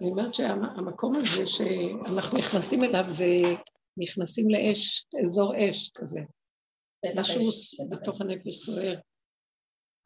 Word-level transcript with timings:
אני 0.00 0.10
אומרת 0.10 0.34
שהמקום 0.34 1.14
הזה 1.14 1.46
שאנחנו 1.46 2.38
נכנסים 2.38 2.84
אליו 2.84 3.04
זה 3.08 3.26
נכנסים 3.96 4.50
לאש, 4.50 5.06
אזור 5.22 5.54
אש 5.56 5.90
כזה. 5.94 6.20
משהו 7.16 7.50
בתוך 7.90 8.20
הנפש 8.20 8.54
סוער. 8.54 8.98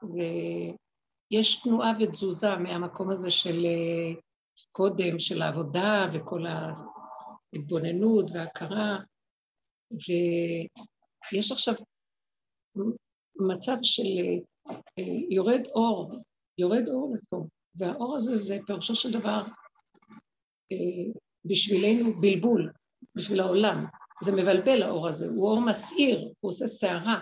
ויש 0.02 1.62
תנועה 1.62 1.92
ותזוזה 2.00 2.56
מהמקום 2.56 3.10
הזה 3.10 3.30
של 3.30 3.64
אה, 3.64 4.20
קודם, 4.72 5.18
של 5.18 5.42
העבודה 5.42 6.06
וכל 6.14 6.44
ההתבוננות 6.46 8.30
וההכרה, 8.34 8.98
ויש 11.32 11.52
עכשיו 11.52 11.74
מצב 13.36 13.76
של 13.82 14.02
אה, 14.70 15.04
יורד 15.30 15.62
אור, 15.74 16.12
יורד 16.58 16.88
אור 16.88 17.14
לפה, 17.16 17.46
והאור 17.74 18.16
הזה 18.16 18.38
זה 18.38 18.58
פירושו 18.66 18.94
של 18.94 19.12
דבר 19.12 19.42
בשבילנו 21.44 22.12
בלבול, 22.20 22.72
בשביל 23.14 23.40
העולם. 23.40 23.86
זה 24.24 24.32
מבלבל 24.32 24.82
האור 24.82 25.08
הזה, 25.08 25.26
הוא 25.26 25.48
אור 25.48 25.60
מסעיר, 25.60 26.32
הוא 26.40 26.48
עושה 26.50 26.66
סערה, 26.66 27.20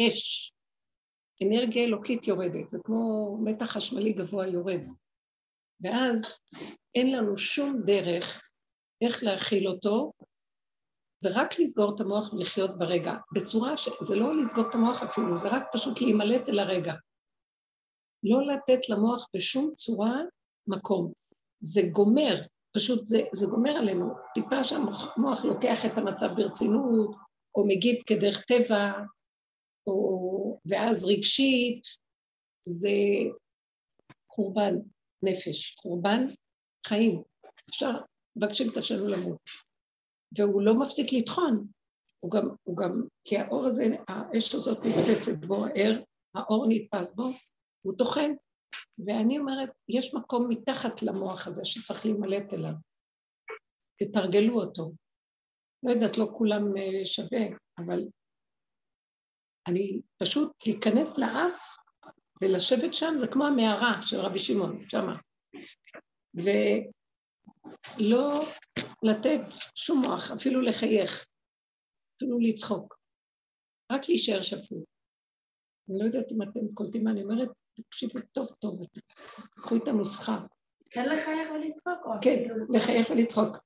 אש. 0.00 0.52
אנרגיה 1.42 1.84
אלוקית 1.84 2.28
יורדת, 2.28 2.68
זה 2.68 2.78
כמו 2.84 3.36
מתח 3.44 3.66
חשמלי 3.66 4.12
גבוה 4.12 4.46
יורד. 4.46 4.80
ואז 5.80 6.38
אין 6.94 7.12
לנו 7.12 7.38
שום 7.38 7.82
דרך 7.84 8.42
איך 9.04 9.22
להכיל 9.22 9.68
אותו, 9.68 10.12
זה 11.22 11.28
רק 11.34 11.58
לסגור 11.58 11.94
את 11.94 12.00
המוח 12.00 12.32
ולחיות 12.32 12.78
ברגע, 12.78 13.12
בצורה 13.34 13.76
שזה 13.76 14.16
לא 14.16 14.42
לסגור 14.42 14.68
את 14.70 14.74
המוח 14.74 15.02
אפילו, 15.02 15.36
זה 15.36 15.48
רק 15.48 15.62
פשוט 15.72 16.00
להימלט 16.00 16.48
אל 16.48 16.58
הרגע. 16.58 16.94
לא 18.22 18.46
לתת 18.46 18.88
למוח 18.88 19.26
בשום 19.36 19.74
צורה 19.74 20.16
מקום. 20.66 21.12
זה 21.60 21.82
גומר, 21.92 22.34
פשוט 22.72 23.06
זה, 23.06 23.20
זה 23.32 23.46
גומר 23.46 23.70
עלינו. 23.70 24.14
טיפה 24.34 24.64
שהמוח 24.64 25.44
לוקח 25.44 25.86
את 25.86 25.98
המצב 25.98 26.28
ברצינות, 26.36 27.16
או 27.54 27.66
מגיב 27.66 27.96
כדרך 28.06 28.44
טבע, 28.44 28.92
או, 29.86 30.60
ואז 30.66 31.04
רגשית, 31.04 31.82
זה 32.66 32.90
חורבן 34.30 34.74
נפש, 35.22 35.76
חורבן 35.82 36.26
חיים. 36.86 37.22
אפשר, 37.70 37.92
מבקשים 38.36 38.70
את 38.72 38.76
השם 38.76 39.08
למות. 39.08 39.40
והוא 40.38 40.62
לא 40.62 40.74
מפסיק 40.74 41.12
לטחון, 41.12 41.66
הוא 42.20 42.30
גם, 42.30 42.48
הוא 42.64 42.76
גם, 42.76 43.02
כי 43.24 43.38
האור 43.38 43.66
הזה, 43.66 43.84
האש 44.08 44.54
הזאת 44.54 44.78
נתפסת 44.84 45.44
בו, 45.46 45.64
האר, 45.66 46.00
האור 46.34 46.66
נתפס 46.68 47.14
בו, 47.14 47.24
הוא 47.82 47.94
טוחן. 47.98 48.30
ואני 49.06 49.38
אומרת, 49.38 49.70
יש 49.88 50.14
מקום 50.14 50.48
מתחת 50.48 51.02
למוח 51.02 51.46
הזה 51.46 51.64
שצריך 51.64 52.06
להימלט 52.06 52.52
אליו. 52.52 52.72
תתרגלו 53.98 54.60
אותו. 54.60 54.92
לא 55.82 55.90
יודעת, 55.90 56.18
לא 56.18 56.28
כולם 56.38 56.76
אה, 56.76 57.06
שווה, 57.06 57.56
אבל 57.78 58.00
אני 59.68 60.02
פשוט 60.22 60.52
להיכנס 60.66 61.18
לאף 61.18 61.78
ולשבת 62.42 62.94
שם, 62.94 63.14
זה 63.20 63.26
כמו 63.32 63.46
המערה 63.46 64.00
של 64.02 64.20
רבי 64.20 64.38
שמעון, 64.38 64.78
שמה. 64.88 65.16
ולא 66.34 66.84
לתת 69.02 69.40
שום 69.74 70.00
מוח, 70.00 70.30
אפילו 70.30 70.60
לחייך, 70.60 71.26
אפילו 72.16 72.38
לצחוק. 72.40 72.98
רק 73.92 74.08
להישאר 74.08 74.42
שפוי. 74.42 74.84
אני 75.90 75.98
לא 75.98 76.04
יודעת 76.04 76.32
אם 76.32 76.42
אתם 76.42 76.74
קולטים 76.74 77.04
מה 77.04 77.10
אני 77.10 77.22
אומרת, 77.22 77.48
תקשיבו 77.82 78.18
טוב 78.32 78.48
טוב, 78.58 78.80
קחו 79.50 79.76
את 79.76 79.88
הנוסחה. 79.88 80.38
כן 80.90 81.08
לחייך 81.08 81.48
ולצחוק? 81.54 82.06
כן, 82.22 82.42
לחייך 82.68 83.10
ולצחוק. 83.10 83.56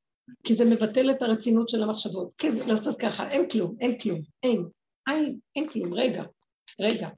כי 0.45 0.55
זה 0.55 0.65
מבטל 0.65 1.11
את 1.11 1.23
הרצינות 1.23 1.69
של 1.69 1.83
המחשבות. 1.83 2.35
כן, 2.39 2.49
לעשות 2.67 2.99
ככה, 2.99 3.29
אין 3.29 3.49
כלום, 3.49 3.77
אין 3.81 3.99
כלום, 3.99 4.21
אין, 4.43 4.65
אין, 5.09 5.39
אין 5.57 5.69
כלום, 5.69 5.95
רגע, 5.95 6.23
רגע. 6.81 7.09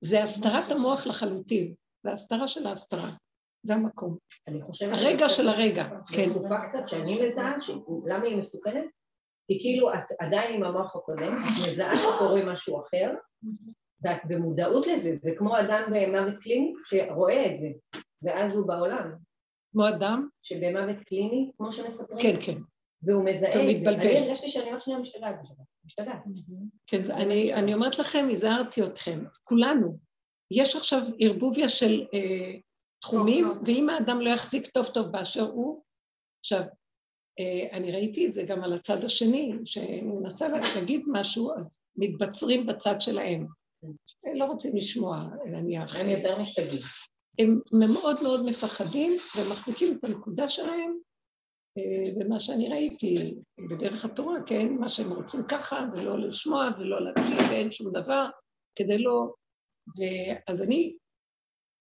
זה 0.00 0.22
הסתרת 0.22 0.70
המוח 0.70 1.06
לחלוטין, 1.06 1.74
זה 2.02 2.12
הסתרה 2.12 2.48
של 2.48 2.66
ההסתרה, 2.66 3.10
זה 3.62 3.74
המקום. 3.74 4.16
הרגע 4.80 5.28
של 5.28 5.48
הרגע, 5.48 5.88
כן. 6.12 6.30
תקופה 6.30 6.68
קצת 6.68 6.88
שאני 6.88 7.28
מזהה, 7.28 7.56
למה 8.06 8.24
היא 8.24 8.36
מסוכנת? 8.36 8.84
כי 9.46 9.58
כאילו 9.60 9.94
את 9.94 10.20
עדיין 10.20 10.54
עם 10.54 10.64
המוח 10.64 10.96
הקודם, 10.96 11.36
את 11.36 11.70
מזהה 11.70 11.96
שקורה 11.96 12.44
משהו 12.52 12.80
אחר, 12.80 13.14
ואת 14.00 14.20
במודעות 14.28 14.86
לזה, 14.86 15.16
זה 15.22 15.30
כמו 15.38 15.60
אדם 15.60 15.82
במוות 15.92 16.42
קליני 16.42 16.72
שרואה 16.84 17.46
את 17.46 17.60
זה, 17.60 18.00
ואז 18.22 18.56
הוא 18.56 18.66
בעולם. 18.66 19.14
כמו 19.72 19.88
אדם? 19.88 20.28
שבמוות 20.42 20.96
קליני, 21.06 21.50
כמו 21.56 21.72
שמספרים. 21.72 22.18
כן, 22.20 22.36
כן. 22.46 22.58
והוא 23.02 23.24
מזהה 23.24 23.70
את 23.70 23.84
זה. 23.84 23.90
אני 23.90 24.18
הרגשתי 24.18 24.48
שאני 24.48 24.72
רק 24.72 24.80
שנייה 24.80 24.98
משתגעת 24.98 25.34
משתגעת. 25.86 26.18
כן, 26.86 27.02
אני, 27.10 27.54
אני 27.54 27.74
אומרת 27.74 27.98
לכם, 27.98 28.28
הזהרתי 28.32 28.82
אתכם, 28.82 29.24
כולנו. 29.44 29.98
יש 30.50 30.76
עכשיו 30.76 31.02
ערבוביה 31.20 31.68
של 31.68 32.06
אה, 32.14 32.58
תחומים, 33.00 33.48
ואם 33.64 33.90
האדם 33.90 34.20
לא 34.20 34.30
יחזיק 34.30 34.66
טוב 34.66 34.86
טוב 34.86 35.06
באשר 35.06 35.42
הוא, 35.42 35.82
עכשיו, 36.40 36.62
אה, 37.38 37.76
אני 37.76 37.92
ראיתי 37.92 38.26
את 38.26 38.32
זה 38.32 38.42
גם 38.42 38.64
על 38.64 38.72
הצד 38.72 39.04
השני, 39.04 39.52
שמנסה 39.64 40.48
להגיד 40.48 41.04
משהו, 41.06 41.52
אז 41.56 41.78
מתבצרים 41.96 42.66
בצד 42.66 43.00
שלהם. 43.00 43.46
לא 44.34 44.44
רוצים 44.44 44.76
לשמוע, 44.76 45.28
נניח. 45.46 45.96
הם 45.96 46.08
יותר 46.08 46.42
משתגעים. 46.42 46.82
הם 47.38 47.60
מאוד 47.80 48.22
מאוד 48.22 48.44
מפחדים 48.44 49.12
ומחזיקים 49.36 49.88
את 49.98 50.04
הנקודה 50.04 50.48
שלהם 50.48 50.98
ומה 52.20 52.34
אה, 52.34 52.40
שאני 52.40 52.68
ראיתי 52.68 53.34
בדרך 53.70 54.04
התורה, 54.04 54.42
כן, 54.46 54.72
מה 54.72 54.88
שהם 54.88 55.12
רוצים 55.12 55.40
ככה, 55.48 55.88
ולא 55.92 56.18
לשמוע 56.18 56.68
ולא 56.78 57.04
להקשיב 57.04 57.38
ואין 57.50 57.70
שום 57.70 57.92
דבר, 57.92 58.28
כדי 58.76 58.98
לא... 58.98 59.32
ואז 59.98 60.62
אני 60.62 60.96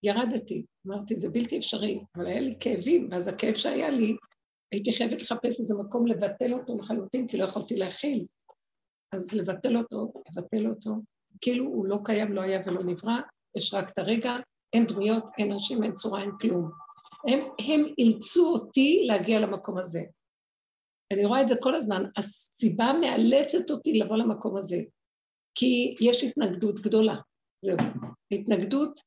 ירדתי, 0.04 0.66
אמרתי, 0.88 1.18
זה 1.18 1.30
בלתי 1.30 1.58
אפשרי, 1.58 2.04
אבל 2.16 2.28
היה 2.28 2.40
לי 2.40 2.56
כאבים, 2.60 3.10
ואז 3.12 3.28
הכאב 3.28 3.54
שהיה 3.54 3.90
לי, 3.90 4.16
הייתי 4.72 4.94
חייבת 4.94 5.22
לחפש 5.22 5.60
איזה 5.60 5.76
מקום 5.84 6.08
לבטל 6.08 6.54
אותו 6.54 6.78
לחלוטין, 6.78 7.28
כי 7.28 7.38
לא 7.38 7.44
יכולתי 7.44 7.76
להכיל. 7.76 8.26
אז 9.14 9.34
לבטל 9.34 9.78
אותו, 9.78 10.14
לבטל 10.30 10.68
אותו, 10.68 10.92
כאילו 11.42 11.66
הוא 11.66 11.86
לא 11.86 11.98
קיים, 12.04 12.34
לא 12.34 12.42
היה 12.42 12.62
ולא 12.66 12.84
נברא, 12.84 13.18
יש 13.58 13.74
רק 13.74 13.90
את 13.90 13.98
הרגע, 13.98 14.36
אין 14.74 14.88
דמויות, 14.88 15.24
אין 15.38 15.52
אנשים, 15.52 15.84
אין 15.84 15.94
צורה, 15.94 16.22
אין 16.22 16.32
כלום. 16.42 16.72
הם, 17.28 17.40
הם 17.60 17.94
אילצו 17.98 18.48
אותי 18.48 19.04
להגיע 19.08 19.40
למקום 19.40 19.78
הזה. 19.78 20.02
אני 21.14 21.26
רואה 21.26 21.42
את 21.42 21.48
זה 21.48 21.56
כל 21.62 21.76
הזמן, 21.76 22.04
הסיבה 22.18 22.94
מאלצת 23.02 23.72
אותי 23.72 24.00
לבוא 24.00 24.18
למקום 24.18 24.58
הזה, 24.58 24.78
כי 25.56 25.96
יש 26.02 26.24
התנגדות 26.24 26.80
גדולה, 26.80 27.16
זהו. 27.62 27.78
התנגדות 28.32 29.02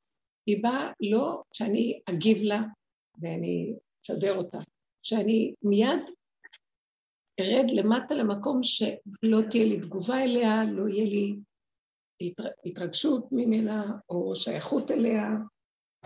היא 0.46 0.62
באה 0.62 0.92
לא 1.00 1.42
שאני 1.52 2.00
אגיב 2.08 2.42
לה 2.42 2.62
ואני 3.20 3.74
אסדר 4.04 4.36
אותה, 4.36 4.58
שאני 5.02 5.54
מיד 5.62 6.00
ארד 7.40 7.70
למטה 7.70 8.14
למקום 8.14 8.62
שלא 8.62 9.40
תהיה 9.50 9.64
לי 9.64 9.80
תגובה 9.80 10.24
אליה, 10.24 10.64
לא 10.64 10.88
יהיה 10.88 11.04
לי 11.04 11.36
התרגשות 12.64 13.28
ממנה 13.32 13.84
או 14.08 14.36
שייכות 14.36 14.90
אליה, 14.90 15.28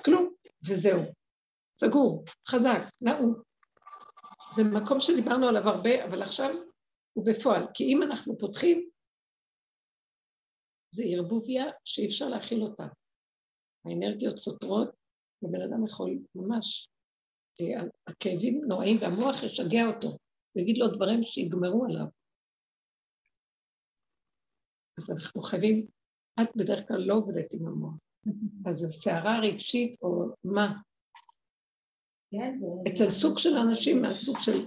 כלום, 0.05 0.34
וזהו. 0.69 1.03
סגור, 1.81 2.25
חזק, 2.49 2.81
נעול. 3.00 3.43
זה 4.55 4.62
מקום 4.65 5.00
שדיברנו 5.00 5.49
עליו 5.49 5.69
הרבה, 5.69 6.05
אבל 6.05 6.23
עכשיו 6.23 6.50
הוא 7.12 7.27
בפועל. 7.27 7.67
כי 7.75 7.84
אם 7.84 8.03
אנחנו 8.03 8.39
פותחים, 8.39 8.91
זה 10.95 11.03
ערבוביה 11.06 11.65
שאי 11.84 12.06
אפשר 12.06 12.29
להכיל 12.29 12.62
אותה. 12.62 12.87
האנרגיות 13.84 14.39
סותרות, 14.39 14.89
ובן 15.43 15.61
אדם 15.61 15.87
יכול 15.87 16.19
ממש, 16.34 16.89
אה, 17.61 17.83
הכאבים 18.06 18.61
נוראים 18.69 18.97
והמוח 19.00 19.43
ישגע 19.43 19.87
אותו, 19.94 20.19
ויגיד 20.56 20.79
לו 20.79 20.87
דברים 20.88 21.25
שיגמרו 21.25 21.85
עליו. 21.85 22.06
אז 24.99 25.11
אנחנו 25.11 25.43
חייבים, 25.43 25.87
את 26.40 26.56
בדרך 26.56 26.88
כלל 26.88 27.00
לא 27.00 27.14
עובדת 27.14 27.52
עם 27.52 27.67
המוח. 27.67 27.94
אז 28.67 28.76
זו 28.76 28.88
סערה 28.88 29.38
רגשית 29.38 30.02
או 30.02 30.26
מה? 30.44 30.73
כן, 32.31 32.58
אצל 32.88 33.11
סוג 33.11 33.38
של 33.38 33.56
אנשים 33.56 34.02
מהסוג 34.02 34.38
של 34.38 34.58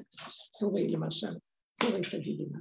סורי 0.58 0.88
למשל. 0.88 1.38
סורי 1.84 2.02
תגידי 2.12 2.46
מה. 2.52 2.60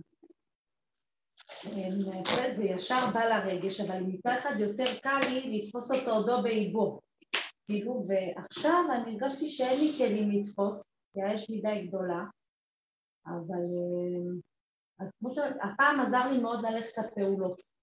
זה 2.56 2.64
ישר 2.64 3.10
בא 3.14 3.24
לרגש, 3.24 3.80
אבל 3.80 4.00
מצד 4.02 4.36
אחד 4.38 4.54
יותר 4.58 4.98
קל 5.02 5.20
לי 5.28 5.58
לתפוס 5.58 5.90
אותו 5.90 6.10
עודו 6.10 6.42
באיבו. 6.42 7.00
כאילו, 7.66 8.06
ועכשיו 8.08 8.84
אני 8.92 9.12
הרגשתי 9.12 9.48
שאין 9.48 9.80
לי 9.80 9.92
כלים 9.98 10.30
לתפוס, 10.30 10.82
כי 11.12 11.22
האש 11.22 11.50
מדי 11.50 11.86
גדולה, 11.86 12.24
אבל 13.26 13.64
אה, 13.74 14.34
אז 14.98 15.10
כמו 15.18 15.34
שהפעם 15.34 16.00
עזר 16.00 16.30
לי 16.30 16.38
מאוד 16.38 16.64
ללכת 16.64 16.98
לפעולות. 16.98 17.73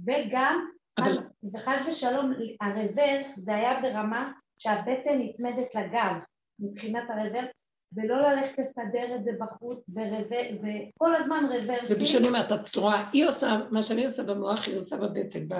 וגם, 0.00 0.66
אבל... 0.98 1.18
וחס 1.54 1.88
ושלום, 1.88 2.32
הרוורס 2.60 3.36
זה 3.36 3.54
היה 3.54 3.80
ברמה 3.82 4.32
שהבטן 4.58 5.18
נצמדת 5.18 5.74
לגב. 5.74 6.14
מבחינת 6.58 7.10
הרוורס, 7.10 7.50
ולא 7.92 8.16
ללכת 8.16 8.58
לסדר 8.58 9.16
את 9.16 9.24
זה 9.24 9.30
בחוץ, 9.40 9.78
וכל 9.88 11.16
הזמן 11.16 11.44
רוורסים. 11.50 11.86
זה 11.86 12.04
בשביל 12.04 12.26
אומרת, 12.26 12.52
את 12.52 12.76
רואה, 12.76 13.10
היא 13.12 13.26
עושה, 13.26 13.60
מה 13.70 13.82
שאני 13.82 14.04
עושה 14.04 14.22
במוח, 14.22 14.66
היא 14.66 14.78
עושה 14.78 14.96
בבטן. 14.96 15.48
ב... 15.48 15.54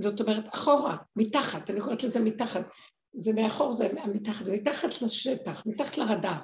זאת 0.00 0.20
אומרת, 0.20 0.44
אחורה, 0.54 0.96
מתחת, 1.16 1.70
אני 1.70 1.80
קוראת 1.80 2.04
לזה 2.04 2.20
מתחת. 2.20 2.62
זה 3.14 3.32
מאחור, 3.32 3.72
זה 3.72 3.88
מתחת, 4.14 4.44
זה 4.44 4.52
מתחת 4.52 5.02
לשטח, 5.02 5.66
מתחת 5.66 5.98
לרדאר. 5.98 6.38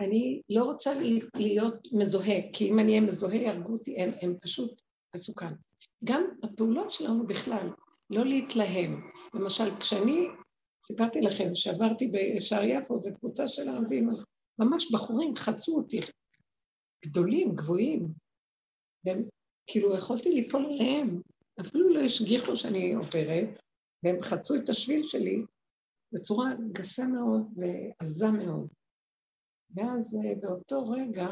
אני 0.00 0.40
לא 0.50 0.64
רוצה 0.64 0.94
להיות 1.34 1.88
מזוהה, 1.92 2.52
כי 2.52 2.70
אם 2.70 2.78
אני 2.78 2.92
אהיה 2.92 3.00
מזוהה, 3.00 3.36
יהרגו 3.36 3.72
אותי, 3.72 4.02
הם, 4.02 4.10
הם 4.22 4.36
פשוט 4.40 4.82
מסוכן. 5.16 5.52
גם 6.04 6.24
הפעולות 6.42 6.90
שלנו 6.90 7.26
בכלל, 7.26 7.68
לא 8.10 8.24
להתלהם. 8.24 9.10
למשל, 9.34 9.76
כשאני 9.80 10.28
סיפרתי 10.82 11.20
לכם 11.20 11.54
שעברתי 11.54 12.12
בשער 12.12 12.64
יפו, 12.64 13.02
זו 13.02 13.10
קבוצה 13.18 13.48
של 13.48 13.68
ערבים, 13.68 14.10
ממש 14.58 14.92
בחורים 14.92 15.36
חצו 15.36 15.76
אותי, 15.76 16.00
גדולים, 17.04 17.54
גבוהים, 17.54 18.08
והם, 19.04 19.28
כאילו 19.66 19.96
יכולתי 19.96 20.28
ליפול 20.28 20.64
עליהם, 20.64 21.20
אפילו 21.60 21.94
לא 21.94 22.00
השגיחו 22.00 22.56
שאני 22.56 22.92
עוברת, 22.94 23.62
והם 24.02 24.22
חצו 24.22 24.54
את 24.54 24.68
השביל 24.68 25.06
שלי 25.06 25.44
בצורה 26.12 26.46
גסה 26.72 27.06
מאוד 27.06 27.42
ועזה 27.56 28.26
מאוד. 28.30 28.68
ואז 29.74 30.16
אה, 30.16 30.34
באותו 30.40 30.88
רגע, 30.88 31.28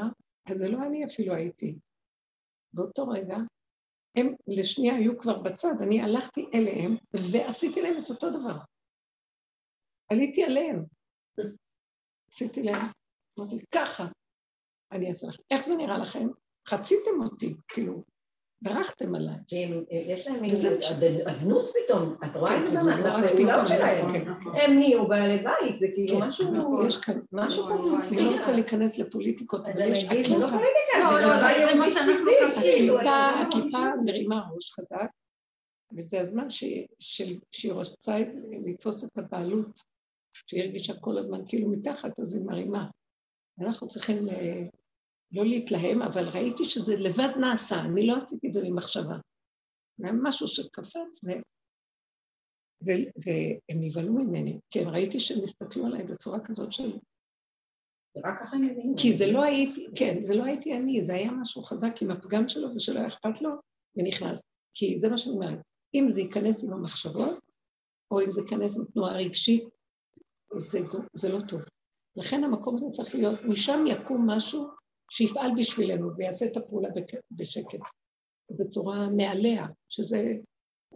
אז 0.47 0.59
זה 0.59 0.69
לא 0.69 0.79
אני 0.87 1.05
אפילו 1.05 1.35
הייתי, 1.35 1.79
באותו 2.73 3.09
רגע, 3.09 3.37
הם 4.17 4.35
לשנייה 4.47 4.97
היו 4.97 5.19
כבר 5.19 5.39
בצד, 5.39 5.75
אני 5.83 6.03
הלכתי 6.03 6.51
אליהם 6.55 6.97
ועשיתי 7.33 7.83
להם 7.83 8.05
את 8.05 8.11
אותו 8.11 8.31
דבר. 8.31 8.57
עליתי 10.09 10.45
עליהם. 10.45 10.85
עשיתי 12.33 12.63
להם, 12.63 12.83
אמרתי, 13.39 13.65
ככה 13.75 14.05
אני 14.93 15.09
אעשה 15.09 15.27
לכם. 15.27 15.43
איך 15.51 15.65
זה 15.65 15.77
נראה 15.77 15.99
לכם? 15.99 16.29
חציתם 16.69 17.11
אותי, 17.23 17.55
כאילו, 17.69 18.05
ברחתם 18.63 19.15
עליי. 19.15 19.35
יש 19.91 20.27
להם 20.27 20.45
אדנות 21.27 21.65
פתאום, 21.85 22.15
את 22.25 22.37
רואה 22.37 22.61
את 22.61 22.67
זה 22.67 22.73
גם 22.75 22.87
מהפעולות 22.87 23.69
שלהם. 23.69 24.07
הם 24.55 24.79
נהיו 24.79 25.09
בעלי 25.09 25.45
בית, 25.45 25.81
זה 25.81 25.87
כאילו 25.95 26.21
כן, 26.21 26.29
משהו... 26.29 26.51
נכון, 26.51 26.87
יש 26.89 26.97
כאן, 26.97 27.21
משהו 27.33 27.63
פה. 27.69 27.97
אני 28.09 28.25
לא 28.25 28.37
רוצה 28.39 28.53
להיכנס 28.53 28.99
לפוליטיקות, 28.99 29.67
אבל 29.67 29.93
יש 29.93 30.05
הקליפה. 30.05 30.37
לא 30.37 30.47
פוליטיקה, 30.47 30.99
לא, 30.99 31.19
לא, 31.19 31.67
זה 31.67 31.75
מה 31.79 31.89
שאנחנו 31.89 32.61
כאילו, 32.61 32.99
הקליפה 33.01 33.79
מרימה 34.05 34.43
ראש 34.55 34.73
חזק, 34.73 35.11
וזה 35.97 36.21
הזמן 36.21 36.51
שהיא 36.51 37.73
רוצה 37.73 38.19
לתפוס 38.67 39.05
את 39.05 39.19
הבעלות, 39.19 39.81
שהיא 40.47 40.63
הרגישה 40.63 40.95
כל 41.01 41.19
הזמן 41.19 41.41
כאילו 41.49 41.69
מתחת, 41.69 42.21
אז 42.21 42.35
היא 42.35 42.45
מרימה. 42.45 42.87
אנחנו 43.61 43.89
צריכים 43.89 44.29
אה, 44.29 44.63
לא 45.33 45.45
להתלהם, 45.45 46.03
אבל 46.03 46.29
ראיתי 46.29 46.65
שזה 46.65 46.97
לבד 46.97 47.29
נעשה, 47.41 47.81
אני 47.81 48.07
לא 48.07 48.17
עשיתי 48.17 48.49
את 48.49 48.53
זה 48.53 48.61
ממחשבה. 48.65 49.17
זה 49.99 50.07
היה 50.07 50.15
משהו 50.23 50.49
שקפץ, 50.49 51.25
ו... 51.25 51.29
ו... 52.87 52.91
והם 53.25 53.81
נבהלו 53.81 54.13
ממני. 54.13 54.59
כן, 54.71 54.85
ראיתי 54.87 55.21
שהם 55.21 55.45
הסתכלו 55.45 55.87
עליי 55.87 56.05
בצורה 56.05 56.41
כזאת 56.45 56.73
של... 56.73 56.99
ורק 58.17 58.41
ככה 58.41 58.57
הם 58.57 58.67
מבינים. 58.67 58.95
כי 58.97 59.13
זה 59.13 59.33
לא 59.33 59.43
הייתי, 59.43 59.87
כן, 59.97 60.23
זה 60.23 60.35
לא 60.35 60.45
הייתי 60.45 60.77
אני, 60.77 61.05
זה 61.05 61.15
היה 61.15 61.33
משהו 61.33 61.63
חזק 61.63 62.03
עם 62.03 62.11
הפגם 62.11 62.49
שלו 62.49 62.69
ושלא 62.77 62.99
היה 62.99 63.09
אכפת 63.09 63.43
לו, 63.43 63.51
ונכנס. 63.97 64.41
כי 64.75 65.01
זה 65.01 65.09
מה 65.09 65.19
שאני 65.19 65.35
אומרת, 65.35 65.59
אם 65.95 66.09
זה 66.09 66.21
ייכנס 66.21 66.65
עם 66.65 66.73
המחשבות, 66.73 67.39
או 68.11 68.21
אם 68.21 68.31
זה 68.31 68.41
ייכנס 68.41 68.77
עם 68.77 68.85
תנועה 68.85 69.17
רגשית, 69.17 69.65
זה, 70.57 70.79
זה 71.15 71.29
לא 71.29 71.39
טוב. 71.49 71.61
לכן 72.17 72.45
המקום 72.45 72.75
הזה 72.75 72.87
צריך 72.93 73.15
להיות, 73.15 73.41
משם 73.49 73.85
יקום 73.87 74.31
משהו 74.31 74.80
שיפעל 75.11 75.51
בשבילנו 75.59 76.17
ויעשה 76.17 76.47
את 76.47 76.57
הפעולה 76.57 76.89
בשקט, 77.31 77.81
בצורה 78.51 79.09
מעליה, 79.17 79.67
שזה 79.89 80.35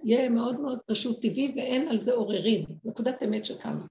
יהיה 0.04 0.28
מאוד 0.28 0.60
מאוד 0.60 0.78
פשוט 0.86 1.22
טבעי 1.22 1.52
ואין 1.56 1.88
על 1.88 2.00
זה 2.00 2.12
עוררין, 2.12 2.64
נקודת 2.84 3.22
אמת 3.22 3.44
שקמה. 3.44 3.86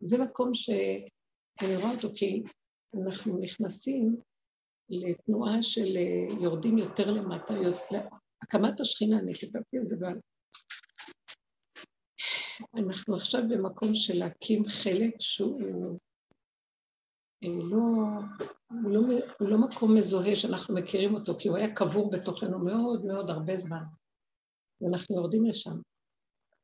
זה 0.00 0.24
מקום 0.24 0.54
שאני 0.54 1.76
רואה 1.76 1.94
אותו 1.94 2.08
כי 2.14 2.42
אנחנו 2.94 3.38
נכנסים 3.38 4.16
לתנועה 4.88 5.62
של 5.62 5.96
אה, 5.96 6.42
יורדים 6.42 6.78
יותר 6.78 7.10
למטה, 7.10 7.54
הקמת 8.42 8.80
השכינה, 8.80 9.18
אני 9.18 9.34
כתבתי 9.34 9.78
את 9.78 9.88
זה, 9.88 9.96
אבל 10.00 10.18
אנחנו 12.74 13.16
עכשיו 13.16 13.42
במקום 13.48 13.94
של 13.94 14.18
להקים 14.18 14.68
חלק 14.68 15.14
שהוא 15.20 15.60
אה, 17.44 17.48
לא, 17.70 17.76
הוא 18.68 18.90
לא, 18.90 19.00
הוא 19.40 19.48
לא 19.48 19.58
מקום 19.58 19.96
מזוהה 19.96 20.36
שאנחנו 20.36 20.74
מכירים 20.74 21.14
אותו, 21.14 21.34
כי 21.38 21.48
הוא 21.48 21.56
היה 21.56 21.74
קבור 21.74 22.10
בתוכנו 22.10 22.58
מאוד 22.58 23.04
מאוד 23.04 23.30
הרבה 23.30 23.56
זמן, 23.56 23.82
ואנחנו 24.80 25.16
יורדים 25.16 25.46
לשם. 25.46 25.76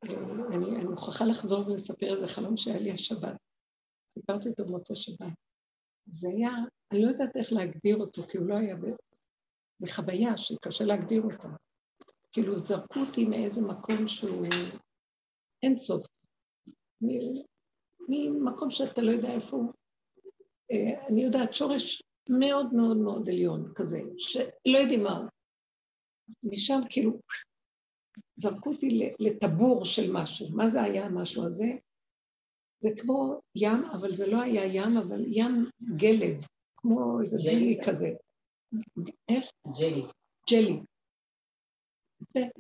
אה, 0.05 0.47
אני, 0.49 0.77
אני 0.77 0.85
מוכרחה 0.85 1.25
לחזור 1.25 1.69
ולספר 1.69 2.17
איזה 2.17 2.29
חלום 2.29 2.57
שהיה 2.57 2.79
לי 2.79 2.93
השבת. 2.93 3.37
סיפרתי 4.13 4.49
אותו 4.49 4.65
במוצאי 4.65 4.97
שבת. 4.97 5.33
זה 6.13 6.29
היה, 6.29 6.51
אני 6.93 7.03
לא 7.03 7.09
יודעת 7.09 7.37
איך 7.37 7.53
להגדיר 7.53 7.97
אותו, 7.97 8.23
כי 8.23 8.39
הוא 8.39 8.49
לא 8.49 8.55
היה... 8.55 8.77
זו 9.79 9.87
חוויה 9.87 10.37
שקשה 10.37 10.85
להגדיר 10.85 11.23
אותה. 11.23 11.49
כאילו 12.33 12.59
זרקו 12.59 13.01
אותי 13.01 13.25
מאיזה 13.25 13.63
מקום 13.63 14.09
שהוא 14.09 14.47
אין 15.63 15.77
סוף. 15.77 16.07
ממקום 18.09 18.71
שאתה 18.71 19.03
לא 19.03 19.11
יודע 19.11 19.33
איפה 19.33 19.57
הוא. 19.57 19.73
אה, 20.71 21.07
אני 21.07 21.23
יודעת, 21.23 21.55
שורש 21.55 22.03
מאוד 22.29 22.75
מאוד 22.75 22.97
מאוד 22.97 23.29
עליון 23.29 23.73
כזה, 23.75 24.01
שלא 24.19 24.79
יודעים 24.79 25.03
מה. 25.03 25.29
משם 26.43 26.81
כאילו 26.91 27.21
זרקו 28.37 28.71
אותי 28.71 29.11
לטבור 29.19 29.85
של 29.85 30.13
משהו. 30.13 30.49
מה 30.51 30.71
זה 30.71 30.83
היה 30.83 31.07
המשהו 31.07 31.47
הזה? 31.47 31.67
זה 32.81 32.89
כמו 32.99 33.41
ים, 33.55 33.85
אבל 33.85 34.13
זה 34.13 34.27
לא 34.27 34.41
היה 34.41 34.65
ים, 34.65 34.97
אבל 34.97 35.25
ים 35.27 35.71
גלד, 35.97 36.47
כמו 36.77 37.21
איזה 37.21 37.39
ג'לי 37.45 37.79
כזה. 37.87 38.11
איך? 39.29 39.51
ג'לי. 39.81 40.03
ג'לי. 40.51 40.81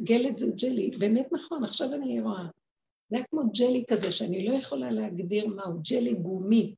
גלד 0.00 0.38
זה 0.38 0.46
ג'לי, 0.56 0.90
באמת 1.00 1.26
נכון, 1.32 1.64
עכשיו 1.64 1.94
אני 1.94 2.20
רואה. 2.20 2.48
זה 3.10 3.16
היה 3.16 3.24
כמו 3.30 3.42
ג'לי 3.58 3.84
כזה, 3.88 4.12
שאני 4.12 4.46
לא 4.46 4.52
יכולה 4.52 4.90
להגדיר 4.90 5.46
מהו, 5.46 5.80
ג'לי 5.90 6.14
גומי. 6.14 6.74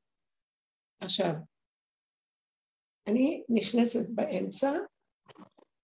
עכשיו, 1.03 1.33
אני 3.07 3.43
נכנסת 3.49 4.09
באמצע, 4.09 4.71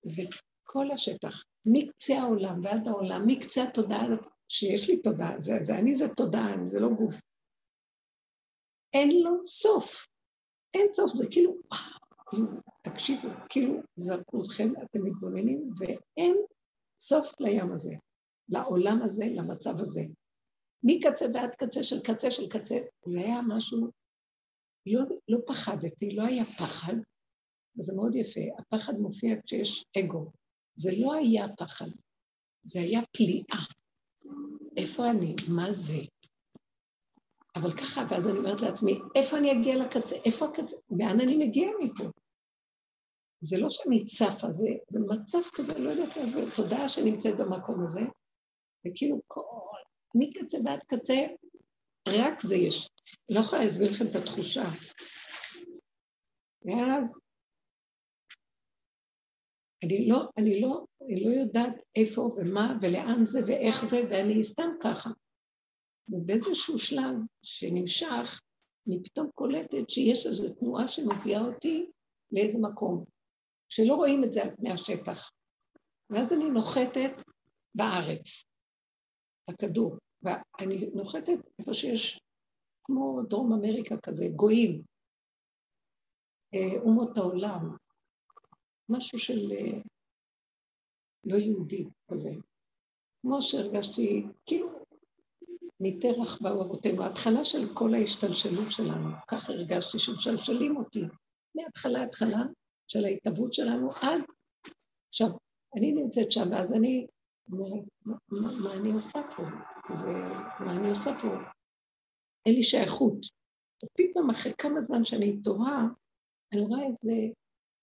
וכל 0.05 0.91
השטח, 0.91 1.44
מקצה 1.65 2.20
העולם 2.20 2.63
ועד 2.63 2.88
העולם, 2.88 3.27
מקצה 3.27 3.63
התודעה, 3.63 4.08
שיש 4.48 4.89
לי 4.89 5.01
תודעה, 5.01 5.41
זה, 5.41 5.53
זה 5.62 5.75
אני 5.75 5.96
זה 5.96 6.05
תודעה, 6.17 6.65
זה 6.65 6.79
לא 6.79 6.89
גוף. 6.89 7.22
אין 8.94 9.10
לו 9.24 9.46
סוף. 9.46 10.05
אין 10.74 10.88
סוף, 10.94 11.12
זה 11.13 11.25
כאילו, 11.32 11.55
כאילו, 12.29 12.48
תקשיבו, 12.84 13.27
כאילו 13.50 13.74
זרקו 13.96 14.44
אתכם, 14.44 14.74
אתם 14.84 15.03
מתבוננים, 15.03 15.70
ואין 15.79 16.38
סוף 17.00 17.27
לים 17.39 17.72
הזה, 17.74 17.94
לעולם 18.50 19.01
הזה, 19.01 19.25
למצב 19.36 19.74
הזה. 19.79 20.01
מקצה 20.84 21.25
ועד 21.34 21.55
קצה 21.55 21.84
של 21.84 22.03
קצה 22.03 22.32
של 22.32 22.50
קצה, 22.50 22.75
זה 23.05 23.20
היה 23.20 23.41
משהו, 23.48 23.88
לא, 24.86 25.01
לא 25.27 25.38
פחדתי, 25.48 26.12
לא 26.12 26.24
היה 26.24 26.45
פחד, 26.45 26.93
וזה 27.79 27.93
מאוד 27.95 28.15
יפה, 28.15 28.41
הפחד 28.59 28.93
מופיע 28.93 29.41
כשיש 29.45 29.86
אגו, 30.00 30.31
זה 30.75 30.91
לא 30.98 31.13
היה 31.13 31.45
פחד, 31.57 31.89
זה 32.63 32.79
היה 32.79 33.01
פליאה. 33.12 33.65
איפה 34.77 35.09
אני? 35.09 35.36
מה 35.50 35.74
זה? 35.74 36.00
אבל 37.55 37.77
ככה, 37.77 38.05
ואז 38.09 38.27
אני 38.27 38.38
אומרת 38.38 38.62
לעצמי, 38.62 39.00
איפה 39.15 39.38
אני 39.38 39.51
אגיע 39.51 39.75
לקצה? 39.75 40.15
איפה 40.25 40.45
הקצה? 40.45 40.77
לאן 40.91 41.19
אני 41.19 41.38
מגיעה 41.38 41.71
מפה? 41.83 42.03
זה 43.41 43.57
לא 43.57 43.69
שאני 43.69 44.05
צפה, 44.05 44.51
זה, 44.51 44.67
זה 44.89 45.00
מצב 45.00 45.39
כזה, 45.53 45.79
לא 45.79 45.89
יודעת 45.89 46.17
להסביר, 46.17 46.55
תודעה 46.55 46.89
שנמצאת 46.89 47.38
במקום 47.38 47.83
הזה, 47.83 48.00
וכאילו 48.88 49.21
כל 49.27 49.41
מקצה 50.15 50.57
ועד 50.65 50.79
קצה, 50.88 51.15
רק 52.08 52.41
זה 52.41 52.56
יש. 52.56 52.89
לא 53.29 53.39
יכולה 53.39 53.63
להסביר 53.63 53.91
לכם 53.91 54.06
את 54.06 54.15
התחושה. 54.15 54.63
ואז 56.65 57.22
אני 59.84 60.10
לא, 60.10 60.29
אני 60.38 60.62
לא, 60.62 60.86
אני 61.01 61.24
לא 61.24 61.29
יודעת 61.29 61.74
איפה 61.96 62.22
ומה 62.22 62.77
ולאן 62.82 63.25
זה 63.25 63.39
ואיך 63.48 63.86
זה, 63.86 64.01
ואני 64.10 64.44
סתם 64.44 64.70
ככה. 64.84 65.10
ובאיזשהו 66.10 66.77
שלב 66.77 67.15
שנמשך, 67.44 68.41
אני 68.88 69.03
פתאום 69.03 69.29
קולטת 69.36 69.89
שיש 69.89 70.25
איזו 70.25 70.53
תנועה 70.53 70.88
שמביאה 70.88 71.41
אותי 71.41 71.89
לאיזה 72.32 72.58
מקום, 72.62 73.06
שלא 73.70 73.96
רואים 73.96 74.24
את 74.24 74.34
זה 74.34 74.44
על 74.44 74.56
פני 74.56 74.72
השטח. 74.72 75.32
ואז 76.10 76.34
אני 76.34 76.50
נוחתת 76.50 77.24
בארץ. 77.75 78.46
הכדור, 79.50 79.98
ואני 80.24 80.90
נוחתת 80.94 81.40
איפה 81.60 81.74
שיש, 81.74 82.20
כמו 82.84 83.22
דרום 83.30 83.54
אמריקה 83.54 83.96
כזה, 83.98 84.28
גויים, 84.36 84.82
אה, 86.54 86.82
אומות 86.82 87.18
העולם, 87.18 87.76
משהו 88.90 89.20
של 89.20 89.52
אה, 89.52 89.82
לא 91.24 91.36
יהודי 91.36 91.86
כזה. 92.12 92.30
כמו 93.22 93.42
שהרגשתי, 93.42 94.26
כאילו, 94.46 94.70
מפרח 95.80 96.42
באו 96.42 96.62
אבותינו, 96.62 97.04
ההתחלה 97.04 97.46
של 97.46 97.74
כל 97.74 97.94
ההשתלשלות 97.94 98.72
שלנו, 98.72 99.10
ככה 99.28 99.54
הרגשתי 99.54 100.00
שמשלשלים 100.00 100.78
אותי, 100.78 101.04
מההתחלה 101.56 102.04
התחלה 102.04 102.44
של 102.88 103.06
ההתהוות 103.06 103.54
שלנו 103.54 103.92
עד... 103.92 104.22
עכשיו, 105.10 105.28
אני 105.76 105.92
נמצאת 105.92 106.32
שם, 106.32 106.52
ואז 106.52 106.74
אני 106.74 107.08
אומרת, 107.52 107.84
מה, 108.06 108.16
מה, 108.30 108.52
מה 108.52 108.74
אני 108.74 108.92
עושה 108.92 109.20
פה? 109.36 109.44
זה, 109.98 110.13
מה 110.60 110.72
אני 110.72 110.89
עושה 110.89 111.12
פה? 111.22 111.27
אין 112.46 112.55
לי 112.55 112.63
שייכות. 112.63 113.25
ופתאום 113.84 114.29
אחרי 114.29 114.53
כמה 114.58 114.81
זמן 114.81 115.05
שאני 115.05 115.41
תוהה, 115.41 115.88
אני 116.53 116.62
רואה 116.62 116.84
איזה, 116.84 117.13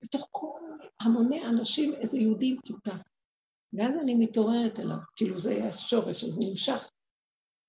בתוך 0.04 0.28
כל 0.30 0.60
המוני 1.00 1.46
אנשים, 1.46 1.94
איזה 1.94 2.18
יהודי 2.18 2.46
עם 2.46 2.60
כיפה. 2.60 2.96
ואז 3.72 3.94
אני 4.02 4.14
מתעוררת 4.14 4.78
אליו, 4.78 4.98
כאילו 5.16 5.40
זה 5.40 5.50
היה 5.50 5.68
השורש, 5.68 6.24
אז 6.24 6.38
נמשך. 6.38 6.90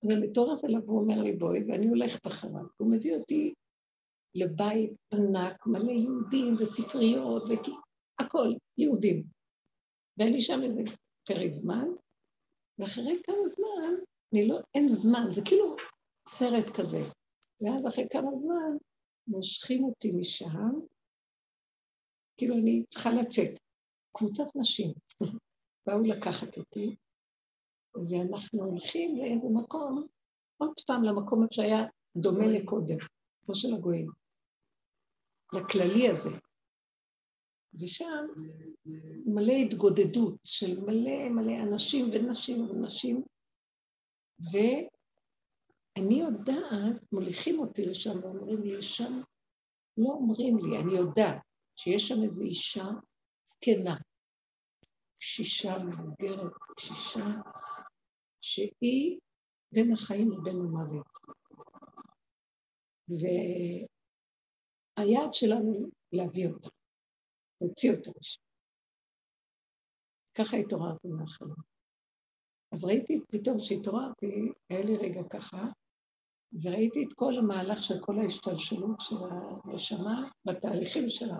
אני 0.06 0.28
מתעוררת 0.28 0.64
אליו 0.66 0.82
והוא 0.86 1.02
אומר 1.02 1.22
לי 1.24 1.34
בואי, 1.34 1.64
ואני 1.68 1.88
הולכת 1.88 2.28
אחריו. 2.28 2.66
הוא 2.78 2.92
מביא 2.92 3.16
אותי 3.16 3.54
לבית 4.36 4.92
ענק, 5.14 5.68
מלא 5.68 5.92
יהודים 5.92 6.56
וספריות 6.60 7.44
והכל, 7.44 8.54
יהודים. 8.78 9.24
והיה 10.18 10.32
לי 10.32 10.42
שם 10.42 10.60
איזה 10.64 10.82
פרק 11.28 11.52
זמן, 11.52 11.88
ואחרי 12.80 13.22
כמה 13.24 13.50
זמן, 13.50 13.94
אני 14.38 14.48
לא, 14.48 14.60
אין 14.76 14.90
זמן, 14.90 15.28
זה 15.32 15.42
כאילו 15.46 15.76
סרט 16.28 16.70
כזה. 16.80 17.02
ואז 17.62 17.88
אחרי 17.88 18.08
כמה 18.12 18.36
זמן 18.36 18.78
מושכים 19.28 19.84
אותי 19.84 20.12
משם, 20.12 20.80
כאילו 22.38 22.56
אני 22.56 22.84
צריכה 22.90 23.10
לצאת. 23.12 23.60
קבוצת 24.18 24.56
נשים 24.56 24.94
באו 25.86 26.02
לקחת 26.02 26.58
אותי, 26.58 26.96
ואנחנו 28.10 28.64
הולכים 28.64 29.18
לאיזה 29.18 29.48
מקום, 29.50 30.08
עוד 30.58 30.74
פעם 30.88 31.04
למקום 31.04 31.46
שהיה 31.52 31.86
דומה 32.18 32.46
לקודם, 32.48 32.98
כמו 33.46 33.56
של 33.56 33.74
הגויים, 33.74 34.08
לכללי 35.54 36.10
הזה. 36.10 36.30
ושם 37.74 38.26
מלא 39.26 39.54
התגודדות 39.54 40.36
של 40.44 40.80
מלא 40.82 41.30
מלא 41.30 41.64
אנשים 41.64 42.10
ונשים 42.14 42.70
ונשים, 42.70 43.24
ואני 44.40 46.16
יודעת, 46.20 47.12
מוליכים 47.12 47.60
אותי 47.60 47.86
לשם 47.86 48.24
ואומרים 48.24 48.62
לי, 48.62 48.82
שם 48.82 49.22
לא 49.98 50.10
אומרים 50.10 50.58
לי, 50.58 50.78
אני 50.78 50.98
יודעת 50.98 51.42
שיש 51.76 52.08
שם 52.08 52.24
איזו 52.24 52.42
אישה 52.42 52.86
זקנה, 53.44 53.98
קשישה 55.20 55.78
מבוגרת, 55.78 56.52
קשישה, 56.76 57.26
שהיא 58.42 59.20
בין 59.72 59.94
החיים 59.94 60.32
לבין 60.32 60.56
המוות. 60.56 61.08
והיעד 64.98 65.34
שלנו 65.34 65.90
להביא 66.12 66.48
אותה. 66.48 66.70
להוציא 67.62 67.92
אותו 67.92 68.12
משם. 68.20 68.42
ככה 70.38 70.58
התעוררתי 70.58 71.08
מהחלום. 71.08 71.77
אז 72.72 72.86
ראיתי 72.86 73.20
פתאום 73.32 73.60
כשהתעוררתי, 73.60 74.52
היה 74.70 74.86
לי 74.86 74.98
רגע 74.98 75.22
ככה, 75.30 75.66
וראיתי 76.64 77.04
את 77.04 77.14
כל 77.14 77.38
המהלך 77.38 77.84
של 77.84 78.00
כל 78.02 78.20
ההשתלשלות 78.20 79.02
של 79.02 79.16
הנשמה 79.66 80.30
בתהליכים 80.46 81.10
שלה. 81.10 81.38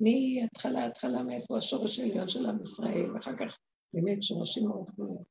מהתחלה, 0.00 0.86
התחלה, 0.86 1.22
מאיפה 1.22 1.58
השורש 1.58 1.98
העליון 1.98 2.28
של 2.28 2.46
עם 2.46 2.62
ישראל, 2.62 3.10
ואחר 3.14 3.36
כך 3.36 3.56
באמת 3.94 4.22
שורשים 4.22 4.68
מאוד 4.68 4.90
גדולים. 4.90 5.22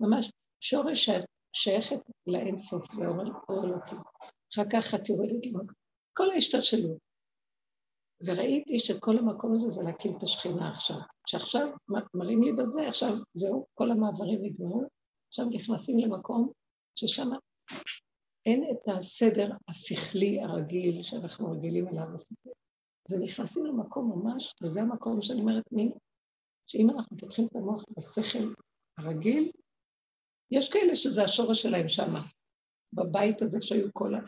ממש 0.00 0.30
שורש 0.60 1.10
שייכת 1.56 2.00
לאינסוף, 2.26 2.92
זה 2.92 3.06
אור 3.48 3.64
אלוקי. 3.64 3.96
אחר 4.54 4.64
כך 4.72 4.94
את 4.94 5.08
יורדת 5.08 5.46
למקום. 5.46 5.74
כל 6.12 6.30
ההשתלשלות. 6.30 6.98
וראיתי 8.20 8.78
שכל 8.78 9.18
המקום 9.18 9.54
הזה 9.54 9.70
זה 9.70 9.82
להקים 9.82 10.16
את 10.16 10.22
השכינה 10.22 10.68
עכשיו. 10.68 10.96
שעכשיו 11.26 11.68
מראים 12.14 12.42
לי 12.42 12.52
בזה, 12.52 12.88
עכשיו 12.88 13.16
זהו, 13.34 13.66
כל 13.74 13.90
המעברים 13.90 14.42
נגמרו, 14.42 14.82
עכשיו 15.28 15.46
נכנסים 15.50 15.98
למקום 15.98 16.52
ששם 16.96 17.30
אין 18.46 18.64
את 18.70 18.88
הסדר 18.96 19.52
השכלי 19.68 20.40
הרגיל 20.42 21.02
שאנחנו 21.02 21.50
רגילים 21.50 21.88
אליו. 21.88 22.06
זה 23.08 23.18
נכנסים 23.18 23.66
למקום 23.66 24.12
ממש, 24.14 24.54
וזה 24.62 24.80
המקום 24.80 25.22
שאני 25.22 25.40
אומרת, 25.40 25.64
מי, 25.72 25.92
שאם 26.66 26.90
אנחנו 26.90 27.16
פותחים 27.16 27.46
את 27.46 27.56
המוח 27.56 27.84
בשכל 27.96 28.52
הרגיל, 28.98 29.52
יש 30.50 30.72
כאלה 30.72 30.96
שזה 30.96 31.24
השורש 31.24 31.62
שלהם 31.62 31.88
שמה, 31.88 32.20
בבית 32.92 33.42
הזה 33.42 33.58
שהיו 33.60 33.88
כל 33.92 34.14
ה... 34.14 34.18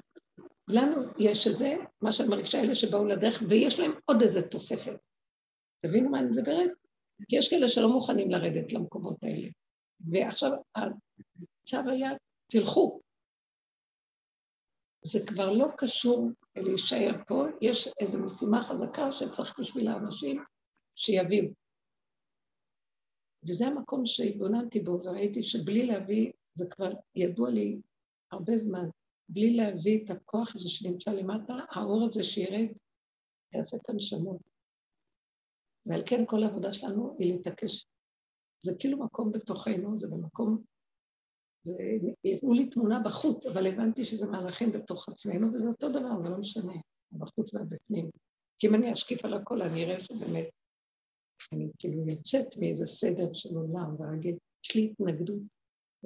לנו 0.69 1.03
יש 1.19 1.47
את 1.47 1.57
זה, 1.57 1.75
מה 2.03 2.13
שאני 2.13 2.29
מרגישה, 2.29 2.61
אלה 2.61 2.75
שבאו 2.75 3.05
לדרך, 3.05 3.43
ויש 3.49 3.81
להם 3.81 3.93
עוד 4.05 4.23
איזה 4.23 4.49
תוספת. 4.49 4.97
תבינו 5.81 6.11
מה 6.11 6.21
אני 6.21 6.31
מדברת? 6.31 6.71
כי 7.29 7.37
יש 7.37 7.51
כאלה 7.51 7.69
שלא 7.69 7.89
מוכנים 7.89 8.31
לרדת 8.31 8.73
למקומות 8.73 9.17
האלה. 9.23 9.49
ועכשיו 10.01 10.51
הצו 10.75 11.91
היה, 11.91 12.11
תלכו. 12.51 13.01
זה 15.05 15.27
כבר 15.27 15.53
לא 15.53 15.67
קשור 15.79 16.31
להישאר 16.57 17.25
פה, 17.29 17.45
יש 17.61 17.89
איזו 18.01 18.19
משימה 18.25 18.63
חזקה 18.63 19.13
שצריך 19.13 19.59
בשביל 19.61 19.89
האנשים 19.89 20.45
שיביאו. 20.95 21.49
וזה 23.49 23.67
המקום 23.67 24.07
שהתבוננתי 24.07 24.81
בו 24.81 25.01
וראיתי 25.05 25.43
שבלי 25.43 25.87
להביא, 25.87 26.33
זה 26.55 26.67
כבר 26.71 26.93
ידוע 27.15 27.51
לי 27.51 27.81
הרבה 28.33 28.59
זמן, 28.59 28.89
בלי 29.29 29.57
להביא 29.57 30.05
את 30.05 30.11
הכוח 30.11 30.57
הזה 30.57 30.69
שנמצא 30.69 31.11
למטה, 31.11 31.55
האור 31.71 32.05
הזה 32.05 32.25
שירד, 32.25 32.69
יעשה 33.53 33.77
את 33.77 33.91
הנשמות. 33.91 34.41
ועל 35.87 36.03
כן 36.07 36.25
כל 36.27 36.43
העבודה 36.43 36.73
שלנו 36.73 37.17
היא 37.19 37.33
להתעקש. 37.33 37.87
זה 38.63 38.73
כאילו 38.79 38.99
מקום 38.99 39.33
בתוכנו, 39.33 40.01
זה 40.01 40.09
במקום... 40.09 40.63
זה... 41.63 41.73
הראו 42.25 42.53
לי 42.53 42.71
תמונה 42.71 43.01
בחוץ, 43.05 43.47
אבל 43.47 43.67
הבנתי 43.67 44.05
שזה 44.05 44.27
מהלכים 44.27 44.73
בתוך 44.73 45.09
עצמנו, 45.09 45.53
וזה 45.53 45.69
אותו 45.69 45.89
דבר, 45.89 46.23
זה 46.23 46.29
לא 46.29 46.39
משנה, 46.39 46.73
בחוץ 47.13 47.55
והבפנים. 47.55 48.11
כי 48.59 48.67
אם 48.67 48.75
אני 48.75 48.93
אשקיף 48.93 49.25
על 49.25 49.35
הכל, 49.35 49.63
אני 49.63 49.85
אראה 49.85 50.01
שבאמת 50.01 50.49
אני 51.53 51.69
כאילו 51.79 52.09
יוצאת 52.09 52.57
מאיזה 52.59 52.87
סדר 52.87 53.33
של 53.33 53.57
עולם, 53.57 54.01
ואגיד, 54.01 54.37
יש 54.65 54.75
לי 54.75 54.93
התנגדות 54.93 55.56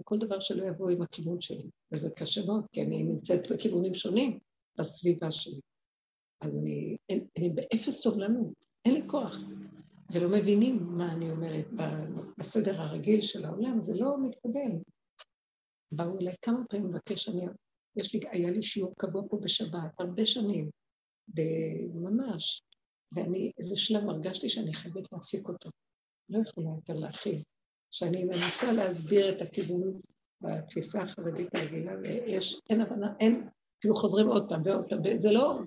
וכל 0.01 0.19
דבר 0.19 0.41
שלא 0.41 0.65
יבוא 0.65 0.91
עם 0.91 1.03
הכיוון 1.03 1.41
שלי. 1.41 1.71
וזה 1.93 2.11
קשה 2.11 2.47
מאוד, 2.47 2.67
כי 2.73 2.83
אני 2.83 3.03
נמצאת 3.03 3.53
בכיוונים 3.53 3.95
שונים 3.95 4.39
בסביבה 4.79 5.31
שלי. 5.31 5.61
אז 6.41 6.57
אני, 6.57 6.97
אני, 7.39 7.51
באפס 7.51 8.03
סובלנות, 8.03 8.53
אין 8.85 8.95
לי 8.95 9.03
כוח. 9.07 9.37
ולא 10.13 10.29
מבינים 10.29 10.83
מה 10.83 11.13
אני 11.13 11.31
אומרת 11.31 11.67
בסדר 12.39 12.81
הרגיל 12.81 13.23
של 13.23 13.45
העולם, 13.45 13.81
זה 13.81 13.93
לא 13.95 14.17
מתקבל. 14.23 14.73
באו 15.93 16.19
אליי 16.19 16.35
כמה 16.43 16.65
פעמים 16.69 16.87
לבקש, 16.87 17.29
אני, 17.29 17.47
יש 17.97 18.15
לי, 18.15 18.21
היה 18.31 18.51
לי 18.51 18.63
שיעור 18.63 18.95
קבוע 18.99 19.23
פה 19.31 19.39
בשבת, 19.43 20.01
הרבה 20.01 20.27
שנים, 20.27 20.71
ממש, 21.95 22.63
ואני, 23.13 23.51
איזה 23.59 23.77
שלב 23.77 24.09
הרגשתי 24.09 24.49
שאני 24.49 24.75
חייבת 24.75 25.13
להפסיק 25.13 25.49
אותו. 25.49 25.71
לא 26.29 26.39
יכולה 26.39 26.71
יותר 26.77 26.95
להכיל. 26.95 27.43
שאני 27.91 28.25
מנסה 28.25 28.73
להסביר 28.73 29.37
את 29.37 29.43
הכיוון 29.43 30.01
בתפיסה 30.41 31.03
החרדית 31.03 31.55
הרגילה, 31.55 31.93
ויש, 32.03 32.61
אין 32.71 32.81
הבנה, 32.81 33.13
אין, 33.21 33.49
כאילו 33.81 33.95
חוזרים 33.95 34.27
עוד 34.27 34.49
פעם 34.49 34.63
ועוד 34.65 34.89
פעם, 34.89 34.99
וזה 35.05 35.33
לא... 35.33 35.59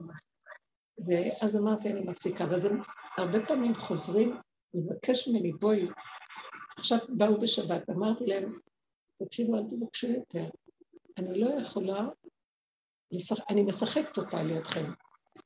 ואז 1.08 1.58
אמרתי, 1.58 1.90
אני 1.90 2.02
מפסיקה, 2.02 2.46
ואז 2.50 2.66
הם 2.66 2.82
הרבה 3.18 3.46
פעמים 3.48 3.76
חוזרים 3.76 4.38
לבקש 4.74 5.28
ממני, 5.28 5.52
בואי, 5.54 5.88
עכשיו 6.78 6.98
באו 7.10 7.40
בשבת, 7.40 7.90
אמרתי 7.90 8.26
להם, 8.26 8.52
תקשיבו, 9.24 9.56
אל 9.56 9.64
תבקשו 9.64 10.08
יותר, 10.08 10.50
אני 11.18 11.40
לא 11.40 11.50
יכולה, 11.62 12.08
לשח... 13.12 13.38
אני 13.50 13.64
משחקת 13.64 14.18
אותה 14.18 14.38
על 14.38 14.50
ידכם. 14.50 14.92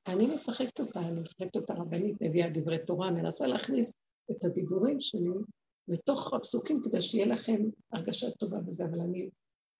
אני 0.08 0.26
משחקת 0.36 0.80
אותה, 0.80 1.00
אני 1.00 1.22
משחקת 1.22 1.56
אותה 1.56 1.74
רבנית, 1.74 2.16
מביאה 2.22 2.50
דברי 2.50 2.86
תורה, 2.86 3.12
מנסה 3.12 3.48
להכניס 3.48 3.94
את 4.32 4.44
הדיבורים 4.44 5.02
שלי 5.02 5.30
לתוך 5.88 6.34
הפסוקים 6.34 6.82
כדי 6.84 7.01
שיהיה 7.01 7.25
לכם 7.25 7.62
הרגשה 7.91 8.32
טובה 8.32 8.60
בזה, 8.60 8.86
אבל 8.86 9.01
אני 9.01 9.29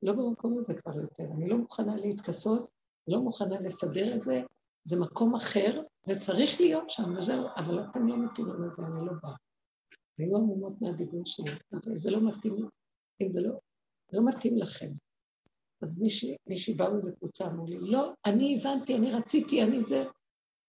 לא 0.04 0.14
במקום 0.14 0.58
הזה 0.58 0.74
כבר 0.74 1.02
יותר, 1.02 1.24
אני 1.24 1.50
לא 1.50 1.58
מוכנה 1.58 1.96
להתכסות, 1.96 2.70
לא 3.08 3.22
מוכנה 3.22 3.62
לסדר 3.62 4.16
את 4.16 4.22
זה, 4.22 4.42
זה 4.84 5.00
מקום 5.00 5.36
אחר, 5.36 5.82
וצריך 6.08 6.62
להיות 6.62 6.90
שם, 6.90 7.18
וזהו, 7.18 7.48
אבל 7.58 7.84
אתם 7.84 8.08
לא 8.08 8.18
מתאימים 8.18 8.62
לזה, 8.62 8.82
אני 8.88 9.06
לא 9.06 9.14
באה. 9.24 9.36
היו 10.18 10.38
עמומות 10.38 10.82
מהדיבור 10.82 11.22
שלי, 11.26 11.52
זה 11.96 12.12
לא 12.12 12.22
מתאים, 12.28 12.56
אם 13.22 13.32
זה 13.32 13.42
לא, 13.42 13.60
לא 14.14 14.26
מתאים 14.26 14.58
לכם. 14.58 14.92
אז 15.82 16.02
מישהי, 16.02 16.36
מישהי 16.48 16.74
באו 16.74 16.96
איזה 16.96 17.12
קבוצה, 17.12 17.48
אמרו 17.48 17.66
לי, 17.66 17.78
לא, 17.80 18.14
אני 18.26 18.58
הבנתי, 18.58 18.96
אני 18.96 19.12
רציתי, 19.12 19.64
אני 19.64 19.82
זה. 19.82 20.04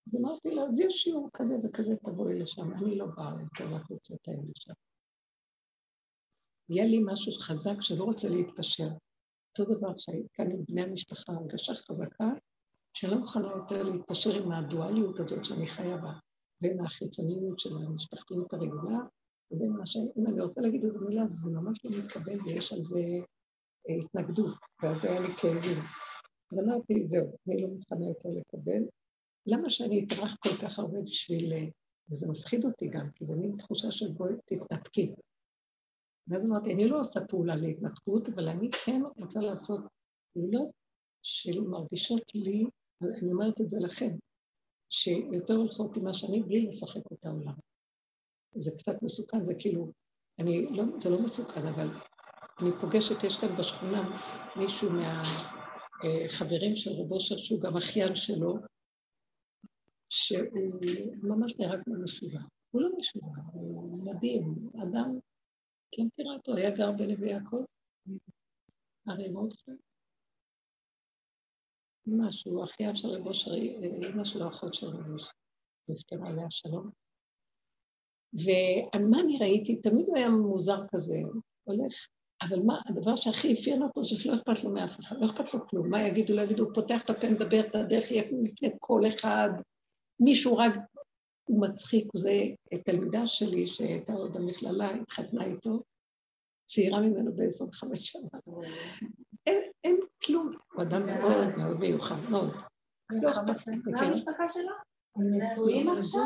אז 0.08 0.16
אמרתי 0.16 0.54
לו, 0.54 0.68
אז 0.68 0.80
יש 0.80 0.94
שיעור 0.94 1.28
כזה 1.32 1.54
וכזה, 1.64 1.96
תבואי 1.96 2.38
לשם. 2.38 2.72
אני 2.72 2.96
לא 2.96 3.06
באה 3.06 3.32
יותר 3.40 3.76
לקבוצות 3.76 4.28
האלה 4.28 4.42
שם. 4.54 4.72
יהיה 6.68 6.84
לי 6.84 6.98
משהו 7.04 7.32
חזק 7.32 7.80
שלא 7.80 8.04
רוצה 8.04 8.28
להתפשר. 8.28 8.88
אותו 9.58 9.74
דבר 9.74 9.94
כשהייתי 9.94 10.28
כאן 10.34 10.50
עם 10.50 10.64
בני 10.68 10.80
המשפחה, 10.80 11.32
הרגשה 11.32 11.74
חזקה, 11.74 12.28
שלא 12.94 13.18
מוכנה 13.18 13.48
יותר 13.56 13.82
להתפשר 13.82 14.42
עם 14.42 14.52
הדואליות 14.52 15.20
הזאת 15.20 15.44
שאני 15.44 15.66
חיה 15.66 15.96
בה, 15.96 16.12
בין 16.60 16.80
החיצוניות 16.80 17.58
של 17.58 17.76
המשפחתיות 17.76 18.52
הרגילה, 18.52 18.98
ובין 19.50 19.72
מה 19.72 19.86
ש... 19.86 19.96
אם 19.96 20.26
אני 20.26 20.40
רוצה 20.40 20.60
להגיד 20.60 20.84
איזה 20.84 21.00
מילה, 21.00 21.26
זה 21.26 21.50
ממש 21.50 21.78
לא 21.84 21.90
מתקבל 21.98 22.40
ויש 22.40 22.72
על 22.72 22.84
זה 22.84 23.00
אה, 23.88 23.94
התנגדות, 24.04 24.54
ואז 24.82 25.04
היה 25.04 25.20
לי 25.20 25.36
כאבים. 25.36 25.78
אז 26.52 26.58
אמרתי, 26.58 27.02
זהו, 27.02 27.36
אני 27.48 27.62
לא 27.62 27.68
מוכנה 27.68 28.06
יותר 28.08 28.28
לקבל. 28.28 28.82
למה 29.46 29.70
שאני 29.70 30.04
אטרח 30.04 30.36
כל 30.42 30.56
כך 30.62 30.78
הרבה 30.78 31.02
בשביל... 31.02 31.52
אה, 31.52 31.66
וזה 32.10 32.28
מפחיד 32.28 32.64
אותי 32.64 32.88
גם, 32.88 33.10
כי 33.14 33.24
זה 33.24 33.36
מין 33.36 33.56
תחושה 33.56 33.90
של 33.90 34.12
בואי 34.12 34.32
תתנתקי. 34.46 35.14
ואז 36.28 36.44
אמרתי, 36.44 36.74
אני 36.74 36.88
לא 36.88 37.00
עושה 37.00 37.20
פעולה 37.28 37.56
להתנתקות, 37.56 38.28
אבל 38.28 38.48
אני 38.48 38.68
כן 38.84 39.02
רוצה 39.16 39.40
לעשות 39.40 39.80
פעולות 40.32 40.70
של 41.22 41.60
מרגישות 41.60 42.34
לי, 42.34 42.64
אני 43.02 43.32
אומרת 43.32 43.60
את 43.60 43.70
זה 43.70 43.76
לכם, 43.80 44.16
שיותר 44.90 45.54
הולכות 45.54 45.96
עם 45.96 46.04
מה 46.04 46.14
שאני 46.14 46.42
בלי 46.42 46.66
לשחק 46.66 47.12
את 47.12 47.26
העולם. 47.26 47.54
זה 48.54 48.70
קצת 48.78 49.02
מסוכן, 49.02 49.44
זה 49.44 49.54
כאילו, 49.58 49.92
אני 50.38 50.66
לא, 50.70 50.84
זה 51.02 51.10
לא 51.10 51.22
מסוכן, 51.22 51.66
אבל 51.66 51.88
אני 52.60 52.70
פוגשת, 52.80 53.24
יש 53.24 53.40
כאן 53.40 53.56
בשכונה 53.56 54.20
מישהו 54.56 54.88
מהחברים 54.90 56.76
של 56.76 56.90
רב 56.90 57.12
אושר, 57.12 57.36
שהוא 57.36 57.60
גם 57.60 57.76
אחיין 57.76 58.16
שלו, 58.16 58.54
שהוא 60.08 60.80
ממש 61.22 61.58
נראה 61.58 61.82
כמו 61.84 61.94
משוגע. 62.04 62.40
הוא 62.70 62.82
לא 62.82 62.88
משוגע, 62.98 63.42
הוא 63.52 64.02
מדהים, 64.04 64.54
אדם 64.82 65.18
לא 65.98 66.04
מכירה 66.04 66.34
אותו, 66.34 66.56
היה 66.56 66.70
גר 66.70 66.92
בנווה 66.92 67.28
יעקב? 67.28 67.64
אריה 69.08 69.30
מורדכי? 69.30 69.70
משהו, 72.06 72.64
אחיין 72.64 72.96
של 72.96 73.08
רב 73.08 73.26
אושר, 73.26 73.54
אמא 73.54 74.24
שלו, 74.24 74.48
אחות 74.48 74.74
של 74.74 74.86
רב 74.86 75.10
אושר, 75.10 75.30
נפטרה 75.88 76.28
עליה 76.28 76.50
שלום. 76.50 76.90
ומה 78.32 79.20
אני 79.20 79.38
ראיתי? 79.40 79.80
תמיד 79.80 80.08
הוא 80.08 80.16
היה 80.16 80.28
מוזר 80.28 80.78
כזה, 80.94 81.14
הולך, 81.64 82.06
אבל 82.42 82.58
מה, 82.66 82.80
הדבר 82.86 83.16
שהכי 83.16 83.54
אפיין 83.54 83.82
אותו 83.82 84.02
זה 84.02 84.18
שלא 84.18 84.34
אכפת 84.34 84.64
לו 84.64 84.70
מאף 84.70 85.00
אחד, 85.00 85.16
לא 85.20 85.26
אכפת 85.26 85.54
לו 85.54 85.68
כלום, 85.68 85.90
מה 85.90 86.08
יגידו, 86.08 86.36
לא 86.36 86.42
יגידו, 86.42 86.64
הוא 86.64 86.74
פותח 86.74 87.02
את 87.04 87.10
הפה, 87.10 87.26
מדבר 87.30 87.60
את 87.66 87.74
הדרך, 87.74 88.10
יהיה 88.10 88.22
לפני 88.22 88.70
כל 88.78 89.00
אחד, 89.08 89.48
מישהו 90.20 90.56
רק 90.56 90.72
הוא 91.48 91.62
מצחיק, 91.68 92.06
זה 92.16 92.30
תלמידה 92.84 93.26
שלי 93.26 93.66
שהייתה 93.66 94.12
עוד 94.12 94.32
במכללה, 94.32 94.90
התחתנה 94.94 95.44
איתו, 95.44 95.82
צעירה 96.70 97.00
ממנו 97.00 97.32
ב-25 97.32 97.96
שנה. 97.96 98.40
אין, 99.46 99.62
אין 99.84 100.00
כלום, 100.26 100.52
הוא 100.72 100.82
אדם 100.82 101.06
מאוד 101.06 101.56
מאוד 101.56 101.78
מיוחד, 101.78 102.30
מאוד. 102.30 102.54
לא 103.10 103.30
מה 103.90 104.00
המשפחה 104.00 104.48
שלו? 104.48 104.72
הם 105.16 105.40
נשואים 105.40 105.88
עכשיו? 105.88 106.22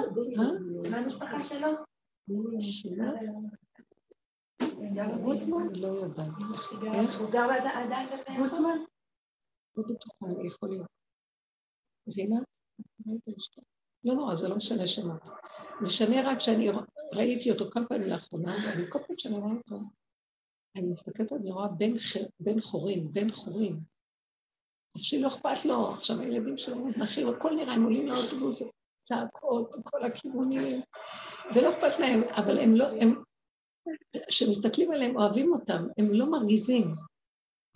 מה 0.91 0.99
המשפחה 0.99 1.43
שלו? 1.43 1.69
רוטמן? 5.23 5.69
לא 5.75 5.87
יודעת. 5.87 6.29
איך? 6.95 7.21
הוא 7.21 7.31
גר 7.31 7.49
עדיין 7.75 8.09
בבית? 8.09 8.39
רוטמן? 8.39 8.79
לא 9.77 9.85
בטוחה, 9.85 10.47
יכול 10.47 10.69
להיות. 10.69 10.87
מבינה? 12.07 12.37
לא 14.05 14.15
נורא, 14.15 14.35
זה 14.35 14.49
לא 14.49 14.57
משנה 14.57 14.87
שמות. 14.87 15.23
משנה 15.81 16.31
רק 16.31 16.39
שאני 16.41 16.69
ראיתי 17.13 17.51
אותו 17.51 17.71
כמה 17.71 17.87
פעמים 17.87 18.09
לאחרונה, 18.09 18.53
ואני 18.67 18.91
כל 18.91 18.99
פעם 19.07 19.19
שאני 19.19 19.37
רואה 19.39 19.53
אותו, 19.53 19.81
אני 20.77 20.87
מסתכלת, 20.87 21.33
אני 21.33 21.51
רואה 21.51 21.69
בן, 21.69 21.93
בן 22.41 22.61
חורים, 22.61 23.13
בן 23.13 23.31
חורים. 23.31 23.81
חופשי 24.97 25.21
לא 25.21 25.29
אכפת 25.29 25.65
לו, 25.65 25.91
עכשיו 25.91 26.21
הילדים 26.21 26.59
שלו 26.59 26.79
מוזנחים, 26.79 27.29
הכל 27.29 27.55
נראה, 27.55 27.75
הם 27.75 27.85
עולים 27.85 28.07
לאוטובוס, 28.07 28.63
צעקות 29.03 29.77
מכל 29.79 30.05
הכיוונים, 30.05 30.83
ולא 31.55 31.71
אכפת 31.71 31.99
להם, 32.01 32.23
אבל 32.37 32.59
הם 32.59 32.75
לא, 32.75 32.85
הם, 32.87 33.23
כשמסתכלים 34.29 34.91
עליהם, 34.91 35.17
אוהבים 35.17 35.53
אותם, 35.53 35.87
הם 35.99 36.13
לא 36.13 36.31
מרגיזים, 36.31 36.95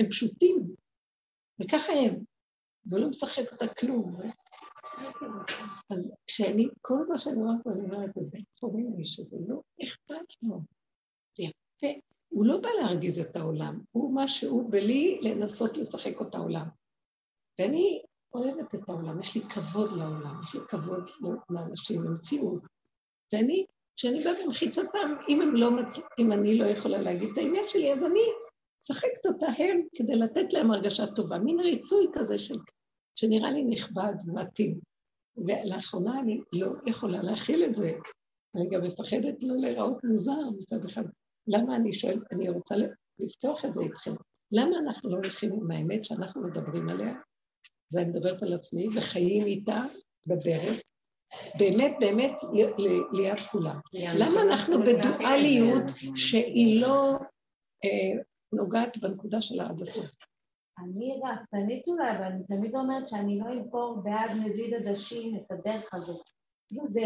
הם 0.00 0.08
פשוטים, 0.10 0.56
וככה 1.60 1.92
הם, 1.92 2.24
ולא 2.86 3.08
משחק 3.08 3.52
אותה 3.52 3.74
כלום. 3.74 4.16
אז 5.90 6.12
כשאני, 6.26 6.68
כל 6.80 7.06
מה 7.08 7.18
שאני 7.18 7.40
פה, 7.64 7.70
אני 7.72 7.80
אומרת, 7.80 8.14
זה 8.14 8.20
בן 8.30 8.40
חורים 8.60 8.92
לי 8.96 9.04
שזה 9.04 9.36
לא 9.48 9.60
אכפת 9.84 10.34
לו. 10.42 10.60
זה 11.36 11.44
יפה. 11.44 12.00
הוא 12.28 12.46
לא 12.46 12.56
בא 12.60 12.68
להרגיז 12.80 13.18
את 13.18 13.36
העולם, 13.36 13.80
הוא 13.92 14.14
מה 14.14 14.28
שהוא, 14.28 14.70
בלי 14.70 15.18
לנסות 15.22 15.76
לשחק 15.76 16.22
את 16.22 16.34
העולם. 16.34 16.68
ואני 17.58 18.02
אוהבת 18.34 18.74
את 18.74 18.88
העולם, 18.88 19.20
יש 19.20 19.34
לי 19.34 19.42
כבוד 19.42 19.92
לעולם, 19.92 20.40
יש 20.42 20.54
לי 20.54 20.60
כבוד 20.68 21.10
לאנשים, 21.50 22.02
למציאות. 22.02 22.62
ואני, 23.32 23.64
כשאני 23.96 24.24
באה 24.24 24.32
במחיצתם, 24.44 25.14
אם, 25.28 25.40
לא 25.54 25.70
מצ... 25.70 26.00
אם 26.18 26.32
אני 26.32 26.58
לא 26.58 26.64
יכולה 26.64 26.98
להגיד 26.98 27.28
את 27.32 27.38
העניין 27.38 27.68
שלי, 27.68 27.92
אז 27.92 28.04
אני 28.04 28.20
משחקת 28.80 29.26
אותה 29.26 29.46
הם 29.46 29.80
כדי 29.94 30.14
לתת 30.14 30.52
להם 30.52 30.70
הרגשה 30.70 31.06
טובה, 31.06 31.38
מין 31.38 31.60
ריצוי 31.60 32.06
כזה 32.12 32.38
של 32.38 32.58
שנראה 33.16 33.50
לי 33.50 33.64
נכבד 33.64 34.14
ומתאים. 34.26 34.80
ולאחרונה 35.36 36.20
אני 36.20 36.40
לא 36.52 36.68
יכולה 36.86 37.22
להכיל 37.22 37.64
את 37.64 37.74
זה. 37.74 37.92
אני 38.56 38.68
גם 38.68 38.84
מפחדת 38.84 39.42
לא 39.42 39.56
להיראות 39.56 40.04
מוזר 40.04 40.50
מצד 40.58 40.84
אחד. 40.84 41.04
למה 41.46 41.76
אני 41.76 41.92
שואלת, 41.92 42.32
אני 42.32 42.48
רוצה 42.48 42.74
לפתוח 43.18 43.64
את 43.64 43.74
זה 43.74 43.80
איתכם. 43.80 44.14
למה 44.52 44.78
אנחנו 44.78 45.10
לא 45.10 45.16
הולכים 45.16 45.52
עם 45.52 45.70
האמת 45.70 46.04
שאנחנו 46.04 46.42
מדברים 46.42 46.88
עליה? 46.88 47.14
זה 47.88 48.00
אני 48.00 48.08
מדברת 48.08 48.42
על 48.42 48.52
עצמי, 48.52 48.86
וחיים 48.96 49.46
איתה 49.46 49.82
בדרך, 50.26 50.80
באמת 51.58 51.96
באמת 52.00 52.32
ליד 53.12 53.38
כולם. 53.50 53.78
למה 54.18 54.42
אנחנו 54.42 54.76
בדואליות 54.82 55.84
שהיא 56.16 56.80
לא 56.80 57.18
אה, 57.84 58.22
נוגעת 58.52 58.98
בנקודה 58.98 59.40
שלה 59.40 59.66
עד 59.66 59.82
הסוף? 59.82 60.06
אני 60.78 61.20
רעפתנית 61.24 61.88
אולי, 61.88 62.10
אבל 62.10 62.24
אני 62.24 62.44
תמיד 62.44 62.74
אומרת 62.74 63.08
שאני 63.08 63.38
לא 63.38 63.52
אמכור 63.52 64.00
בעד 64.04 64.30
נזיד 64.30 64.74
עדשים 64.74 65.36
את 65.36 65.50
הדרך 65.50 65.94
הזאת. 65.94 66.22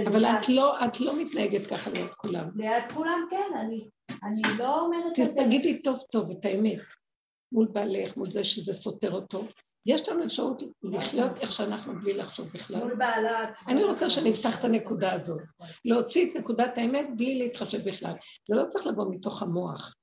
אבל 0.06 0.24
את 0.24 0.48
לא, 0.48 0.84
את 0.84 1.00
לא 1.00 1.20
מתנהגת 1.20 1.66
ככה 1.66 1.90
ליד 1.90 2.10
כולם. 2.16 2.48
ליד 2.56 2.84
כולם 2.94 3.26
כן, 3.30 3.58
אני, 3.60 3.84
אני 4.10 4.58
לא 4.58 4.80
אומרת 4.80 5.18
את 5.18 5.24
זה. 5.24 5.44
תגידי 5.44 5.82
טוב 5.82 5.98
טוב 6.12 6.30
את 6.30 6.44
האמת, 6.44 6.78
מול 7.52 7.68
בעלך, 7.72 8.16
מול 8.16 8.30
זה 8.30 8.44
שזה 8.44 8.72
סותר 8.72 9.12
אותו. 9.12 9.44
יש 9.86 10.08
לנו 10.08 10.24
אפשרות 10.24 10.62
לחיות 10.82 11.36
איך 11.40 11.52
שאנחנו 11.52 11.92
בלי 12.00 12.14
לחשוב 12.14 12.48
בכלל. 12.54 12.78
מול 12.78 12.94
בעלת. 12.94 13.48
אני 13.68 13.84
רוצה 13.84 14.10
שנפתח 14.10 14.58
את 14.58 14.64
הנקודה 14.64 15.12
הזאת. 15.12 15.42
להוציא 15.84 16.30
את 16.30 16.36
נקודת 16.36 16.78
האמת 16.78 17.06
בלי 17.16 17.38
להתחשב 17.38 17.88
בכלל. 17.88 18.12
זה 18.48 18.56
לא 18.56 18.64
צריך 18.68 18.86
לבוא 18.86 19.04
מתוך 19.10 19.42
המוח. 19.42 19.94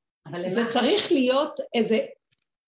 זה 0.47 0.69
צריך 0.69 1.12
להיות 1.12 1.60
איזה 1.73 1.99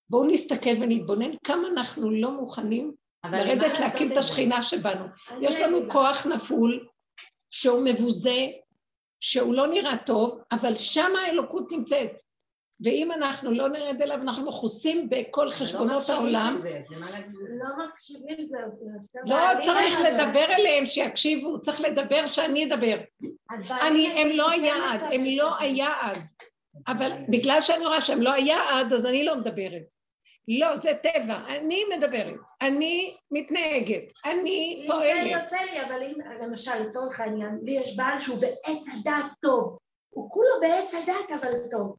בואו 0.09 0.27
נסתכל 0.27 0.69
ונתבונן 0.81 1.31
כמה 1.43 1.67
אנחנו 1.67 2.11
לא 2.11 2.31
מוכנים 2.31 2.91
לרדת 3.25 3.79
להקים 3.79 4.11
את 4.11 4.17
השכינה 4.17 4.63
שבנו. 4.63 5.05
יש 5.41 5.55
לנו 5.55 5.89
כוח 5.89 6.25
נפול 6.25 6.87
שהוא 7.51 7.81
מבוזה, 7.85 8.47
שהוא 9.19 9.53
לא 9.53 9.67
נראה 9.67 9.97
טוב, 9.97 10.41
אבל 10.51 10.73
שם 10.73 11.11
האלוקות 11.15 11.71
נמצאת. 11.71 12.11
ואם 12.83 13.11
אנחנו 13.11 13.51
לא 13.51 13.69
נרד 13.69 14.01
אליו, 14.01 14.21
אנחנו 14.21 14.45
מכוסים 14.45 15.09
בכל 15.09 15.43
לא 15.45 15.49
חשבונות 15.49 16.09
העולם. 16.09 16.61
לא 17.59 17.85
מקשיבים 17.85 18.45
זה. 18.47 18.57
לא 19.25 19.37
צריך 19.61 19.99
לדבר 19.99 20.45
אליהם 20.45 20.85
שיקשיבו, 20.85 21.61
צריך 21.61 21.81
לדבר 21.81 22.27
שאני 22.27 22.65
אדבר. 22.65 22.97
אני, 23.81 24.07
הם 24.07 24.37
לא 24.37 24.49
היעד, 24.49 25.01
הם 25.01 25.21
לא 25.37 25.57
היעד. 25.59 26.17
אבל 26.87 27.11
בגלל 27.29 27.61
שאני 27.61 27.85
רואה 27.85 28.01
שהם 28.01 28.21
לא 28.21 28.33
היעד, 28.33 28.93
אז 28.93 29.05
אני 29.05 29.25
לא 29.25 29.35
מדברת. 29.35 29.98
לא, 30.49 30.77
זה 30.77 30.91
טבע, 31.03 31.39
אני 31.47 31.83
מדברת, 31.95 32.39
אני 32.61 33.17
מתנהגת, 33.31 34.03
אני 34.25 34.85
פועלת. 34.87 35.23
זה 35.23 35.29
יוצא 35.29 35.57
לי, 35.71 35.81
אבל 35.81 36.03
אם, 36.03 36.43
למשל, 36.43 36.79
לצורך 36.87 37.19
העניין, 37.19 37.59
לי 37.63 37.71
יש 37.71 37.95
בעל 37.95 38.19
שהוא 38.19 38.41
בעץ 38.41 38.85
הדעת 38.93 39.25
טוב, 39.41 39.77
הוא 40.09 40.29
כולו 40.31 40.49
בעץ 40.61 40.93
הדעת 40.93 41.41
אבל 41.41 41.51
טוב. 41.71 41.95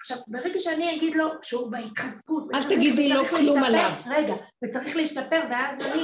עכשיו, 0.00 0.16
ברגע 0.26 0.60
שאני 0.60 0.96
אגיד 0.96 1.14
לו 1.14 1.28
שהוא 1.42 1.70
בהתחזקות, 1.70 2.44
אל 2.54 2.68
תגידי 2.68 3.08
לו 3.08 3.24
כלום 3.24 3.62
עליו. 3.62 3.90
רגע, 4.06 4.34
וצריך 4.64 4.96
להשתפר, 4.96 5.40
ואז 5.50 5.76
אני, 5.80 6.02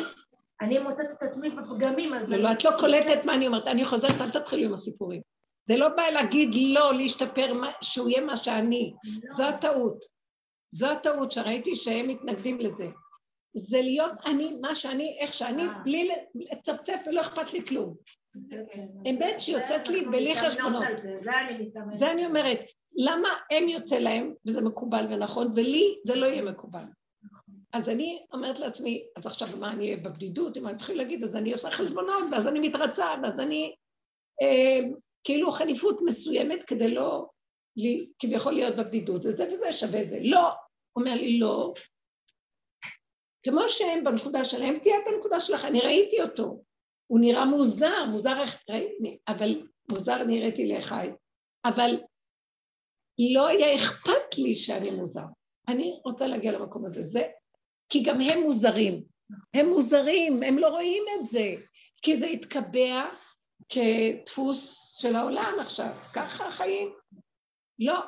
אני 0.60 0.78
מוצאת 0.78 1.06
את 1.18 1.22
עצמי 1.22 1.50
בפגמים, 1.50 2.14
אז... 2.14 2.30
לא, 2.30 2.52
את 2.52 2.64
לא 2.64 2.70
קולטת 2.78 3.24
מה 3.24 3.34
אני 3.34 3.46
אומרת, 3.46 3.66
אני 3.66 3.84
חוזרת, 3.84 4.20
אל 4.20 4.30
תתחילי 4.30 4.64
עם 4.64 4.74
הסיפורים. 4.74 5.20
זה 5.68 5.76
לא 5.76 5.88
בא 5.88 6.02
להגיד 6.02 6.48
לא, 6.54 6.94
להשתפר, 6.94 7.52
שהוא 7.80 8.08
יהיה 8.08 8.20
מה 8.20 8.36
שאני. 8.36 8.92
זו 9.32 9.44
הטעות. 9.44 10.17
זו 10.72 10.86
הטעות 10.86 11.32
שראיתי 11.32 11.76
שהם 11.76 12.08
מתנגדים 12.08 12.58
לזה. 12.58 12.88
זה 13.54 13.80
להיות 13.80 14.12
אני, 14.26 14.56
מה 14.60 14.76
שאני, 14.76 15.16
איך 15.20 15.34
שאני, 15.34 15.62
אה. 15.62 15.78
בלי 15.84 16.10
לצפצף 16.34 17.00
ולא 17.06 17.20
אכפת 17.20 17.52
לי 17.52 17.66
כלום. 17.66 17.94
כן. 18.50 18.86
אמת 19.10 19.40
שיוצאת 19.40 19.88
לי 19.88 20.04
בלי 20.04 20.34
חשבונות. 20.34 20.84
זה 21.92 22.10
אני 22.10 22.26
אומרת, 22.26 22.60
למה 22.96 23.28
הם 23.50 23.68
יוצא 23.68 23.98
להם, 23.98 24.34
וזה 24.46 24.60
מקובל 24.60 25.06
ונכון, 25.10 25.52
ולי 25.54 25.98
זה 26.04 26.14
לא 26.14 26.26
יהיה 26.26 26.42
מקובל. 26.42 26.84
אז 27.72 27.88
אני 27.88 28.26
אומרת 28.32 28.58
לעצמי, 28.58 29.06
אז 29.16 29.26
עכשיו 29.26 29.48
מה, 29.58 29.72
אני 29.72 29.84
אהיה 29.84 29.96
בבדידות? 29.96 30.56
אם 30.56 30.66
אני 30.66 30.76
אתחיל 30.76 30.98
להגיד, 30.98 31.24
אז 31.24 31.36
אני 31.36 31.52
עושה 31.52 31.70
חשבונות, 31.70 32.24
ואז 32.32 32.46
אני 32.46 32.68
מתרצה, 32.68 33.06
ואז 33.22 33.40
אני 33.40 33.74
אה, 34.42 34.80
כאילו 35.24 35.52
חניפות 35.52 35.98
מסוימת 36.04 36.62
כדי 36.62 36.94
לא, 36.94 37.26
לי, 37.78 38.08
כביכול 38.18 38.52
להיות 38.52 38.76
בבדידות, 38.76 39.22
זה 39.22 39.30
זה 39.30 39.48
וזה 39.52 39.72
שווה 39.72 40.04
זה. 40.04 40.18
לא, 40.22 40.50
אומר 40.96 41.14
לי 41.14 41.38
לא. 41.38 41.72
כמו 43.42 43.68
שהם 43.68 44.04
בנקודה 44.04 44.44
שלהם, 44.44 44.78
תהיה 44.78 44.96
בנקודה 45.06 45.40
שלך, 45.40 45.64
אני 45.64 45.80
ראיתי 45.80 46.22
אותו. 46.22 46.62
הוא 47.06 47.20
נראה 47.20 47.44
מוזר, 47.44 48.04
מוזר 48.10 48.42
איך, 48.42 48.64
אבל 49.28 49.62
מוזר 49.90 50.24
נראיתי 50.24 50.68
לאחי, 50.68 51.08
אבל 51.64 52.00
לא 53.34 53.46
היה 53.46 53.74
אכפת 53.74 54.38
לי 54.38 54.56
שאני 54.56 54.90
מוזר. 54.90 55.24
אני 55.68 56.00
רוצה 56.04 56.26
להגיע 56.26 56.52
למקום 56.52 56.86
הזה. 56.86 57.02
זה, 57.02 57.26
כי 57.88 58.02
גם 58.02 58.20
הם 58.20 58.40
מוזרים. 58.42 59.04
הם 59.54 59.68
מוזרים, 59.68 60.42
הם 60.42 60.58
לא 60.58 60.68
רואים 60.68 61.04
את 61.14 61.26
זה, 61.26 61.54
כי 62.02 62.16
זה 62.16 62.26
התקבע 62.26 63.04
כדפוס 63.68 64.88
של 65.00 65.16
העולם 65.16 65.54
עכשיו. 65.60 65.92
ככה 66.14 66.48
החיים. 66.48 66.92
לא. 67.78 68.00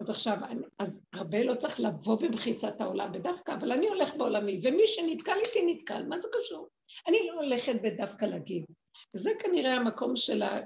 אז 0.00 0.10
עכשיו, 0.10 0.36
אני- 0.44 0.64
אז 0.78 1.02
הרבה 1.12 1.44
לא 1.44 1.54
צריך 1.54 1.80
לבוא 1.80 2.20
במחיצת 2.20 2.80
העולם 2.80 3.12
בדווקא, 3.12 3.52
אבל 3.52 3.72
אני 3.72 3.88
הולך 3.88 4.14
בעולמי, 4.14 4.60
ומי 4.62 4.86
שנתקל 4.86 5.36
איתי 5.46 5.74
נתקל, 5.74 6.02
מה 6.02 6.20
זה 6.20 6.28
קשור? 6.38 6.68
אני 7.08 7.18
לא 7.28 7.42
הולכת 7.42 7.74
בדווקא 7.82 8.24
להגיד. 8.24 8.64
וזה 9.14 9.30
כנראה 9.38 9.74
המקום 9.74 10.16
של 10.16 10.42
ה... 10.42 10.60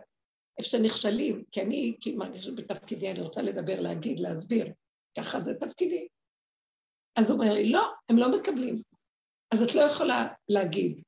איפה 0.59 0.69
שנכשלים, 0.71 1.45
כי 1.53 1.63
אני 1.63 1.97
כי 2.01 2.13
מרגישה 2.17 2.51
בתפקידי, 2.53 3.11
אני 3.11 3.21
רוצה 3.21 3.43
לדבר, 3.43 3.81
להגיד, 3.81 4.21
להסביר, 4.21 4.67
ככה 5.19 5.41
זה 5.41 5.55
תפקידי. 5.55 6.09
אז 7.17 7.31
הוא 7.31 7.41
אומר 7.41 7.53
לי, 7.55 7.71
לא, 7.71 7.87
הם 8.09 8.19
לא 8.19 8.39
מקבלים. 8.39 8.83
אז 9.55 9.63
את 9.63 9.75
לא 9.75 9.81
יכולה 9.83 10.29
להגיד 10.49 11.03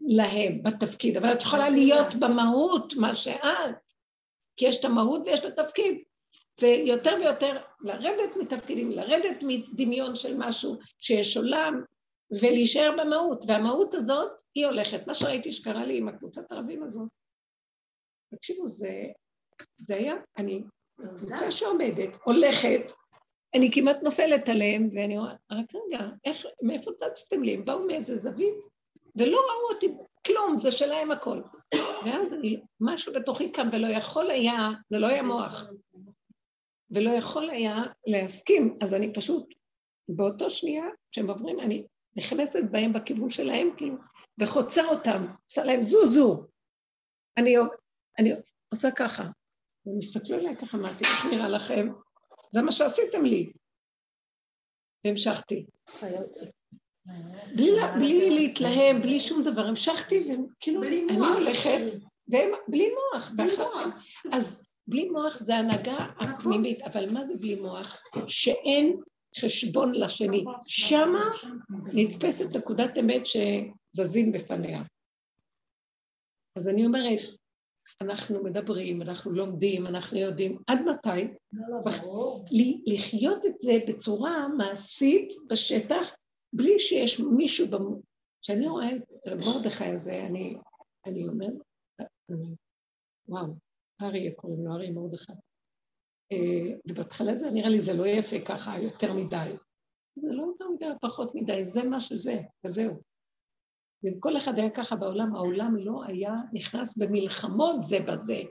להם 0.00 0.62
בתפקיד, 0.62 1.16
אבל 1.16 1.32
את 1.32 1.42
יכולה 1.42 1.70
להיות 1.70 2.14
במהות, 2.14 2.92
מה 2.96 3.14
שאת, 3.14 3.87
כי 4.58 4.66
יש 4.66 4.80
את 4.80 4.84
המהות 4.84 5.26
ויש 5.26 5.40
את 5.40 5.58
התפקיד. 5.58 6.02
ויותר 6.60 7.14
ויותר 7.20 7.56
לרדת 7.80 8.36
מתפקידים, 8.36 8.90
לרדת 8.90 9.36
מדמיון 9.42 10.16
של 10.16 10.34
משהו 10.38 10.76
שיש 10.98 11.36
עולם, 11.36 11.82
ולהישאר 12.30 12.96
במהות. 12.98 13.44
והמהות 13.48 13.94
הזאת, 13.94 14.32
היא 14.54 14.66
הולכת. 14.66 15.06
מה 15.06 15.14
שראיתי 15.14 15.52
שקרה 15.52 15.84
לי 15.84 15.98
עם 15.98 16.08
הקבוצת 16.08 16.52
הערבים 16.52 16.82
הזאת, 16.82 17.08
תקשיבו, 18.34 18.68
זה, 18.68 18.90
זה 19.76 19.94
היה, 19.94 20.14
אני 20.38 20.62
קבוצה 21.16 21.52
שעומדת, 21.52 22.10
הולכת, 22.24 22.92
אני 23.54 23.70
כמעט 23.72 24.02
נופלת 24.02 24.48
עליהם, 24.48 24.88
ואני 24.94 25.18
אומרת, 25.18 25.36
רק 25.50 25.66
רגע, 25.74 26.06
איך, 26.24 26.46
מאיפה 26.62 26.90
צצתם 26.92 27.42
לי? 27.42 27.54
הם 27.54 27.64
באו 27.64 27.86
מאיזה 27.86 28.16
זווית, 28.16 28.54
ולא 29.16 29.36
ראו 29.36 29.74
אותי, 29.74 29.88
כלום, 30.26 30.58
זה 30.58 30.72
שלהם 30.72 31.10
הכל. 31.10 31.42
ואז 32.04 32.34
משהו 32.80 33.12
בתוכי 33.12 33.52
קם, 33.52 33.68
ולא 33.72 33.86
יכול 33.86 34.30
היה, 34.30 34.68
זה 34.90 34.98
לא 34.98 35.06
היה 35.06 35.22
מוח, 35.22 35.70
ולא 36.90 37.10
יכול 37.10 37.50
היה 37.50 37.76
להסכים, 38.06 38.78
אז 38.82 38.94
אני 38.94 39.12
פשוט, 39.12 39.54
באותו 40.08 40.50
שנייה, 40.50 40.84
כשהם 41.10 41.30
עוברים, 41.30 41.60
אני 41.60 41.86
נכנסת 42.16 42.62
בהם 42.70 42.92
בכיוון 42.92 43.30
שלהם, 43.30 43.68
כאילו, 43.76 43.94
וחוצה 44.40 44.84
אותם, 44.84 45.26
עושה 45.44 45.64
להם 45.64 45.82
זוזו. 45.82 46.46
אני, 47.36 47.54
אני 48.18 48.32
עושה 48.72 48.90
ככה. 48.90 49.24
והם 49.86 49.98
הסתכלו 49.98 50.36
עליי 50.36 50.56
ככה, 50.56 50.76
אמרתי, 50.76 51.04
איך 51.04 51.26
נראה 51.32 51.48
לכם? 51.48 51.88
זה 52.52 52.62
מה 52.62 52.72
שעשיתם 52.72 53.24
לי. 53.24 53.52
והמשכתי. 55.04 55.66
בלי, 57.56 57.70
בלי 57.94 58.30
להתלהם, 58.30 59.02
בלי 59.02 59.20
שום 59.20 59.44
דבר, 59.44 59.66
המשכתי, 59.66 60.20
וכאילו, 60.20 60.82
אני. 60.82 61.16
הולכת, 61.16 61.80
והם 62.28 62.50
בלי 62.68 62.88
מוח. 62.88 63.32
אז 64.32 64.64
בלי 64.88 65.08
מוח 65.08 65.38
זה 65.38 65.56
הנהגה 65.56 66.06
הפנימית, 66.20 66.82
אבל 66.82 67.12
מה 67.12 67.26
זה 67.26 67.34
בלי 67.40 67.60
מוח? 67.60 68.02
שאין 68.26 68.96
חשבון 69.40 69.94
לשני. 69.94 70.44
שמה 70.66 71.24
נתפסת 71.92 72.56
נקודת 72.56 72.98
אמת 72.98 73.22
שזזים 73.26 74.32
בפניה. 74.32 74.82
אז 76.56 76.68
אני 76.68 76.86
אומרת, 76.86 77.20
אנחנו 78.00 78.44
מדברים, 78.44 79.02
אנחנו 79.02 79.32
לומדים, 79.32 79.86
אנחנו 79.86 80.18
יודעים, 80.18 80.58
עד 80.66 80.78
מתי? 80.82 81.34
לא, 81.52 81.80
לא, 82.02 82.44
לחיות 82.86 83.46
את 83.46 83.54
זה 83.60 83.78
בצורה 83.88 84.48
מעשית 84.48 85.32
בשטח, 85.50 86.14
בלי 86.52 86.78
שיש 86.78 87.20
מישהו. 87.20 87.66
כשאני 88.42 88.68
רואה 88.68 88.96
את 88.96 89.02
מרדכי 89.26 89.84
הזה, 89.84 90.26
אני, 90.26 90.56
אני 91.06 91.28
אומר, 91.28 91.48
וואו, 93.28 93.46
אריה 94.02 94.34
קוראים 94.34 94.66
לו, 94.66 94.72
אריה 94.72 94.92
מרדכי. 94.92 95.32
אה, 96.32 96.76
ובהתחלה 96.88 97.36
זה 97.36 97.50
נראה 97.50 97.68
לי, 97.68 97.80
זה 97.80 97.92
לא 97.94 98.06
יפה 98.06 98.36
ככה, 98.46 98.78
יותר 98.78 99.12
מדי. 99.12 99.50
זה 100.16 100.28
לא 100.30 100.42
יותר 100.42 100.64
מדי, 100.68 100.86
פחות 101.00 101.34
מדי, 101.34 101.64
זה 101.64 101.84
מה 101.84 102.00
שזה, 102.00 102.42
וזהו. 102.64 103.02
ואם 104.02 104.20
כל 104.20 104.36
אחד 104.36 104.58
היה 104.58 104.70
ככה 104.70 104.96
בעולם, 104.96 105.34
העולם 105.34 105.76
לא 105.76 106.04
היה 106.04 106.32
נכנס 106.52 106.96
במלחמות 106.96 107.76
זה 107.82 107.96
בזה, 108.08 108.42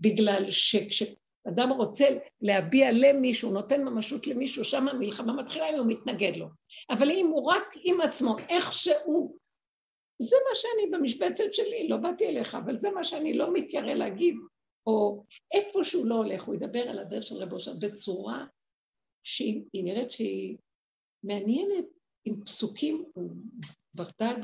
בגלל 0.00 0.50
שכשאדם 1.44 1.72
רוצה 1.72 2.04
להביע 2.42 2.88
למישהו, 2.92 3.50
נותן 3.50 3.84
ממשות 3.84 4.26
למישהו, 4.26 4.64
שם 4.64 4.88
המלחמה 4.88 5.32
מתחילה 5.32 5.70
אם 5.70 5.78
הוא 5.78 5.86
מתנגד 5.86 6.36
לו. 6.36 6.46
אבל 6.90 7.10
אם 7.10 7.26
הוא 7.26 7.52
רק 7.52 7.74
עם 7.82 8.00
עצמו, 8.00 8.36
איכשהו, 8.48 9.38
זה 10.22 10.36
מה 10.48 10.54
שאני 10.54 10.90
במשבצת 10.90 11.54
שלי, 11.54 11.88
לא 11.88 11.96
באתי 11.96 12.26
אליך, 12.26 12.54
אבל 12.54 12.78
זה 12.78 12.90
מה 12.90 13.04
שאני 13.04 13.34
לא 13.34 13.52
מתיירא 13.52 13.94
להגיד, 13.94 14.34
או 14.86 15.24
איפה 15.54 15.84
שהוא 15.84 16.06
לא 16.06 16.14
הולך, 16.14 16.42
הוא 16.42 16.54
ידבר 16.54 16.88
על 16.88 16.98
הדרך 16.98 17.22
של 17.22 17.36
רב 17.36 17.52
אושר 17.52 17.74
בצורה 17.74 18.46
שהיא 19.26 19.64
היא 19.72 19.84
נראית 19.84 20.10
שהיא 20.10 20.56
מעניינת, 21.24 21.84
עם 22.24 22.34
פסוקים, 22.44 23.04
הוא 23.14 23.30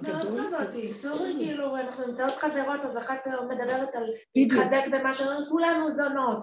מאוד 0.03 0.25
גדול. 0.25 0.47
כזאת, 0.47 0.91
סורי, 0.91 1.33
כאילו, 1.39 1.77
אנחנו 1.77 2.07
נמצאות 2.07 2.33
חברות, 2.33 2.81
אז 2.85 2.99
אחת 2.99 3.27
מדברת 3.49 3.95
על. 3.95 4.05
להתחזק 4.37 4.83
במה 4.93 5.15
שאומרים, 5.15 5.39
כולנו 5.51 5.91
זונות. 5.91 6.39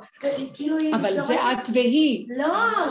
כאילו 0.54 0.78
היא... 0.78 0.96
אבל 0.96 1.20
זה 1.20 1.36
את 1.36 1.70
והיא. 1.74 2.28
לא, 2.38 2.46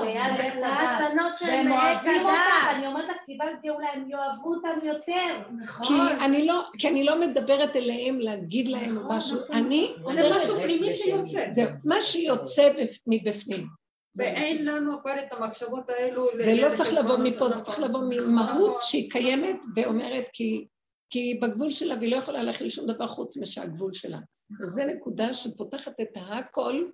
ליד 0.05 0.41
עץ 0.41 0.53
בכלל 0.53 0.65
הדת. 0.65 1.13
בנות 1.13 1.39
שהן 1.39 1.71
אותך, 1.73 1.81
הדת. 2.07 2.77
אני 2.77 2.87
אומרת 2.87 3.05
לך, 3.09 3.17
קיבלת 3.27 3.63
גאולה, 3.65 3.87
הם 3.95 4.11
יאהבו 4.11 4.55
אותם 4.55 4.87
יותר. 4.87 5.43
כי 5.53 5.55
נכון. 5.65 6.09
אני 6.25 6.47
לא, 6.47 6.63
כי 6.79 6.89
אני 6.89 7.05
לא 7.05 7.21
מדברת 7.21 7.77
אליהם 7.77 8.19
להגיד 8.21 8.69
להם 8.69 8.95
נכון, 8.95 9.17
משהו, 9.17 9.39
נכון. 9.41 9.57
אני 9.57 9.95
זה 10.15 10.31
משהו 10.37 10.55
פנימי 10.57 10.93
שיוצא. 10.93 11.47
זה 11.53 11.65
מה 11.85 12.01
שיוצא 12.01 12.73
בפ- 12.73 13.01
מבפנים. 13.07 13.67
ואין 14.17 14.65
לנו 14.65 15.01
כבר 15.03 15.15
את 15.27 15.33
המחשבות 15.33 15.91
האלו. 15.91 16.27
זה 16.39 16.55
לא 16.55 16.77
צריך 16.77 16.93
לבוא 16.93 17.17
מפה, 17.17 17.49
זה 17.49 17.55
נכון. 17.55 17.65
צריך 17.65 17.79
לבוא 17.79 18.01
ממהות 18.11 18.69
נכון. 18.69 18.81
שהיא 18.81 19.11
קיימת 19.11 19.65
ואומרת 19.77 20.25
כי, 20.33 20.67
כי 21.11 21.19
היא 21.19 21.43
בגבול 21.43 21.71
שלה 21.71 21.95
והיא 21.95 22.11
לא 22.11 22.17
יכולה 22.17 22.43
להכיל 22.43 22.69
שום 22.69 22.87
דבר 22.87 23.07
חוץ 23.07 23.37
משהגבול 23.37 23.93
שלה. 23.93 24.19
וזו 24.61 24.83
נקודה 24.85 25.35
שפותחת 25.35 26.01
את 26.01 26.11
הכל, 26.17 26.87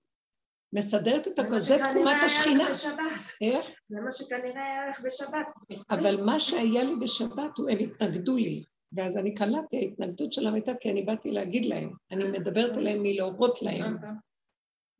מסדרת 0.75 1.29
את 1.29 1.39
הכל, 1.39 1.59
זה 1.59 1.79
תקומת 1.91 2.17
השכינה. 2.25 2.71
בשבת. 2.71 3.03
איך? 3.41 3.71
זה 3.89 4.01
מה 4.01 4.13
שכנראה 4.13 4.65
היה 4.65 4.89
לך 4.91 5.01
בשבת. 5.01 5.47
אבל 5.91 6.25
מה 6.25 6.41
שהיה 6.41 6.83
לי 6.83 6.97
בשבת, 7.01 7.59
הם 7.71 7.79
התנגדו 7.79 8.37
לי. 8.37 8.65
ואז 8.93 9.17
אני 9.17 9.35
קלטתי, 9.35 9.77
ההתנגדות 9.77 10.33
שלהם 10.33 10.55
הייתה 10.55 10.73
כי 10.81 10.91
אני 10.91 11.03
באתי 11.03 11.31
להגיד 11.31 11.65
להם, 11.65 11.93
אני 12.11 12.25
מדברת 12.25 12.77
אליהם 12.77 13.03
מלהורות 13.03 13.63
להם, 13.63 13.97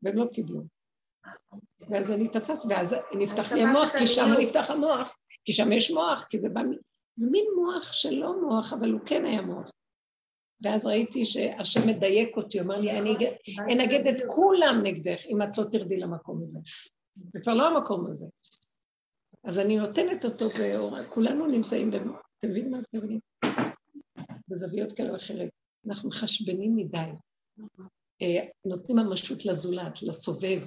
והם 0.03 0.15
לא 0.15 0.25
קיבלו. 0.33 0.61
ואז 1.89 2.11
אני 2.11 2.27
תפסתי, 2.27 2.67
ואז 2.69 2.95
נפתח 3.15 3.51
לי 3.51 3.61
המוח, 3.61 3.89
כי 3.97 4.07
שם. 4.07 4.29
נפתח 4.39 4.71
המוח, 4.71 5.15
כי 5.45 5.53
שם 5.53 5.71
יש 5.71 5.91
מוח, 5.91 6.25
כי 6.29 6.37
זה 6.37 6.49
בא. 6.49 6.61
זה 7.15 7.31
מין 7.31 7.45
מוח 7.55 7.93
שלא 7.93 8.41
מוח, 8.41 8.73
אבל 8.73 8.91
הוא 8.91 9.01
כן 9.05 9.25
היה 9.25 9.41
מוח. 9.41 9.69
ואז 10.61 10.85
ראיתי 10.85 11.25
שהשם 11.25 11.87
מדייק 11.87 12.37
אותי, 12.37 12.59
אומר 12.59 12.79
לי, 12.79 12.91
אני 12.91 13.15
אנגד 13.73 14.07
את. 14.07 14.21
כולם 14.27 14.81
נגדך, 14.83 15.25
אם 15.29 15.41
את 15.41 15.57
לא 15.57 15.63
תרדי 15.63 15.97
למקום 15.97 16.43
הזה. 16.43 16.59
זה 17.33 17.39
כבר 17.41 17.53
לא 17.53 17.67
המקום 17.67 18.07
הזה. 18.11 18.25
אז 19.43 19.59
אני 19.59 19.77
נותנת 19.77 20.25
אותו 20.25 20.49
באור, 20.49 21.03
כולנו 21.09 21.47
נמצאים, 21.47 21.91
ב... 21.91 21.95
אתם 21.95 22.49
מבינים 22.49 22.71
מה 22.71 22.79
אתם 22.79 22.97
מבינים? 22.97 23.19
בזוויות 24.47 24.91
כאלה 24.91 25.13
ואחרת. 25.13 25.49
אנחנו 25.87 26.09
מחשבנים 26.09 26.75
מדי. 26.75 26.97
אה, 28.21 28.45
נותנים 28.65 28.97
ממשות 28.97 29.45
לזולת, 29.45 30.03
לסובב. 30.03 30.61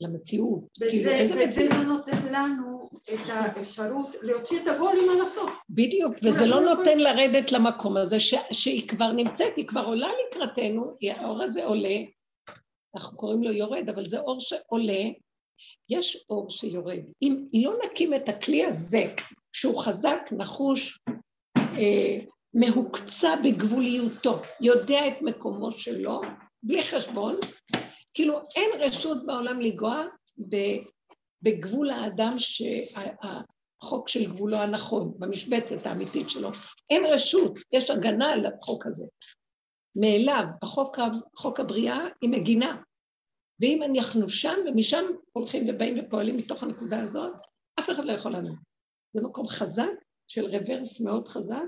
למציאות. 0.00 0.60
כאילו, 0.74 1.00
וזה, 1.00 1.14
איזה 1.14 1.34
וזה 1.34 1.46
מציאות? 1.46 1.70
לא 1.70 1.82
נותן 1.82 2.26
לנו 2.32 2.88
את 3.14 3.18
האפשרות 3.28 4.16
להוציא 4.22 4.60
את 4.62 4.68
הגולים 4.68 5.10
עד 5.10 5.26
הסוף. 5.26 5.62
בדיוק, 5.70 6.14
וזה 6.22 6.46
לא 6.46 6.60
נותן 6.60 6.98
לרדת 6.98 7.52
למקום 7.52 7.96
הזה 7.96 8.20
ש, 8.20 8.34
שהיא 8.50 8.88
כבר 8.88 9.12
נמצאת, 9.12 9.56
היא 9.56 9.66
כבר 9.66 9.84
עולה 9.84 10.08
לקראתנו, 10.26 10.96
האור 11.10 11.42
הזה 11.42 11.64
עולה, 11.64 11.96
אנחנו 12.96 13.16
קוראים 13.16 13.42
לו 13.42 13.52
יורד, 13.52 13.88
אבל 13.88 14.06
זה 14.06 14.18
אור 14.18 14.40
שעולה, 14.40 15.02
יש 15.88 16.26
אור 16.30 16.50
שיורד. 16.50 17.00
אם 17.22 17.44
לא 17.52 17.74
נקים 17.84 18.14
את 18.14 18.28
הכלי 18.28 18.64
הזה, 18.64 19.04
שהוא 19.52 19.82
חזק, 19.82 20.20
נחוש, 20.32 20.98
אה, 21.58 22.18
מהוקצע 22.54 23.36
בגבוליותו, 23.44 24.42
יודע 24.60 25.08
את 25.08 25.22
מקומו 25.22 25.72
שלו, 25.72 26.20
בלי 26.62 26.82
חשבון, 26.82 27.36
כאילו 28.14 28.40
אין 28.56 28.70
רשות 28.80 29.26
בעולם 29.26 29.60
לנגוע 29.60 30.04
בגבול 31.42 31.90
האדם 31.90 32.34
שהחוק 32.38 34.08
של 34.08 34.24
גבולו 34.26 34.56
הנכון, 34.56 35.14
במשבצת 35.18 35.86
האמיתית 35.86 36.30
שלו. 36.30 36.50
אין 36.90 37.06
רשות, 37.06 37.58
יש 37.72 37.90
הגנה 37.90 38.32
על 38.32 38.46
החוק 38.46 38.86
הזה. 38.86 39.04
מאליו, 39.96 40.44
בחוק 40.62 40.98
ה- 40.98 41.08
חוק 41.36 41.60
הבריאה 41.60 41.98
היא 42.22 42.30
מגינה. 42.30 42.82
ואם 43.60 43.82
אנחנו 43.82 44.28
שם, 44.28 44.56
ומשם 44.66 45.04
הולכים 45.32 45.66
ובאים 45.68 45.98
ופועלים 45.98 46.36
מתוך 46.36 46.62
הנקודה 46.62 47.00
הזאת, 47.00 47.32
אף 47.80 47.90
אחד 47.90 48.04
לא 48.04 48.12
יכול 48.12 48.32
לנו. 48.32 48.54
זה 49.12 49.22
מקום 49.22 49.48
חזק, 49.48 49.84
של 50.28 50.44
רוורס 50.46 51.00
מאוד 51.00 51.28
חזק. 51.28 51.62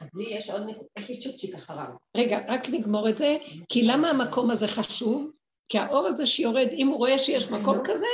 אז 0.00 0.08
לי 0.14 0.34
יש 0.36 0.50
עוד 0.50 0.62
נקודה, 0.62 0.88
יש 0.98 1.08
לי 1.08 1.20
צ'ופצ'יק 1.20 1.54
אחריו. 1.54 1.88
רגע, 2.16 2.38
רק 2.48 2.68
נגמור 2.68 3.08
את 3.08 3.18
זה, 3.18 3.36
כי 3.68 3.86
למה 3.86 4.10
המקום 4.10 4.50
הזה 4.50 4.66
חשוב? 4.68 5.30
כי 5.70 5.78
האור 5.78 6.06
הזה 6.06 6.26
שיורד, 6.26 6.68
אם 6.72 6.86
הוא 6.86 6.96
רואה 6.96 7.18
שיש 7.18 7.50
מקום 7.50 7.78
כזה, 7.84 8.06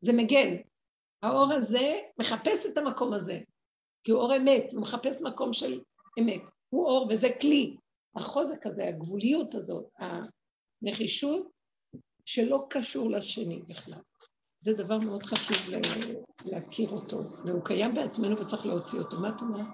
זה 0.00 0.12
מגן. 0.12 0.56
האור 1.22 1.52
הזה 1.52 2.00
מחפש 2.18 2.66
את 2.66 2.78
המקום 2.78 3.12
הזה, 3.12 3.40
כי 4.04 4.10
הוא 4.12 4.20
אור 4.20 4.36
אמת, 4.36 4.72
הוא 4.72 4.80
מחפש 4.80 5.22
מקום 5.22 5.52
של 5.52 5.80
אמת. 6.20 6.40
הוא 6.70 6.86
אור 6.86 7.08
וזה 7.10 7.28
כלי. 7.40 7.76
החוזק 8.16 8.66
הזה, 8.66 8.88
הגבוליות 8.88 9.54
הזאת, 9.54 9.84
הנחישות, 10.82 11.48
שלא 12.24 12.66
קשור 12.70 13.10
לשני 13.10 13.62
בכלל. 13.68 14.00
זה 14.60 14.72
דבר 14.72 14.98
מאוד 14.98 15.22
חשוב 15.22 15.56
לה- 15.70 15.78
להכיר 16.44 16.90
אותו, 16.90 17.16
והוא 17.46 17.64
קיים 17.64 17.94
בעצמנו 17.94 18.40
וצריך 18.40 18.66
להוציא 18.66 18.98
אותו. 18.98 19.16
מה 19.20 19.28
את 19.28 19.40
אומרת? 19.40 19.66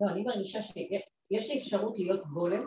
לא, 0.00 0.10
אני 0.12 0.22
מרגישה 0.22 0.62
שיש 0.62 1.50
לי 1.50 1.62
אפשרות 1.62 1.98
להיות 1.98 2.26
גולם, 2.26 2.66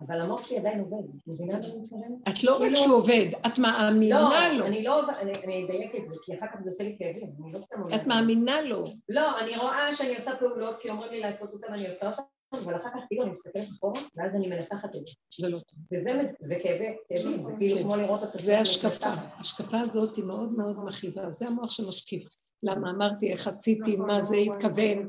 אבל 0.00 0.20
המוח 0.20 0.46
שלי 0.48 0.58
עדיין 0.58 0.80
עובד. 0.80 0.96
את 1.16 1.26
מבינה 1.26 1.52
מה 1.52 1.58
אני 1.58 1.76
מתכוונת? 1.82 2.28
את 2.28 2.44
לא 2.44 2.52
רק 2.54 2.58
כאילו- 2.60 2.76
שהוא 2.76 2.94
עובד, 2.96 3.26
את 3.46 3.58
מאמינה 3.58 4.18
לו. 4.52 4.58
לא, 4.60 4.66
אני 4.66 4.84
לא, 4.84 5.10
אני 5.20 5.32
אני 5.44 5.64
אדייק 5.64 5.94
את 5.94 6.10
זה, 6.10 6.16
כי 6.22 6.34
אחר 6.38 6.46
כך 6.54 6.60
זה 6.62 6.70
עושה 6.70 6.84
לי 6.84 6.96
כאבים, 6.98 7.30
אני 7.44 7.52
לא 7.52 7.58
סתם 7.58 7.82
אומרת. 7.82 8.00
את 8.02 8.06
מאמינה 8.06 8.60
לו. 8.62 8.84
לא, 9.08 9.40
אני 9.40 9.56
רואה 9.56 9.92
שאני 9.92 10.16
עושה 10.16 10.36
פעולות, 10.36 10.76
כי 10.80 10.90
אומרים 10.90 11.12
לי 11.12 11.20
לעשות 11.20 11.50
אותן, 11.52 11.72
אני 11.72 11.88
עושה 11.88 12.10
אותן, 12.10 12.22
אבל 12.64 12.76
אחר 12.76 12.88
כך 12.94 13.00
כאילו 13.08 13.22
אני 13.22 13.30
מסתכלת 13.30 13.64
אחורה, 13.78 14.00
ואז 14.16 14.34
אני 14.34 14.48
מנתחת 14.48 14.96
את 14.96 15.06
זה. 15.06 15.12
זה 15.40 15.48
לא 15.48 15.58
טוב. 15.58 15.78
וזה 15.92 16.22
זה 16.40 16.54
כאבי- 16.62 16.96
כאבים, 17.08 17.44
זה 17.44 17.52
כאילו 17.58 17.76
כן. 17.76 17.82
כמו 17.82 17.96
לראות 17.96 18.22
את 18.24 18.40
זה 18.40 18.60
השקפה. 18.60 19.06
ההשקפה 19.08 19.80
הזאת 19.80 20.16
היא 20.16 20.24
מאוד 20.24 20.52
מאוד 20.52 20.84
מכאיבה. 20.84 21.30
זה 21.30 21.46
המוח 21.46 21.70
שמשקיף. 21.70 22.28
למה 22.62 22.90
אמרתי, 22.90 23.32
איך 23.32 23.48
עשיתי, 23.48 23.96
מה 23.96 24.22
זה 24.22 24.36
התכוון, 24.36 25.08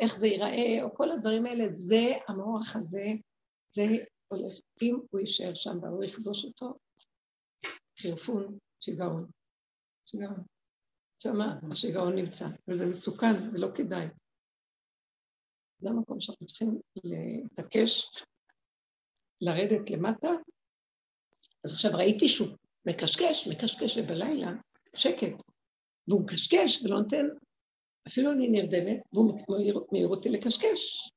איך 0.00 0.16
זה 0.18 0.26
ייראה, 0.28 0.78
או 0.82 0.94
כל 0.94 1.10
הדברים 1.10 1.46
האלה, 1.46 1.64
זה 1.70 2.12
המוח 2.28 2.76
הזה, 2.76 3.04
זה 3.74 3.82
הולך, 4.28 4.58
אם 4.82 4.96
הוא 5.10 5.20
יישאר 5.20 5.54
שם 5.54 5.82
והוא 5.82 6.04
יכבוש 6.04 6.44
אותו, 6.44 6.78
חירפון, 8.00 8.58
שיגעון. 8.80 9.30
שיגעון. 10.06 10.44
שמה, 11.18 11.58
השיגעון 11.72 12.14
נמצא, 12.14 12.44
וזה 12.68 12.86
מסוכן 12.86 13.50
ולא 13.52 13.68
כדאי. 13.76 14.06
זה 15.78 15.88
המקום 15.88 16.20
שאנחנו 16.20 16.46
צריכים 16.46 16.80
להתעקש, 17.04 18.10
לרדת 19.40 19.90
למטה. 19.90 20.28
אז 21.64 21.72
עכשיו 21.72 21.90
ראיתי 21.94 22.28
שהוא 22.28 22.48
מקשקש, 22.86 23.48
מקשקש, 23.52 23.98
ובלילה 23.98 24.52
שקט. 24.96 25.42
והוא 26.08 26.22
מקשקש 26.24 26.82
ולא 26.82 26.96
נותן, 27.00 27.26
אפילו 28.08 28.32
אני 28.32 28.48
נרדמת, 28.48 29.02
והוא 29.12 29.40
מעיר 29.92 30.08
אותי 30.08 30.28
לקשקש. 30.28 31.10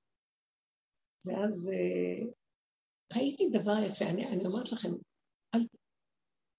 ואז 1.25 1.69
אה, 1.73 2.46
ראיתי 3.15 3.49
דבר 3.49 3.77
יפה, 3.77 4.05
אני, 4.05 4.27
אני 4.27 4.45
אומרת 4.45 4.71
לכם, 4.71 4.91
אל, 5.55 5.59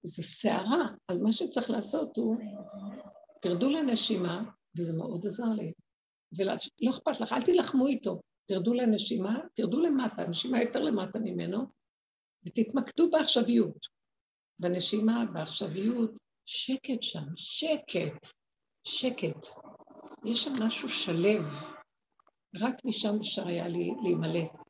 זה 0.03 0.23
סערה, 0.23 0.89
אז 1.09 1.19
מה 1.19 1.33
שצריך 1.33 1.71
לעשות 1.71 2.17
הוא, 2.17 2.37
תרדו 3.43 3.71
לנשימה, 3.71 4.51
וזה 4.79 4.93
מאוד 4.93 5.27
עזר 5.27 5.53
לי, 5.57 5.73
ולא 6.39 6.53
לא 6.83 6.91
אכפת 6.91 7.21
לך, 7.21 7.33
אל 7.33 7.43
תילחמו 7.43 7.87
איתו, 7.87 8.21
תרדו 8.47 8.75
לנשימה, 8.75 9.39
תרדו 9.55 9.81
למטה, 9.81 10.27
נשימה 10.27 10.63
יותר 10.63 10.81
למטה 10.81 11.19
ממנו, 11.19 11.59
ותתמקדו 12.47 13.11
בעכשוויות. 13.11 13.99
בנשימה, 14.61 15.25
בעכשוויות, 15.33 16.11
שקט 16.47 17.03
שם, 17.03 17.25
שקט, 17.37 18.27
שקט. 18.85 19.47
יש 20.25 20.45
שם 20.45 20.53
משהו 20.63 20.89
שלב, 20.89 21.45
רק 22.61 22.85
משם 22.85 23.17
אפשר 23.21 23.49
היה 23.49 23.69
לי 23.69 23.91
להימלא. 24.03 24.68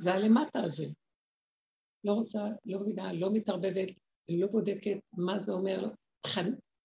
זה 0.00 0.12
הלמטה 0.12 0.60
הזה. 0.60 0.86
לא 2.04 2.12
רוצה, 2.12 2.38
לא 2.66 2.80
מבינה, 2.80 3.12
לא 3.12 3.32
מתערבבת, 3.32 3.88
לא 4.28 4.46
בודקת 4.46 4.98
מה 5.12 5.38
זה 5.38 5.52
אומר, 5.52 5.90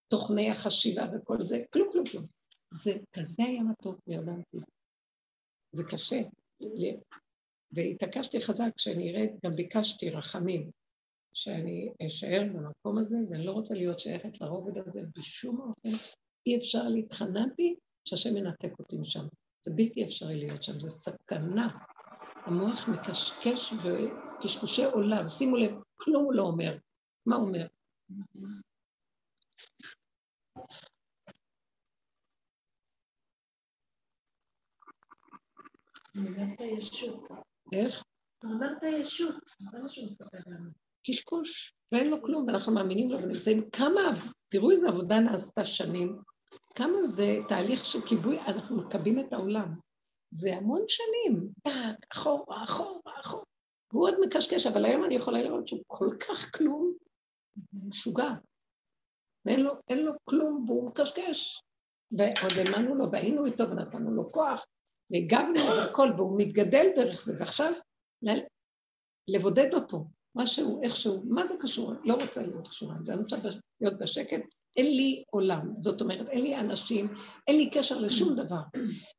תוכני 0.07 0.51
החשיבה 0.51 1.05
וכל 1.13 1.45
זה, 1.45 1.63
כלום, 1.73 1.89
כלום, 1.91 2.05
כלום. 2.05 2.25
זה 2.73 2.97
כזה 3.15 3.43
היה 3.43 3.63
מתוק 3.63 3.99
וירדמתי. 4.07 4.57
זה 5.71 5.83
קשה. 5.83 6.21
והתעקשתי 7.71 8.41
חזק 8.41 8.69
כשאני 8.77 9.09
ארד, 9.09 9.29
גם 9.45 9.55
ביקשתי 9.55 10.09
רחמים, 10.09 10.71
שאני 11.33 11.93
אשאר 12.07 12.41
במקום 12.53 12.97
הזה, 12.97 13.17
ואני 13.29 13.45
לא 13.45 13.51
רוצה 13.51 13.73
להיות 13.73 13.99
שייכת 13.99 14.41
לרובד 14.41 14.77
הזה 14.77 15.01
בשום 15.17 15.61
אופן. 15.61 15.97
אי 16.47 16.57
אפשר 16.57 16.87
לי, 16.87 16.99
התחננתי 16.99 17.75
שהשם 18.05 18.37
ינתק 18.37 18.79
אותי 18.79 18.97
משם. 18.97 19.25
זה 19.65 19.71
בלתי 19.75 20.05
אפשרי 20.05 20.35
להיות 20.35 20.63
שם, 20.63 20.79
זה 20.79 20.89
סכנה. 20.89 21.77
המוח 22.45 22.89
מקשקש 22.89 23.73
וקשקושי 23.83 24.85
עולם, 24.85 25.29
שימו 25.29 25.57
לב, 25.57 25.75
כלום 25.95 26.23
הוא 26.23 26.33
לא 26.33 26.41
אומר. 26.41 26.77
מה 27.25 27.35
הוא 27.35 27.47
אומר? 27.47 27.67
איך? 37.73 38.03
אמרת 38.45 38.83
ישות, 38.83 39.35
זה 39.59 39.79
מה 39.79 39.89
שהוא 39.89 40.05
מספר 40.05 40.37
לנו. 40.45 40.69
קשקוש, 41.07 41.73
ואין 41.91 42.09
לו 42.09 42.21
כלום, 42.21 42.47
ואנחנו 42.47 42.73
מאמינים 42.73 43.09
לו 43.09 43.21
ונמצאים. 43.21 43.69
כמה, 43.69 44.01
תראו 44.49 44.71
איזה 44.71 44.89
עבודה 44.89 45.19
נעשתה 45.19 45.65
שנים, 45.65 46.21
כמה 46.75 47.03
זה 47.03 47.37
תהליך 47.49 47.85
של 47.85 48.01
כיבוי, 48.01 48.39
אנחנו 48.39 48.77
מכבים 48.77 49.19
את 49.19 49.33
העולם. 49.33 49.84
זה 50.31 50.55
המון 50.55 50.81
שנים, 50.87 51.49
טק, 51.63 52.05
אחורה, 52.13 52.63
אחורה, 52.63 53.19
אחורה. 53.21 53.43
והוא 53.93 54.07
עוד 54.07 54.15
מקשקש, 54.25 54.67
אבל 54.67 54.85
היום 54.85 55.05
אני 55.05 55.15
יכולה 55.15 55.41
לראות 55.41 55.67
שהוא 55.67 55.83
כל 55.87 56.09
כך 56.19 56.57
כלום, 56.57 56.93
משוגע. 57.87 58.29
ואין 59.45 59.59
לו, 59.63 59.73
לו 59.89 60.11
כלום, 60.29 60.65
והוא 60.67 60.89
מקשקש. 60.89 61.61
ועוד 62.11 62.53
האמנו 62.57 62.95
לו, 62.95 63.11
והיינו 63.11 63.45
איתו, 63.45 63.63
ונתנו 63.69 64.11
לו 64.11 64.31
כוח, 64.31 64.65
והגבנו 65.11 65.59
והכל, 65.59 66.07
והוא 66.17 66.41
מתגדל 66.41 66.85
דרך 66.95 67.21
זה, 67.21 67.33
ועכשיו 67.39 67.71
לבודד 69.27 69.73
אותו, 69.73 70.05
משהו, 70.35 70.83
איכשהו, 70.83 71.23
מה 71.25 71.47
זה 71.47 71.55
קשור? 71.61 71.93
לא 72.03 72.13
רוצה 72.13 72.41
להיות 72.41 72.67
קשורה 72.67 72.95
אני 72.95 73.21
רוצה 73.21 73.35
להיות 73.81 73.99
בשקט. 73.99 74.41
אין 74.77 74.95
לי 74.95 75.23
עולם, 75.29 75.73
זאת 75.81 76.01
אומרת, 76.01 76.27
אין 76.29 76.41
לי 76.41 76.55
אנשים, 76.55 77.13
אין 77.47 77.57
לי 77.57 77.69
קשר 77.69 77.99
לשום 77.99 78.35
דבר. 78.35 78.61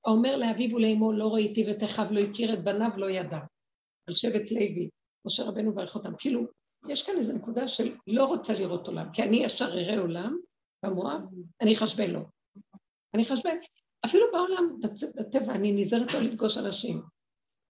האומר 0.06 0.36
לאביו 0.36 0.76
ולאמו 0.76 1.12
לא 1.12 1.34
ראיתי 1.34 1.66
ואת 1.66 1.84
אחיו 1.84 2.06
לא 2.10 2.20
הכיר, 2.20 2.54
את 2.54 2.64
בניו 2.64 2.90
לא 2.96 3.10
ידע. 3.10 3.38
על 4.08 4.14
שבט 4.14 4.50
לוי, 4.50 4.88
משה 5.26 5.44
רבנו 5.44 5.74
ברך 5.74 5.94
אותם. 5.94 6.12
כאילו, 6.18 6.46
יש 6.88 7.06
כאן 7.06 7.14
איזו 7.16 7.34
נקודה 7.34 7.68
של 7.68 7.94
לא 8.06 8.24
רוצה 8.24 8.52
לראות 8.52 8.86
עולם, 8.86 9.12
כי 9.12 9.22
אני 9.22 9.36
ישר 9.36 9.64
אראה 9.64 10.00
עולם, 10.00 10.36
כמוה, 10.84 11.18
אני 11.60 11.74
אחשבן 11.74 12.10
לו. 12.10 12.20
אני 13.14 13.22
אחשבן. 13.22 13.56
אפילו 14.04 14.26
בעולם, 14.32 14.76
בטבע, 15.16 15.54
אני 15.54 15.72
נזהרת 15.72 16.14
לא 16.14 16.20
לפגוש 16.20 16.58
אנשים. 16.58 17.02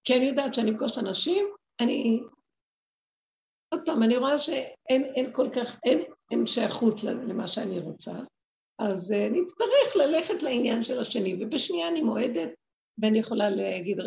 כי 0.04 0.16
אני 0.16 0.24
יודעת 0.24 0.54
שאני 0.54 0.70
אפגוש 0.70 0.98
אנשים, 0.98 1.46
אני... 1.80 2.20
עוד 3.68 3.80
פעם, 3.84 4.02
אני 4.02 4.16
רואה 4.16 4.38
שאין 4.38 5.04
אין 5.04 5.32
כל 5.32 5.48
כך, 5.56 5.80
אין, 5.84 6.02
אין 6.30 6.46
שייכות 6.46 7.02
למה 7.02 7.46
שאני 7.46 7.78
רוצה, 7.78 8.12
אז 8.78 9.12
uh, 9.12 9.30
אני 9.30 9.40
אצטרך 9.42 9.96
ללכת 9.96 10.42
לעניין 10.42 10.82
של 10.82 11.00
השני, 11.00 11.36
ובשנייה 11.40 11.88
אני 11.88 12.02
מועדת, 12.02 12.50
ואני 13.02 13.18
יכולה 13.18 13.50
להגיד 13.50 14.00
אה, 14.00 14.06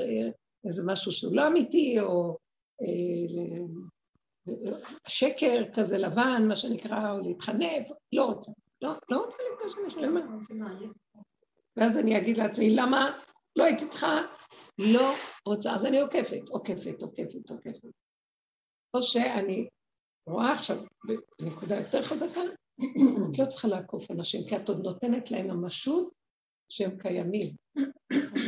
איזה 0.65 0.83
משהו 0.85 1.11
שהוא 1.11 1.35
לא 1.35 1.47
אמיתי, 1.47 1.99
או 1.99 2.37
אה, 2.81 2.87
ל- 3.29 3.89
שקר 5.07 5.63
כזה 5.73 5.97
לבן, 5.97 6.45
מה 6.47 6.55
שנקרא, 6.55 7.11
או 7.11 7.19
להתחנף, 7.19 7.89
לא 8.13 8.25
רוצה. 8.25 8.51
לא, 8.81 8.89
לא 9.11 9.17
רוצה 9.17 9.37
לפגוש 9.53 9.73
אנשים, 9.85 10.03
למה? 10.03 10.19
ואז 11.77 11.97
אני 11.97 12.17
אגיד 12.17 12.37
לעצמי, 12.37 12.69
למה 12.75 13.17
לא 13.55 13.63
הייתי 13.63 13.89
צריכה? 13.89 14.21
לא 14.79 15.13
רוצה, 15.45 15.73
אז 15.73 15.85
אני 15.85 15.99
עוקפת, 16.01 16.49
עוקפת, 16.49 17.01
עוקפת, 17.01 17.49
עוקפת. 17.49 17.89
או 18.93 19.03
שאני 19.03 19.67
רואה 20.27 20.51
עכשיו, 20.51 20.77
בנקודה 21.41 21.75
יותר 21.75 22.01
חזקה, 22.01 22.41
את 23.31 23.39
לא 23.39 23.45
צריכה 23.45 23.67
לעקוף 23.67 24.11
אנשים, 24.11 24.41
כי 24.49 24.55
את 24.55 24.69
עוד 24.69 24.83
נותנת 24.83 25.31
להם 25.31 25.47
ממשות 25.47 26.13
שהם 26.71 26.97
קיימים. 26.99 27.55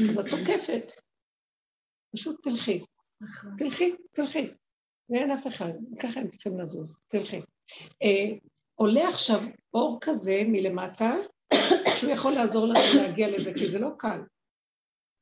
אז 0.09 0.17
את 0.17 0.31
עוקפת, 0.31 0.91
פשוט 2.15 2.43
תלכי. 2.43 2.85
תלכי, 3.57 3.95
תלכי. 4.11 4.47
ואין 5.09 5.31
אף 5.31 5.47
אחד, 5.47 5.71
ככה 5.99 6.19
הם 6.19 6.29
צריכים 6.29 6.59
לזוז, 6.59 7.01
תלכי. 7.07 7.41
אה, 8.03 8.37
עולה 8.75 9.07
עכשיו 9.07 9.39
אור 9.73 9.97
כזה 10.01 10.41
מלמטה, 10.47 11.13
שהוא 11.99 12.11
יכול 12.11 12.31
לעזור 12.31 12.65
לנו 12.65 12.79
להגיע 12.95 13.29
לזה, 13.29 13.53
כי 13.53 13.69
זה 13.69 13.79
לא 13.79 13.89
קל. 13.97 14.19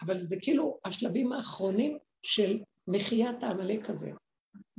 אבל 0.02 0.20
זה 0.20 0.36
כאילו 0.42 0.80
השלבים 0.86 1.34
האחרונים 1.34 1.98
של 2.26 2.64
מחיית 2.88 3.44
העמלק 3.44 3.90
הזה, 3.90 4.12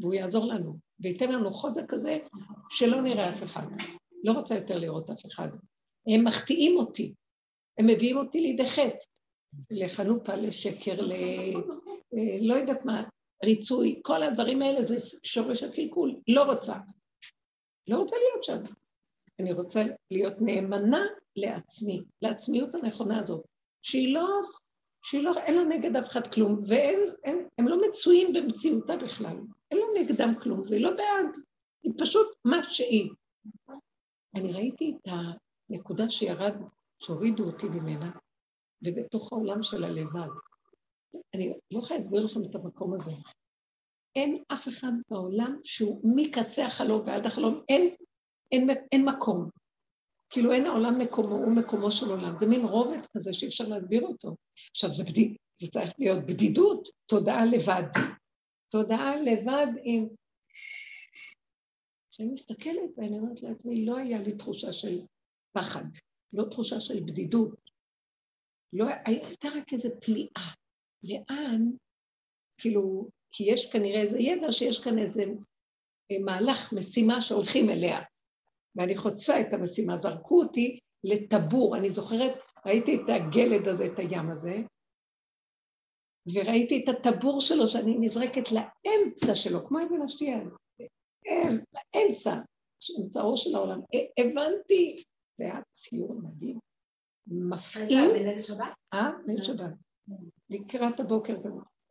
והוא 0.01 0.15
יעזור 0.15 0.47
לנו, 0.47 0.79
וייתן 1.01 1.33
לנו 1.33 1.51
חוזק 1.51 1.83
כזה 1.89 2.19
שלא 2.71 3.01
נראה 3.01 3.31
אף 3.31 3.43
אחד. 3.43 3.67
לא 4.25 4.33
רוצה 4.33 4.55
יותר 4.55 4.79
לראות 4.79 5.11
אף 5.11 5.27
אחד. 5.27 5.49
הם 6.07 6.25
מחטיאים 6.25 6.77
אותי, 6.77 7.15
הם 7.79 7.87
מביאים 7.87 8.17
אותי 8.17 8.41
לידי 8.41 8.67
חטא, 8.67 9.05
לחנופה, 9.71 10.35
לשקר, 10.35 11.01
ל... 11.01 11.13
אה, 11.13 12.39
לא 12.41 12.55
יודעת 12.55 12.85
מה, 12.85 13.05
ריצוי, 13.45 14.01
כל 14.03 14.23
הדברים 14.23 14.63
האלה 14.63 14.83
זה 14.83 14.97
שורש 15.25 15.63
הקלקול, 15.63 16.21
לא 16.29 16.43
רוצה. 16.43 16.77
לא 17.89 17.97
רוצה 17.97 18.17
להיות 18.17 18.45
שם. 18.45 18.63
אני 19.41 19.53
רוצה 19.53 19.83
להיות 20.11 20.35
נאמנה 20.41 21.05
לעצמי, 21.37 22.03
לעצמיות 22.23 22.75
הנכונה 22.75 23.19
הזאת, 23.21 23.45
שהיא 23.83 24.15
לא, 24.15 24.29
שהיא 25.05 25.23
לא, 25.23 25.33
אין 25.39 25.55
לה 25.57 25.65
נגד 25.65 25.97
אף 25.97 26.09
אחד 26.09 26.35
כלום, 26.35 26.61
והם 26.67 27.69
לא 27.69 27.89
מצויים 27.89 28.33
במציאותה 28.33 28.97
בכלל, 28.97 29.37
אין 29.71 29.79
לה 29.79 30.01
נגדם 30.01 30.35
כלום, 30.43 30.61
והיא 30.61 30.85
לא 30.85 30.91
בעד, 30.91 31.37
היא 31.83 31.93
פשוט 31.99 32.27
מה 32.45 32.71
שהיא. 32.71 33.11
אני 34.35 34.53
ראיתי 34.53 34.95
את 34.97 35.13
הנקודה 35.71 36.11
שירד, 36.11 36.55
שהורידו 36.99 37.45
אותי 37.45 37.67
ממנה, 37.69 38.11
ובתוך 38.83 39.33
העולם 39.33 39.63
של 39.63 39.85
הלבד. 39.85 40.29
אני 41.35 41.53
לא 41.71 41.79
יכולה 41.79 41.99
להסביר 41.99 42.25
לכם 42.25 42.41
את 42.45 42.55
המקום 42.55 42.95
הזה. 42.95 43.13
אין 44.17 44.43
אף 44.53 44.69
אחד 44.69 44.93
בעולם 45.11 45.61
שהוא 45.65 46.01
מקצה 46.05 46.67
החלום 46.67 47.03
ועד 47.07 47.27
החלום, 47.27 47.63
אין, 47.69 47.95
אין, 48.53 48.71
אין 48.93 49.05
מקום. 49.05 49.51
כאילו 50.31 50.53
אין 50.53 50.67
העולם 50.67 50.99
מקומו, 50.99 51.35
הוא 51.35 51.53
מקומו 51.53 51.91
של 51.91 52.11
עולם. 52.11 52.39
זה 52.39 52.47
מין 52.47 52.65
רובד 52.65 53.07
כזה 53.17 53.33
שאי 53.33 53.49
אפשר 53.49 53.69
להסביר 53.69 54.03
אותו. 54.03 54.37
עכשיו, 54.71 54.95
זה, 54.95 55.05
בדיד, 55.05 55.37
זה 55.55 55.71
צריך 55.71 55.93
להיות 55.99 56.27
בדידות, 56.27 56.89
תודעה 57.07 57.45
לבד. 57.45 57.83
תודעה 58.71 59.17
לבד 59.17 59.67
עם... 59.83 60.09
כשאני 62.11 62.33
מסתכלת 62.33 62.91
ואני 62.97 63.19
אומרת 63.19 63.43
לעצמי, 63.43 63.87
לא 63.87 63.97
היה 63.97 64.23
לי 64.23 64.37
תחושה 64.37 64.73
של 64.73 65.01
פחד, 65.53 65.85
לא 66.33 66.45
תחושה 66.51 66.81
של 66.81 67.01
בדידות. 67.01 67.71
לא, 68.73 68.87
הייתה 69.05 69.49
רק 69.49 69.73
איזו 69.73 69.89
פליאה. 70.01 70.55
לאן, 71.03 71.71
כאילו, 72.61 73.09
כי 73.33 73.45
יש 73.45 73.73
כנראה 73.73 74.01
איזה 74.01 74.19
ידע 74.19 74.53
שיש 74.53 74.85
כאן 74.85 74.99
איזה 74.99 75.23
אה, 76.11 76.19
מהלך, 76.25 76.73
משימה 76.73 77.23
שהולכים 77.23 77.71
אליה. 77.71 78.01
ואני 78.77 78.97
חוצה 78.97 79.41
את 79.41 79.53
המשימה, 79.53 79.97
זרקו 79.97 80.43
אותי 80.43 80.79
לטבור. 81.05 81.77
אני 81.77 81.91
זוכרת, 81.91 82.33
ראיתי 82.67 82.97
את 82.97 83.09
הגלד 83.09 83.69
הזה, 83.69 83.87
את 83.87 83.99
הים 83.99 84.31
הזה, 84.31 84.57
וראיתי 86.27 86.85
את 86.85 86.89
הטבור 86.89 87.41
שלו, 87.41 87.69
שאני 87.69 87.97
נזרקת 87.99 88.45
לאמצע 88.53 89.35
שלו, 89.35 89.67
כמו 89.67 89.79
אבן 89.79 90.03
השתייה, 90.03 90.41
לאמצע, 91.95 92.35
אמצעו 93.01 93.37
של 93.37 93.55
העולם. 93.55 93.81
הבנתי, 94.19 95.03
זה 95.39 95.45
היה 95.45 95.61
ציור 95.73 96.15
מדהים. 96.23 96.59
מפעים. 97.27 98.09
בליל 98.11 98.41
שבת? 98.41 98.73
אה? 98.95 99.11
ליל 99.27 99.43
שבת. 99.43 99.73
לקראת 100.51 101.01
הבוקר. 101.01 101.37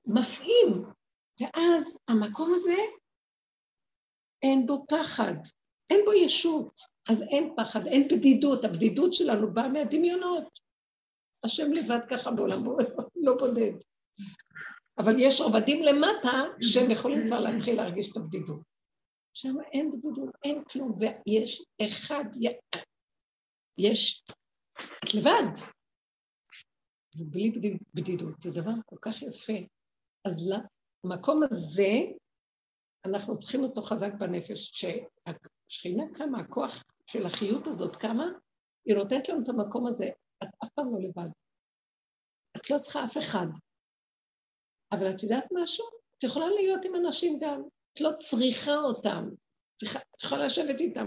מפעים. 0.05 0.83
ואז 1.41 1.99
המקום 2.07 2.53
הזה, 2.55 2.75
אין 4.43 4.67
בו 4.67 4.85
פחד, 4.89 5.33
אין 5.89 6.05
בו 6.05 6.13
ישות, 6.13 6.81
אז 7.09 7.21
אין 7.21 7.53
פחד, 7.57 7.87
אין 7.87 8.07
בדידות, 8.07 8.63
הבדידות 8.63 9.13
שלנו 9.13 9.53
באה 9.53 9.67
מהדמיונות. 9.67 10.59
השם 11.43 11.71
לבד 11.71 11.99
ככה 12.09 12.31
בעולם, 12.31 12.63
לא 13.15 13.37
בודד. 13.39 13.71
אבל 14.97 15.13
יש 15.19 15.41
רבדים 15.41 15.83
למטה 15.83 16.43
שהם 16.61 16.91
יכולים 16.91 17.27
כבר 17.27 17.39
להתחיל 17.39 17.75
להרגיש 17.75 18.11
את 18.11 18.17
הבדידות. 18.17 18.61
שם 19.33 19.55
אין 19.71 19.91
בדידות, 19.91 20.29
אין 20.43 20.63
כלום, 20.63 20.97
ויש 20.99 21.65
אחד, 21.81 22.23
יש, 23.77 24.23
את 25.03 25.13
לבד, 25.13 25.53
ובלי 27.15 27.77
בדידות, 27.93 28.41
זה 28.43 28.51
דבר 28.51 28.71
כל 28.85 28.95
כך 29.01 29.21
יפה. 29.21 29.53
אז 30.25 30.51
המקום 31.03 31.41
הזה, 31.51 31.91
אנחנו 33.05 33.39
צריכים 33.39 33.63
אותו 33.63 33.81
חזק 33.81 34.13
בנפש. 34.19 34.71
כשהשכינה 34.71 36.03
קמה, 36.13 36.39
הכוח 36.39 36.83
של 37.07 37.25
החיות 37.25 37.67
הזאת 37.67 37.95
קמה, 37.95 38.25
היא 38.85 38.95
נותנת 38.95 39.29
לנו 39.29 39.43
את 39.43 39.49
המקום 39.49 39.87
הזה. 39.87 40.09
את 40.43 40.47
אף 40.63 40.69
פעם 40.69 40.85
לא 40.93 40.99
לבד. 40.99 41.29
את 42.57 42.69
לא 42.69 42.79
צריכה 42.79 43.03
אף 43.03 43.17
אחד. 43.17 43.47
אבל 44.91 45.11
את 45.11 45.23
יודעת 45.23 45.45
משהו? 45.51 45.85
את 46.17 46.23
יכולה 46.23 46.47
להיות 46.47 46.85
עם 46.85 46.95
אנשים 46.95 47.39
גם. 47.39 47.61
את 47.93 48.01
לא 48.01 48.11
צריכה 48.17 48.75
אותם. 48.75 49.29
את 49.83 50.23
יכולה 50.23 50.45
לשבת 50.45 50.79
איתם. 50.79 51.05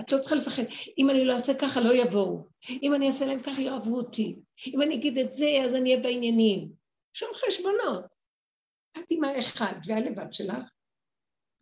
את 0.00 0.12
לא 0.12 0.18
צריכה 0.18 0.34
לפחד. 0.34 0.62
אם 0.98 1.10
אני 1.10 1.24
לא 1.24 1.34
אעשה 1.34 1.52
ככה, 1.58 1.80
לא 1.80 1.94
יבואו. 1.94 2.44
אם 2.82 2.94
אני 2.94 3.06
אעשה 3.06 3.26
להם 3.26 3.42
ככה, 3.42 3.62
יאהבו 3.62 3.96
אותי. 3.96 4.36
אם 4.66 4.82
אני 4.82 4.94
אגיד 4.94 5.18
את 5.18 5.34
זה, 5.34 5.46
אז 5.64 5.74
אני 5.74 5.90
אהיה 5.90 6.02
בעניינים. 6.02 6.72
שום 7.14 7.28
חשבונות. 7.34 8.04
את 8.98 9.04
עם 9.10 9.24
האחד 9.24 9.72
והלבד 9.86 10.32
שלך, 10.32 10.72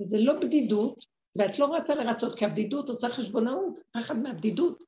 וזה 0.00 0.18
לא 0.20 0.40
בדידות, 0.40 1.04
ואת 1.38 1.58
לא 1.58 1.74
רצה 1.74 1.94
לרצות, 1.94 2.38
כי 2.38 2.44
הבדידות 2.44 2.88
עושה 2.88 3.08
חשבונאות, 3.08 3.74
פחד 3.90 4.16
מהבדידות. 4.16 4.78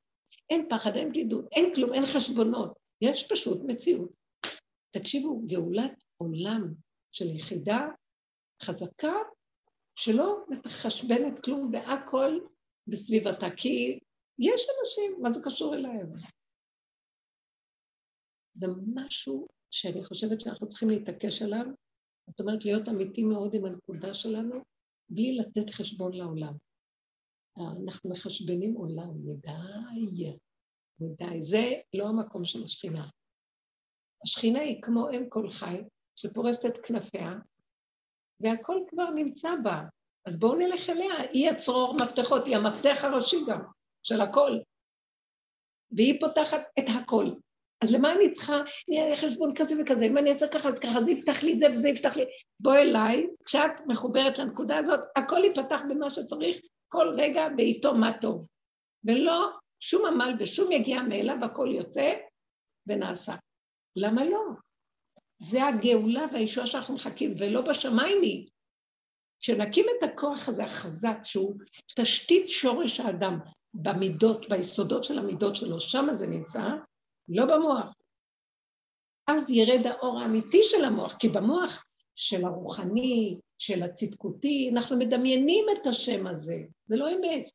אין 0.49 0.69
פחד, 0.69 0.95
אין 0.95 1.09
בדידות, 1.09 1.45
אין 1.51 1.75
כלום, 1.75 1.93
אין 1.93 2.05
חשבונות. 2.05 2.79
יש 3.01 3.31
פשוט 3.31 3.61
מציאות. 3.67 4.11
תקשיבו, 4.91 5.41
גאולת 5.47 6.03
עולם 6.21 6.73
של 7.11 7.25
יחידה 7.25 7.87
חזקה, 8.63 9.13
שלא 9.95 10.45
מחשבנת 10.49 11.39
כלום 11.43 11.71
והכל 11.73 12.39
בסביבתה, 12.87 13.45
כי 13.57 13.99
יש 14.39 14.67
אנשים, 14.79 15.21
מה 15.21 15.31
זה 15.31 15.39
קשור 15.43 15.75
אליהם? 15.75 16.13
זה 18.55 18.67
משהו 18.93 19.47
שאני 19.71 20.03
חושבת 20.03 20.41
שאנחנו 20.41 20.67
צריכים 20.67 20.89
להתעקש 20.89 21.41
עליו, 21.41 21.65
זאת 22.29 22.39
אומרת, 22.39 22.65
להיות 22.65 22.89
אמיתי 22.89 23.23
מאוד 23.23 23.53
עם 23.53 23.65
הנקודה 23.65 24.13
שלנו, 24.13 24.55
בלי 25.09 25.37
לתת 25.37 25.69
חשבון 25.69 26.13
לעולם. 26.13 26.53
אנחנו 27.57 28.09
מחשבנים 28.09 28.73
עולם, 28.73 29.11
מדי, 29.25 30.35
מדי. 30.99 31.41
זה 31.41 31.63
לא 31.93 32.07
המקום 32.07 32.45
של 32.45 32.63
השכינה. 32.63 33.05
השכינה 34.23 34.59
היא 34.59 34.81
כמו 34.81 35.09
אם 35.09 35.29
כל 35.29 35.49
חי, 35.49 35.81
שפורסת 36.19 36.65
את 36.65 36.77
כנפיה, 36.77 37.33
והכל 38.39 38.77
כבר 38.89 39.09
נמצא 39.09 39.49
בה. 39.63 39.81
אז 40.25 40.39
בואו 40.39 40.55
נלך 40.55 40.89
אליה, 40.89 41.13
היא 41.31 41.49
הצרור 41.49 41.97
מפתחות, 42.03 42.45
היא 42.45 42.55
המפתח 42.55 43.03
הראשי 43.03 43.37
גם, 43.47 43.61
של 44.03 44.21
הכל. 44.21 44.59
והיא 45.91 46.21
פותחת 46.21 46.61
את 46.79 46.85
הכל. 46.95 47.25
אז 47.81 47.93
למה 47.93 48.13
אני 48.13 48.31
צריכה, 48.31 48.61
נהיה 48.87 49.09
לי 49.09 49.15
חשבון 49.15 49.55
כזה 49.55 49.75
וכזה, 49.81 50.05
אם 50.05 50.17
אני 50.17 50.29
אעשה 50.29 50.47
ככה, 50.47 50.69
אז 50.69 50.79
ככה, 50.79 51.03
זה 51.03 51.11
יפתח 51.11 51.43
לי 51.43 51.53
את 51.53 51.59
זה 51.59 51.67
וזה 51.73 51.89
יפתח 51.89 52.17
לי... 52.17 52.25
בוא 52.59 52.73
אליי, 52.73 53.27
כשאת 53.45 53.71
מחוברת 53.87 54.39
לנקודה 54.39 54.77
הזאת, 54.77 54.99
הכל 55.15 55.41
ייפתח 55.43 55.81
במה 55.89 56.09
שצריך, 56.09 56.59
כל 56.87 57.13
רגע 57.15 57.49
בעיתו 57.55 57.95
מה 57.95 58.11
טוב. 58.21 58.45
ולא 59.03 59.49
שום 59.79 60.05
עמל 60.05 60.35
ושום 60.39 60.71
יגיע 60.71 61.01
מאליו, 61.01 61.37
הכל 61.45 61.67
יוצא 61.71 62.13
ונעשה. 62.87 63.33
למה 63.95 64.25
לא? 64.25 64.41
זה 65.39 65.67
הגאולה 65.67 66.25
והישועה 66.33 66.67
שאנחנו 66.67 66.93
מחכים, 66.93 67.33
ולא 67.37 67.61
בשמיים 67.61 68.21
היא. 68.21 68.47
כשנקים 69.41 69.85
את 69.97 70.03
הכוח 70.03 70.49
הזה 70.49 70.63
החזק, 70.63 71.17
שהוא 71.23 71.55
תשתית 71.95 72.49
שורש 72.49 72.99
האדם 72.99 73.39
במידות, 73.73 74.49
ביסודות 74.49 75.03
של 75.03 75.19
המידות 75.19 75.55
שלו, 75.55 75.79
שם 75.79 76.07
זה 76.11 76.27
נמצא, 76.27 76.69
לא 77.29 77.45
במוח. 77.45 77.93
אז 79.27 79.51
ירד 79.51 79.87
האור 79.87 80.19
האמיתי 80.19 80.59
של 80.63 80.85
המוח, 80.85 81.13
כי 81.13 81.29
במוח 81.29 81.85
של 82.15 82.45
הרוחני, 82.45 83.37
של 83.57 83.83
הצדקותי, 83.83 84.69
אנחנו 84.73 84.97
מדמיינים 84.97 85.65
את 85.71 85.87
השם 85.87 86.27
הזה, 86.27 86.57
זה 86.87 86.95
לא 86.95 87.09
אמת. 87.09 87.49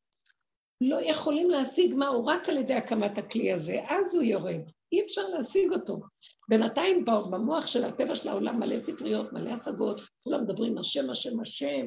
לא 0.80 1.00
יכולים 1.00 1.50
להשיג 1.50 1.94
מהו 1.94 2.26
רק 2.26 2.48
על 2.48 2.56
ידי 2.56 2.74
הקמת 2.74 3.18
הכלי 3.18 3.52
הזה, 3.52 3.80
אז 3.88 4.14
הוא 4.14 4.22
יורד, 4.22 4.60
אי 4.92 5.04
אפשר 5.04 5.28
להשיג 5.28 5.72
אותו. 5.72 6.00
בינתיים 6.48 7.04
במוח 7.04 7.66
של 7.66 7.84
הטבע 7.84 8.16
של 8.16 8.28
העולם 8.28 8.60
מלא 8.60 8.78
ספריות, 8.78 9.32
מלא 9.32 9.50
השגות, 9.50 10.00
כולם 10.24 10.44
מדברים 10.44 10.78
השם, 10.78 11.10
השם, 11.10 11.40
השם, 11.40 11.86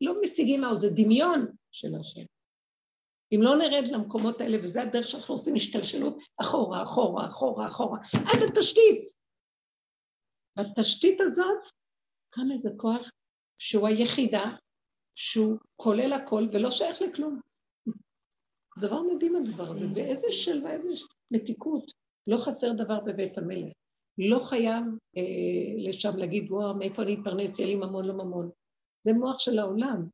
לא 0.00 0.14
משיגים 0.22 0.60
מהו, 0.60 0.78
זה 0.78 0.88
דמיון 0.90 1.46
של 1.72 1.94
השם. 2.00 2.24
אם 3.32 3.42
לא 3.42 3.56
נרד 3.56 3.88
למקומות 3.88 4.40
האלה, 4.40 4.58
וזה 4.62 4.82
הדרך 4.82 5.08
שאנחנו 5.08 5.34
עושים 5.34 5.54
השתלשלות 5.54 6.18
אחורה, 6.40 6.82
אחורה, 6.82 7.26
אחורה, 7.26 7.68
אחורה, 7.68 7.98
עד 8.12 8.42
התשתית. 8.48 8.98
בתשתית 10.56 11.20
הזאת 11.20 11.68
קם 12.30 12.52
איזה 12.52 12.70
כוח 12.76 13.10
שהוא 13.58 13.86
היחידה, 13.86 14.44
שהוא 15.14 15.58
כולל 15.76 16.12
הכל 16.12 16.48
ולא 16.52 16.70
שייך 16.70 17.02
לכלום. 17.02 17.40
דבר 18.78 19.02
מדהים 19.02 19.36
הדבר 19.36 19.70
הזה, 19.70 19.86
ואיזה 19.94 20.26
שלווה, 20.32 20.72
איזה 20.72 20.94
מתיקות. 21.30 21.92
לא 22.26 22.36
חסר 22.36 22.72
דבר 22.72 23.00
בבית 23.00 23.38
המלך. 23.38 23.72
לא 24.18 24.38
חייב 24.38 24.84
אה, 25.16 25.88
לשם 25.88 26.16
להגיד, 26.16 26.50
וואו, 26.50 26.74
מאיפה 26.74 27.02
אני 27.02 27.14
אתפרנס, 27.14 27.58
יהיה 27.58 27.68
לי 27.68 27.74
ממון, 27.74 28.04
לא 28.04 28.14
ממון. 28.14 28.50
זה 29.02 29.12
מוח 29.12 29.38
של 29.38 29.58
העולם. 29.58 30.08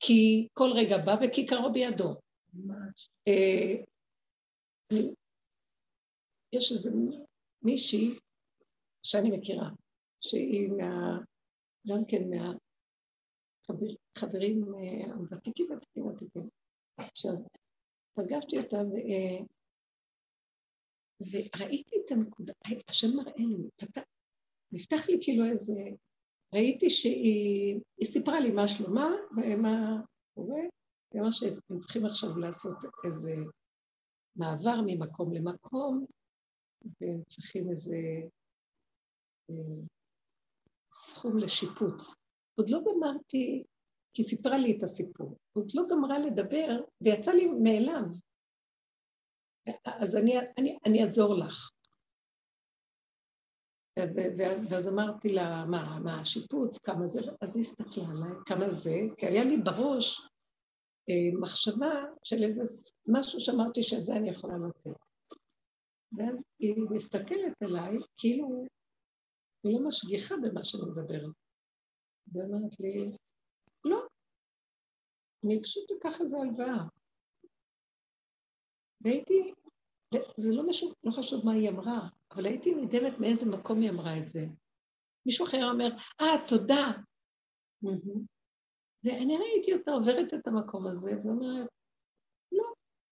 כי 0.00 0.48
כל 0.54 0.68
רגע 0.74 0.98
בא 0.98 1.16
וכיכרו 1.22 1.72
בידו. 1.72 2.14
אה, 3.28 3.74
יש 6.52 6.72
איזה 6.72 6.90
מישהי 7.62 8.18
שאני 9.02 9.36
מכירה, 9.36 9.70
שהיא 10.20 10.68
מה... 10.68 11.18
גם 11.88 12.04
כן 12.08 12.22
מהחברים 13.68 14.74
אה, 14.74 15.14
הוותיקים, 15.14 15.66
ותיקים, 15.70 16.06
ותיקים. 16.06 16.48
עכשיו, 16.96 17.32
פגשתי 18.14 18.58
אותה 18.58 18.76
ו... 18.76 18.94
וראיתי 21.20 21.96
את 22.04 22.10
הנקודה, 22.10 22.52
השם 22.88 23.16
מראה 23.16 23.32
לי, 23.36 23.68
פתח, 23.76 24.02
נפתח 24.72 25.08
לי 25.08 25.18
כאילו 25.20 25.44
איזה, 25.44 25.80
ראיתי 26.54 26.90
שהיא 26.90 27.80
סיפרה 28.04 28.40
לי 28.40 28.50
מה 28.50 28.68
שלומה 28.68 29.10
ומה 29.36 30.02
קורה, 30.34 30.60
אמרה 31.16 31.32
שהם 31.32 31.78
צריכים 31.78 32.06
עכשיו 32.06 32.38
לעשות 32.38 32.76
איזה 33.06 33.34
מעבר 34.36 34.80
ממקום 34.86 35.32
למקום, 35.32 36.06
והם 37.00 37.22
צריכים 37.28 37.70
איזה 37.70 37.96
אה, 39.50 39.82
סכום 40.90 41.38
לשיפוץ. 41.38 42.14
עוד 42.58 42.70
לא 42.70 42.80
גמרתי, 42.86 43.64
כי 44.14 44.22
סיפרה 44.22 44.58
לי 44.58 44.76
את 44.78 44.82
הסיפור, 44.82 45.36
עוד 45.52 45.68
לא 45.74 45.82
גמרה 45.90 46.18
לדבר, 46.18 46.80
ויצא 47.00 47.32
לי 47.32 47.46
מאליו. 47.46 48.02
אז 49.84 50.16
אני, 50.16 50.34
אני, 50.58 50.78
אני 50.86 51.04
אעזור 51.04 51.34
לך. 51.34 51.70
ואז 54.70 54.88
אמרתי 54.88 55.28
לה, 55.32 55.64
מה, 55.64 55.98
מה 56.04 56.20
השיפוץ, 56.20 56.78
כמה 56.78 57.06
זה, 57.06 57.20
אז 57.40 57.56
היא 57.56 57.62
הסתכלה 57.62 58.04
עליי, 58.10 58.32
כמה 58.46 58.70
זה, 58.70 58.96
כי 59.16 59.26
היה 59.26 59.44
לי 59.44 59.56
בראש 59.56 60.20
אה, 61.10 61.40
מחשבה 61.40 62.04
של 62.24 62.44
איזה 62.44 62.62
משהו 63.08 63.40
שאמרתי 63.40 63.82
שאת 63.82 64.04
זה 64.04 64.16
אני 64.16 64.30
יכולה 64.30 64.54
לתת. 64.68 65.00
ואז 66.18 66.36
היא 66.58 66.74
מסתכלת 66.90 67.62
עליי, 67.62 67.98
כאילו, 68.16 68.64
היא 69.64 69.74
לא 69.74 69.88
משגיחה 69.88 70.34
במה 70.42 70.64
שאני 70.64 70.82
מדברת. 70.82 71.34
ואומרת 72.32 72.80
לי, 72.80 73.16
לא, 73.84 74.06
אני 75.44 75.62
פשוט 75.62 75.90
אקח 75.90 76.20
איזה 76.20 76.36
הלוואה. 76.36 76.84
והייתי, 79.00 79.52
זה 80.36 80.52
לא, 80.52 80.68
משהו, 80.68 80.92
לא 81.04 81.10
חשוב 81.10 81.44
מה 81.44 81.52
היא 81.52 81.68
אמרה, 81.68 82.08
אבל 82.30 82.46
הייתי 82.46 82.74
נדהמת 82.74 83.18
מאיזה 83.18 83.50
מקום 83.50 83.80
היא 83.80 83.90
אמרה 83.90 84.18
את 84.18 84.28
זה. 84.28 84.46
מישהו 85.26 85.46
אחר 85.46 85.70
אומר, 85.70 85.88
אה, 86.20 86.34
ah, 86.34 86.48
תודה. 86.48 86.92
ואני 89.04 89.36
ראיתי 89.36 89.72
אותה 89.72 89.90
עוברת 89.90 90.34
את 90.34 90.46
המקום 90.46 90.86
הזה 90.86 91.12
ואומרת, 91.24 91.66
לא, 92.52 92.64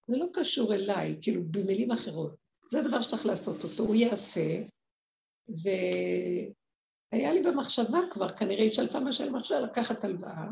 זה 0.06 0.16
לא 0.16 0.26
קשור 0.32 0.74
אליי, 0.74 1.18
כאילו 1.22 1.42
במילים 1.50 1.90
אחרות. 1.90 2.36
זה 2.70 2.82
דבר 2.82 3.00
שצריך 3.00 3.26
לעשות 3.26 3.64
אותו, 3.64 3.82
הוא 3.82 3.94
יעשה, 3.94 4.62
והיה 5.48 7.32
לי 7.32 7.42
במחשבה 7.42 7.98
כבר, 8.10 8.36
כנראה 8.36 8.62
היא 8.62 8.72
שלפה 8.72 9.00
מה 9.00 9.12
שאני 9.12 9.30
מחשבה, 9.30 9.60
לקחת 9.60 10.04
הלוואה, 10.04 10.46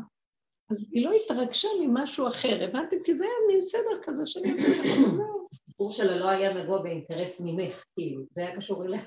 אז 0.73 0.87
היא 0.91 1.05
לא 1.05 1.11
התרגשה 1.11 1.67
ממשהו 1.81 2.27
אחר, 2.27 2.63
הבנתם? 2.63 2.95
כי 3.05 3.15
זה 3.15 3.23
היה 3.23 3.33
מין 3.47 3.65
סדר 3.65 4.01
כזה 4.03 4.27
שאני 4.27 4.51
אעשה 4.51 4.67
ככה, 4.67 5.11
וזהו. 5.11 5.47
הסיפור 5.53 5.91
שלה 5.91 6.17
לא 6.17 6.29
היה 6.29 6.63
נגוע 6.63 6.81
באינטרס 6.81 7.41
ממך, 7.41 7.83
כאילו, 7.93 8.23
זה 8.31 8.41
היה 8.41 8.55
קשור 8.55 8.85
אליה. 8.85 9.01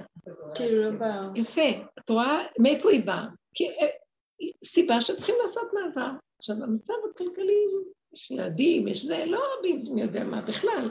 כאילו 0.54 0.82
לא 0.82 0.98
בא... 0.98 1.22
יפה, 1.34 1.68
את 1.98 2.10
רואה 2.10 2.38
מאיפה 2.58 2.90
היא 2.90 3.04
באה? 3.04 3.26
כי 3.54 3.68
אה, 3.68 3.86
סיבה 4.64 5.00
שצריכים 5.00 5.34
לעשות 5.44 5.68
מעבר. 5.72 6.10
עכשיו, 6.38 6.56
המצב 6.62 6.94
הכלכלי, 7.10 7.64
יש 8.14 8.30
ילדים, 8.30 8.88
יש 8.88 9.04
זה, 9.04 9.24
לא 9.26 9.40
מי 9.62 10.00
יודע 10.02 10.24
מה 10.24 10.42
בכלל. 10.42 10.90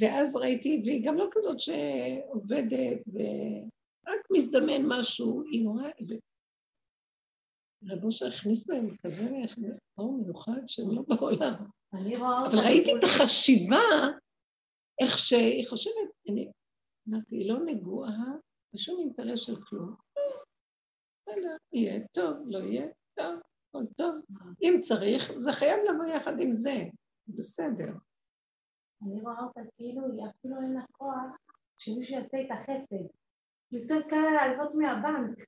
ואז 0.00 0.36
ראיתי, 0.36 0.82
והיא 0.84 1.06
גם 1.06 1.16
לא 1.16 1.28
כזאת 1.30 1.60
שעובדת, 1.60 2.98
ורק 3.12 4.20
מזדמן 4.30 4.82
משהו, 4.86 5.42
היא 5.50 5.64
נורא... 5.64 5.88
רב 7.88 8.04
אושר 8.04 8.26
הכניס 8.26 8.68
להם 8.68 8.86
כזה 9.06 9.30
אור 9.98 10.22
מיוחד 10.22 10.60
שהם 10.66 10.90
לא 10.90 11.02
בעולם. 11.08 11.54
אני 11.94 12.16
רואה 12.16 12.46
אבל 12.46 12.58
ראיתי 12.58 12.90
את 12.98 13.04
החשיבה, 13.04 13.84
איך 15.02 15.18
שהיא 15.18 15.68
חושבת, 15.68 16.10
אני 16.30 16.50
אמרתי, 17.08 17.36
היא 17.36 17.48
לא 17.52 17.58
נגועה 17.64 18.24
בשום 18.74 19.00
אינטרס 19.00 19.40
של 19.40 19.56
כלום. 19.64 19.94
בסדר, 21.22 21.56
יהיה 21.72 22.06
טוב, 22.12 22.36
לא 22.46 22.58
יהיה 22.58 22.86
טוב, 23.14 23.34
הכל 23.68 23.84
טוב. 23.96 24.14
אם 24.62 24.80
צריך, 24.82 25.32
זה 25.38 25.52
חייב 25.52 25.78
לבוא 25.90 26.04
יחד 26.04 26.40
עם 26.40 26.52
זה, 26.52 26.84
בסדר. 27.28 27.92
אני 29.02 29.20
רואה 29.20 29.42
אותה 29.42 29.60
כאילו, 29.76 30.00
היא 30.12 30.30
אפילו 30.30 30.56
אין 30.62 30.72
לה 30.72 30.84
כוח 30.92 31.36
שמישהו 31.78 32.14
יעשה 32.14 32.36
איתה 32.36 32.54
חסד. 32.62 33.04
יותר 33.72 34.08
קל 34.10 34.16
לה 34.16 34.32
להלוות 34.32 34.74
מהבנק. 34.74 35.38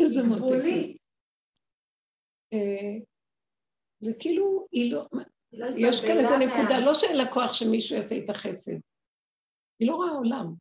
איזה 0.00 0.22
מותקת. 0.22 1.01
אה, 2.52 2.98
זה 4.00 4.12
כאילו, 4.18 4.66
היא 4.72 4.92
לא... 4.92 5.06
לא 5.52 5.66
יש 5.76 6.00
כאן 6.00 6.18
איזה 6.18 6.36
נקודה, 6.38 6.80
לא 6.80 6.94
שאין 6.94 7.16
לה 7.16 7.32
כוח 7.32 7.52
שמישהו 7.52 7.96
יעשה 7.96 8.14
איתה 8.14 8.34
חסד. 8.34 8.78
היא 9.80 9.88
לא 9.88 9.94
רואה 9.94 10.10
עולם. 10.10 10.54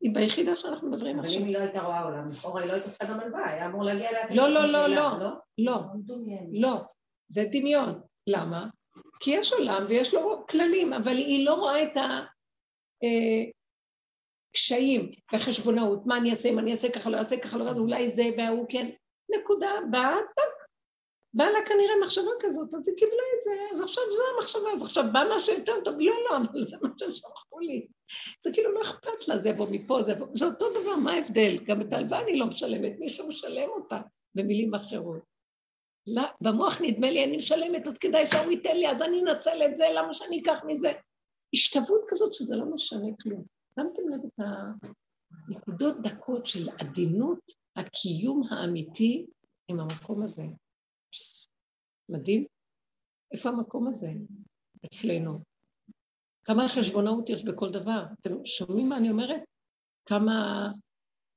היא 0.00 0.14
ביחידה 0.14 0.56
שאנחנו 0.56 0.90
מדברים 0.90 1.20
עכשיו. 1.20 1.32
אבל 1.32 1.40
אם 1.40 1.46
היא 1.46 1.54
לא 1.54 1.58
הייתה 1.58 1.80
רואה 1.80 2.02
עולם, 2.02 2.28
לכאורה 2.28 2.60
היא 2.60 2.68
לא 2.68 2.74
הייתה 2.74 2.90
צריכה 2.90 3.04
גם 3.04 3.20
הלוואה, 3.20 3.50
היה 3.50 3.66
אמור 3.66 3.84
להגיע 3.84 4.08
אליה... 4.08 4.34
לא, 4.34 4.48
לא, 4.48 4.66
לא, 4.66 4.86
לא, 4.86 5.18
לא, 5.58 5.80
לא, 6.52 6.80
זה 7.28 7.44
דמיון. 7.52 8.00
למה? 8.26 8.66
כי 9.20 9.30
יש 9.30 9.52
עולם 9.52 9.86
ויש 9.88 10.14
לו 10.14 10.46
כללים, 10.46 10.92
אבל 10.92 11.16
היא 11.16 11.46
לא 11.46 11.54
רואה 11.54 11.82
את 11.82 11.92
הקשיים 14.54 15.12
והחשבונאות, 15.32 16.06
מה 16.06 16.16
אני 16.16 16.30
אעשה, 16.30 16.48
אם 16.48 16.58
אני 16.58 16.70
אעשה 16.72 16.92
ככה, 16.92 17.10
לא 17.10 17.16
אעשה 17.16 17.40
ככה, 17.40 17.58
לא 17.58 17.68
אעשה, 17.68 17.78
אולי 17.78 18.10
זה 18.10 18.24
וההוא 18.38 18.66
כן. 18.68 18.90
נקודה, 19.38 19.70
באה, 19.90 20.16
טק. 20.36 20.62
באה 21.34 21.50
לה 21.50 21.58
כנראה 21.66 21.94
מחשבה 22.02 22.30
כזאת, 22.40 22.74
אז 22.74 22.88
היא 22.88 22.96
קיבלה 22.96 23.22
את 23.34 23.44
זה, 23.44 23.74
אז 23.74 23.80
עכשיו 23.80 24.04
זו 24.12 24.22
המחשבה, 24.36 24.72
אז 24.72 24.82
עכשיו 24.82 25.04
בא 25.12 25.24
משהו 25.36 25.54
יותר 25.54 25.72
טוב, 25.84 25.94
לא, 25.98 26.14
לא, 26.30 26.36
אבל 26.36 26.64
זה 26.64 26.76
מה 26.82 26.88
שהם 26.98 27.14
שלחו 27.14 27.60
לי. 27.60 27.86
זה 28.44 28.50
כאילו 28.52 28.72
לא 28.72 28.80
אכפת 28.80 29.28
לה, 29.28 29.38
זה 29.38 29.48
יבוא 29.48 29.66
מפה, 29.70 30.02
זה 30.02 30.12
יבוא, 30.12 30.26
זה 30.34 30.44
אותו 30.44 30.70
דבר, 30.70 30.96
מה 30.96 31.12
ההבדל? 31.12 31.58
גם 31.64 31.80
את 31.80 31.92
ההלוואה 31.92 32.22
אני 32.22 32.38
לא 32.38 32.46
משלמת, 32.46 32.92
מישהו 32.98 33.28
משלם 33.28 33.68
אותה, 33.68 34.00
במילים 34.34 34.74
אחרות. 34.74 35.22
לא, 36.06 36.22
במוח 36.40 36.80
נדמה 36.80 37.10
לי 37.10 37.24
אני 37.24 37.36
משלמת, 37.36 37.86
אז 37.86 37.98
כדאי 37.98 38.26
שהוא 38.26 38.50
ייתן 38.50 38.76
לי, 38.76 38.90
אז 38.90 39.02
אני 39.02 39.22
אנצל 39.22 39.62
את 39.62 39.76
זה, 39.76 39.84
למה 39.94 40.14
שאני 40.14 40.42
אקח 40.42 40.64
מזה? 40.66 40.92
השתוות 41.54 42.00
כזאת 42.08 42.34
שזה 42.34 42.56
לא 42.56 42.64
משנה 42.64 43.06
כלום. 43.22 43.44
שמתם 43.74 44.08
לב 44.08 44.20
את 44.26 44.46
הנקודות 45.48 46.02
דקות 46.02 46.46
של 46.46 46.68
עדינות 46.78 47.61
הקיום 47.76 48.42
האמיתי 48.50 49.26
עם 49.68 49.80
המקום 49.80 50.22
הזה. 50.22 50.42
מדהים. 52.08 52.46
איפה 53.32 53.48
המקום 53.48 53.88
הזה? 53.88 54.12
אצלנו. 54.86 55.38
כמה 56.44 56.68
חשבונאות 56.68 57.30
יש 57.30 57.44
בכל 57.44 57.70
דבר. 57.70 58.04
אתם 58.20 58.34
שומעים 58.44 58.88
מה 58.88 58.96
אני 58.96 59.10
אומרת? 59.10 59.40
כמה 60.06 60.68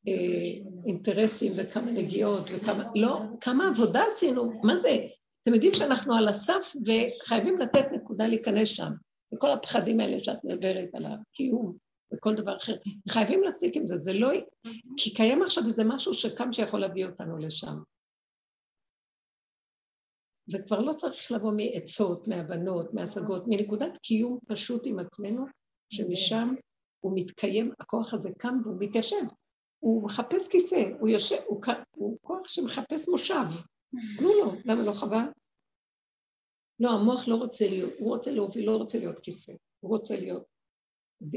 אה, 0.07 0.71
אינטרסים 0.85 1.53
וכמה 1.55 1.91
נגיעות 1.91 2.43
וכמה... 2.55 2.83
לא, 2.95 3.19
כמה 3.41 3.67
עבודה 3.67 4.03
עשינו. 4.07 4.61
מה 4.63 4.75
זה? 4.77 5.07
אתם 5.41 5.53
יודעים 5.53 5.73
שאנחנו 5.73 6.15
על 6.15 6.27
הסף 6.27 6.73
וחייבים 6.85 7.57
לתת 7.57 7.91
נקודה 7.91 8.27
להיכנס 8.27 8.67
שם. 8.67 8.91
וכל 9.33 9.51
הפחדים 9.51 9.99
האלה 9.99 10.23
שאת 10.23 10.43
מדברת 10.43 10.89
על 10.93 11.05
הקיום, 11.05 11.77
וכל 12.13 12.35
דבר 12.35 12.57
אחר. 12.57 12.75
חייבים 13.09 13.43
להפסיק 13.43 13.77
עם 13.77 13.85
זה, 13.85 13.97
זה 13.97 14.13
לא... 14.13 14.29
כי 14.97 15.13
קיים 15.13 15.41
עכשיו 15.41 15.63
איזה 15.65 15.83
משהו 15.83 16.13
שקם 16.13 16.53
שיכול 16.53 16.79
להביא 16.79 17.05
אותנו 17.05 17.37
לשם. 17.37 17.75
זה 20.45 20.57
כבר 20.67 20.79
לא 20.79 20.93
צריך 20.93 21.31
לבוא 21.31 21.51
מעצות, 21.51 22.27
מהבנות, 22.27 22.93
מהשגות, 22.93 23.43
מנקודת 23.47 23.97
קיום 23.97 24.39
פשוט 24.47 24.81
עם 24.85 24.99
עצמנו, 24.99 25.45
שמשם 25.89 26.55
הוא 26.99 27.11
מתקיים, 27.15 27.71
הכוח 27.79 28.13
הזה 28.13 28.29
קם 28.37 28.57
והוא 28.63 28.75
מתיישב. 28.79 29.25
הוא 29.79 30.03
מחפש 30.03 30.47
כיסא, 30.47 30.83
הוא 30.99 31.09
יושב, 31.09 31.41
הוא, 31.47 31.61
הוא 31.95 32.17
כוח 32.21 32.47
שמחפש 32.47 33.07
מושב. 33.07 33.45
תנו 34.17 34.29
לו, 34.29 34.51
למה 34.65 34.83
לא 34.83 34.93
חבל? 34.93 35.25
לא, 36.79 36.89
המוח 36.89 37.27
לא 37.27 37.35
רוצה 37.35 37.67
להיות, 37.67 37.93
הוא 37.99 38.15
רוצה 38.15 38.31
להוביל, 38.31 38.65
לא 38.65 38.77
רוצה 38.77 38.99
להיות 38.99 39.19
כיסא, 39.19 39.53
הוא 39.79 39.91
רוצה 39.97 40.19
להיות 40.19 40.54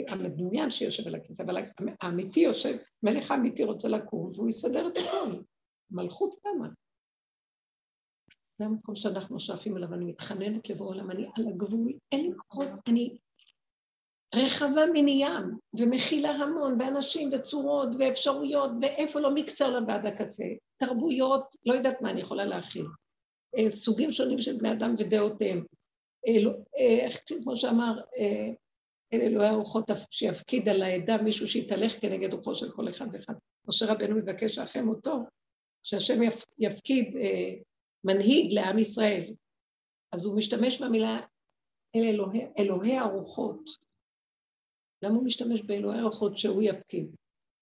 המדומיין 0.08 0.70
שיושב 0.70 1.08
על 1.08 1.14
הכיסא, 1.14 1.42
אבל 1.42 1.56
האמיתי 2.00 2.40
יושב, 2.40 2.76
מלך 3.02 3.30
האמיתי 3.30 3.64
רוצה 3.64 3.88
לקום 3.88 4.32
והוא 4.34 4.48
יסדר 4.48 4.88
את 4.88 4.96
הכל. 4.96 5.40
מלכות 5.90 6.34
קמה. 6.42 6.68
זה 8.58 8.64
המקום 8.64 8.94
שאנחנו 8.94 9.40
שואפים 9.40 9.76
אליו, 9.76 9.94
אני 9.94 10.04
מתחננת 10.04 10.70
לבוא 10.70 10.86
עולם, 10.86 11.10
אני 11.10 11.26
על 11.36 11.48
הגבול, 11.48 11.92
אין 12.12 12.24
לי 12.24 12.36
כוחות, 12.36 12.68
אני 12.86 13.18
רחבה 14.34 14.86
מני 14.92 15.10
ים, 15.10 15.58
ומכילה 15.78 16.30
המון, 16.30 16.78
ואנשים 16.80 17.30
וצורות 17.32 17.88
ואפשרויות, 17.98 18.70
ואיפה 18.80 19.20
לא 19.20 19.34
מקצר 19.34 19.70
לה 19.70 19.78
ועד 19.88 20.06
הקצה. 20.06 20.44
תרבויות, 20.76 21.54
לא 21.66 21.74
יודעת 21.74 22.02
מה 22.02 22.10
אני 22.10 22.20
יכולה 22.20 22.44
להכיל. 22.44 22.86
אה, 23.56 23.70
סוגים 23.70 24.12
שונים 24.12 24.38
של 24.38 24.56
בני 24.56 24.72
אדם 24.72 24.94
ודעותיהם. 24.98 25.64
אה, 26.28 26.42
לא, 26.42 26.50
אה, 26.50 27.04
איך 27.04 27.20
כמו 27.42 27.56
שאמר, 27.56 28.00
אלה 29.12 29.24
אלוהי 29.24 29.48
הרוחות 29.48 29.84
שיפקיד 30.10 30.68
על 30.68 30.82
העדה 30.82 31.22
מישהו 31.22 31.48
שיתהלך 31.48 32.00
כנגד 32.00 32.32
רוחו 32.34 32.54
של 32.54 32.72
כל 32.72 32.90
אחד 32.90 33.06
ואחד. 33.12 33.34
משה 33.68 33.92
רבנו 33.92 34.16
מבקש 34.16 34.58
אחרי 34.58 34.82
מותו, 34.82 35.18
שהשם 35.82 36.18
יפקיד 36.58 37.14
מנהיג 38.04 38.52
לעם 38.52 38.78
ישראל. 38.78 39.34
אז 40.12 40.24
הוא 40.24 40.36
משתמש 40.36 40.82
במילה 40.82 41.20
אל 41.96 42.04
אלוהי, 42.04 42.40
אלוהי 42.58 42.98
הרוחות. 42.98 43.70
למה 45.02 45.14
הוא 45.14 45.24
משתמש 45.24 45.60
באלוהי 45.60 45.98
הרוחות 45.98 46.38
שהוא 46.38 46.62
יפקיד? 46.62 47.16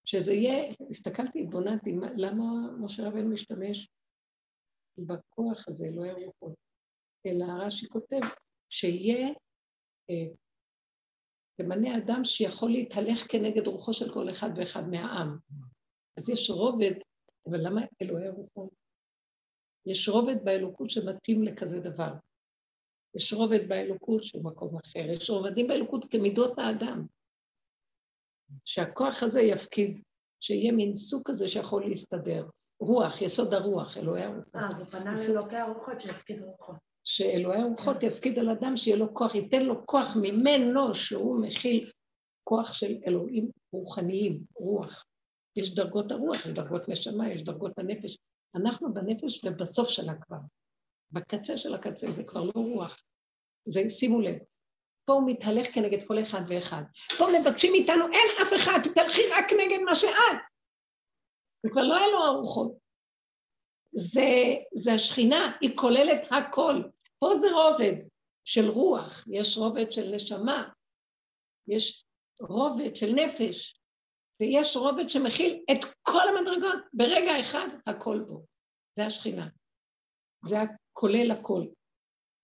שזה 0.05 0.33
יהיה, 0.33 0.75
הסתכלתי, 0.91 1.43
התבוננתי, 1.43 1.91
למה 2.17 2.45
משה 2.81 3.09
רבנו 3.09 3.29
משתמש 3.31 3.89
בכוח 4.99 5.69
הזה, 5.69 5.87
אלוהי 5.87 6.11
הרוחות? 6.11 6.55
אלא 7.27 7.45
רש"י 7.45 7.89
כותב, 7.89 8.21
שיהיה, 8.71 9.29
אה, 10.11 10.27
תמנה 11.57 11.97
אדם 11.97 12.25
שיכול 12.25 12.71
להתהלך 12.71 13.33
כנגד 13.33 13.67
רוחו 13.67 13.93
של 13.93 14.13
כל 14.13 14.31
אחד 14.31 14.51
ואחד 14.57 14.89
מהעם. 14.89 15.39
אז 16.19 16.31
יש 16.31 16.51
רובד, 16.51 16.93
אבל 17.51 17.59
למה 17.67 17.81
אלוהי 18.03 18.27
הרוחות? 18.27 18.71
יש 19.87 20.09
רובד 20.09 20.45
באלוקות 20.45 20.91
שמתאים 20.91 21.43
לכזה 21.43 21.81
דבר. 21.81 22.13
יש 23.17 23.33
רובד 23.33 23.69
באלוקות 23.69 24.25
שהוא 24.25 24.45
מקום 24.45 24.77
אחר, 24.77 24.99
יש 24.99 25.31
רובדים 25.31 25.69
באלוקות 25.69 26.05
כמידות 26.11 26.59
האדם. 26.59 27.07
שהכוח 28.65 29.23
הזה 29.23 29.41
יפקיד, 29.41 30.03
שיהיה 30.41 30.73
מין 30.73 30.95
סוג 30.95 31.23
כזה 31.25 31.49
שיכול 31.49 31.89
להסתדר. 31.89 32.49
רוח, 32.81 33.23
יסוד 33.23 33.55
הרוח, 33.55 33.97
אלוהי 33.97 34.23
הרוחות. 34.23 34.57
אה, 34.57 34.75
זה 34.75 34.85
פנה 34.85 35.15
לאלוקי 35.29 35.57
הרוחות 35.57 36.01
שיפקיד 36.01 36.43
רוחות. 36.43 36.86
שאלוהי 37.09 37.61
הרוחות 37.61 38.03
יפקיד 38.03 38.39
על 38.39 38.51
אדם 38.51 38.77
שיהיה 38.77 38.97
לו 38.97 39.15
כוח, 39.15 39.35
ייתן 39.35 39.63
לו 39.63 39.87
כוח 39.87 40.17
ממנו 40.23 40.95
שהוא 40.95 41.43
מכיל 41.43 41.91
כוח 42.45 42.73
של 42.73 42.97
אלוהים 43.07 43.51
רוחניים, 43.73 44.41
רוח. 44.55 45.05
יש 45.57 45.75
דרגות 45.75 46.13
הרוח, 46.13 46.47
יש 46.47 46.53
דרגות 46.53 46.89
נשמה, 46.89 47.33
יש 47.33 47.45
דרגות 47.45 47.79
הנפש. 47.79 48.19
אנחנו 48.55 48.95
בנפש 48.95 49.45
ובסוף 49.45 49.89
שלה 49.89 50.13
כבר. 50.21 50.37
בקצה 51.13 51.57
של 51.57 51.75
הקצה, 51.75 52.11
זה 52.11 52.25
כבר 52.25 52.45
לא 52.45 52.53
רוח. 52.55 53.03
זה, 53.65 53.81
שימו 53.89 54.21
לב, 54.21 54.39
פה 55.05 55.13
הוא 55.13 55.31
מתהלך 55.31 55.75
כנגד 55.75 56.03
כל 56.07 56.23
אחד 56.23 56.41
ואחד. 56.49 56.83
פה 57.19 57.25
מבקשים 57.41 57.73
מאיתנו, 57.73 58.05
אין 58.05 58.43
אף 58.43 58.53
אחד, 58.57 58.79
תלכי 58.95 59.23
רק 59.33 59.53
נגד 59.53 59.83
מה 59.85 59.95
שאת. 59.95 60.11
זה 61.63 61.71
כבר 61.71 61.83
לא 61.83 62.05
אלו 62.05 62.19
הרוחות. 62.19 62.73
זה, 63.93 64.55
זה 64.75 64.93
השכינה, 64.93 65.57
היא 65.61 65.77
כוללת 65.77 66.21
הכל. 66.31 66.83
פה 67.19 67.35
זה 67.35 67.47
רובד 67.53 68.09
של 68.45 68.71
רוח, 68.71 69.25
יש 69.31 69.57
רובד 69.57 69.93
של 69.93 70.15
נשמה, 70.15 70.69
יש 71.69 72.05
רובד 72.41 72.97
של 72.97 73.13
נפש, 73.15 73.81
ויש 74.41 74.77
רובד 74.77 75.09
שמכיל 75.09 75.65
את 75.73 75.85
כל 76.03 76.29
המדרגות 76.29 76.85
ברגע 76.93 77.41
אחד, 77.41 77.69
הכל 77.87 78.25
בו. 78.29 78.47
זה 78.97 79.07
השכינה. 79.07 79.49
זה 80.45 80.57
הכולל 80.61 81.31
הכל. 81.31 81.67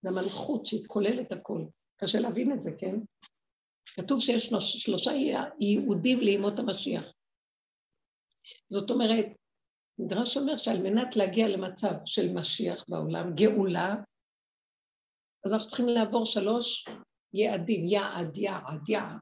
זה 0.01 0.09
המלכות 0.09 0.65
שהיא 0.65 0.87
כוללת 0.87 1.31
הכל. 1.31 1.61
קשה 1.97 2.19
להבין 2.19 2.51
את 2.51 2.61
זה, 2.61 2.71
כן? 2.79 2.95
כתוב 3.85 4.19
שיש 4.19 4.53
שלושה 4.59 5.11
ייעודים 5.59 6.19
לימות 6.19 6.59
המשיח. 6.59 7.13
זאת 8.69 8.91
אומרת, 8.91 9.25
מדרש 9.99 10.37
אומר 10.37 10.57
שעל 10.57 10.81
מנת 10.81 11.15
להגיע 11.15 11.47
למצב 11.47 11.93
של 12.05 12.33
משיח 12.33 12.85
בעולם, 12.87 13.35
גאולה, 13.35 13.95
אז 15.45 15.53
אנחנו 15.53 15.67
צריכים 15.67 15.87
לעבור 15.87 16.25
שלוש 16.25 16.85
יעדים, 17.33 17.85
יעד, 17.85 18.37
יעד, 18.37 18.89
יעד. 18.89 19.17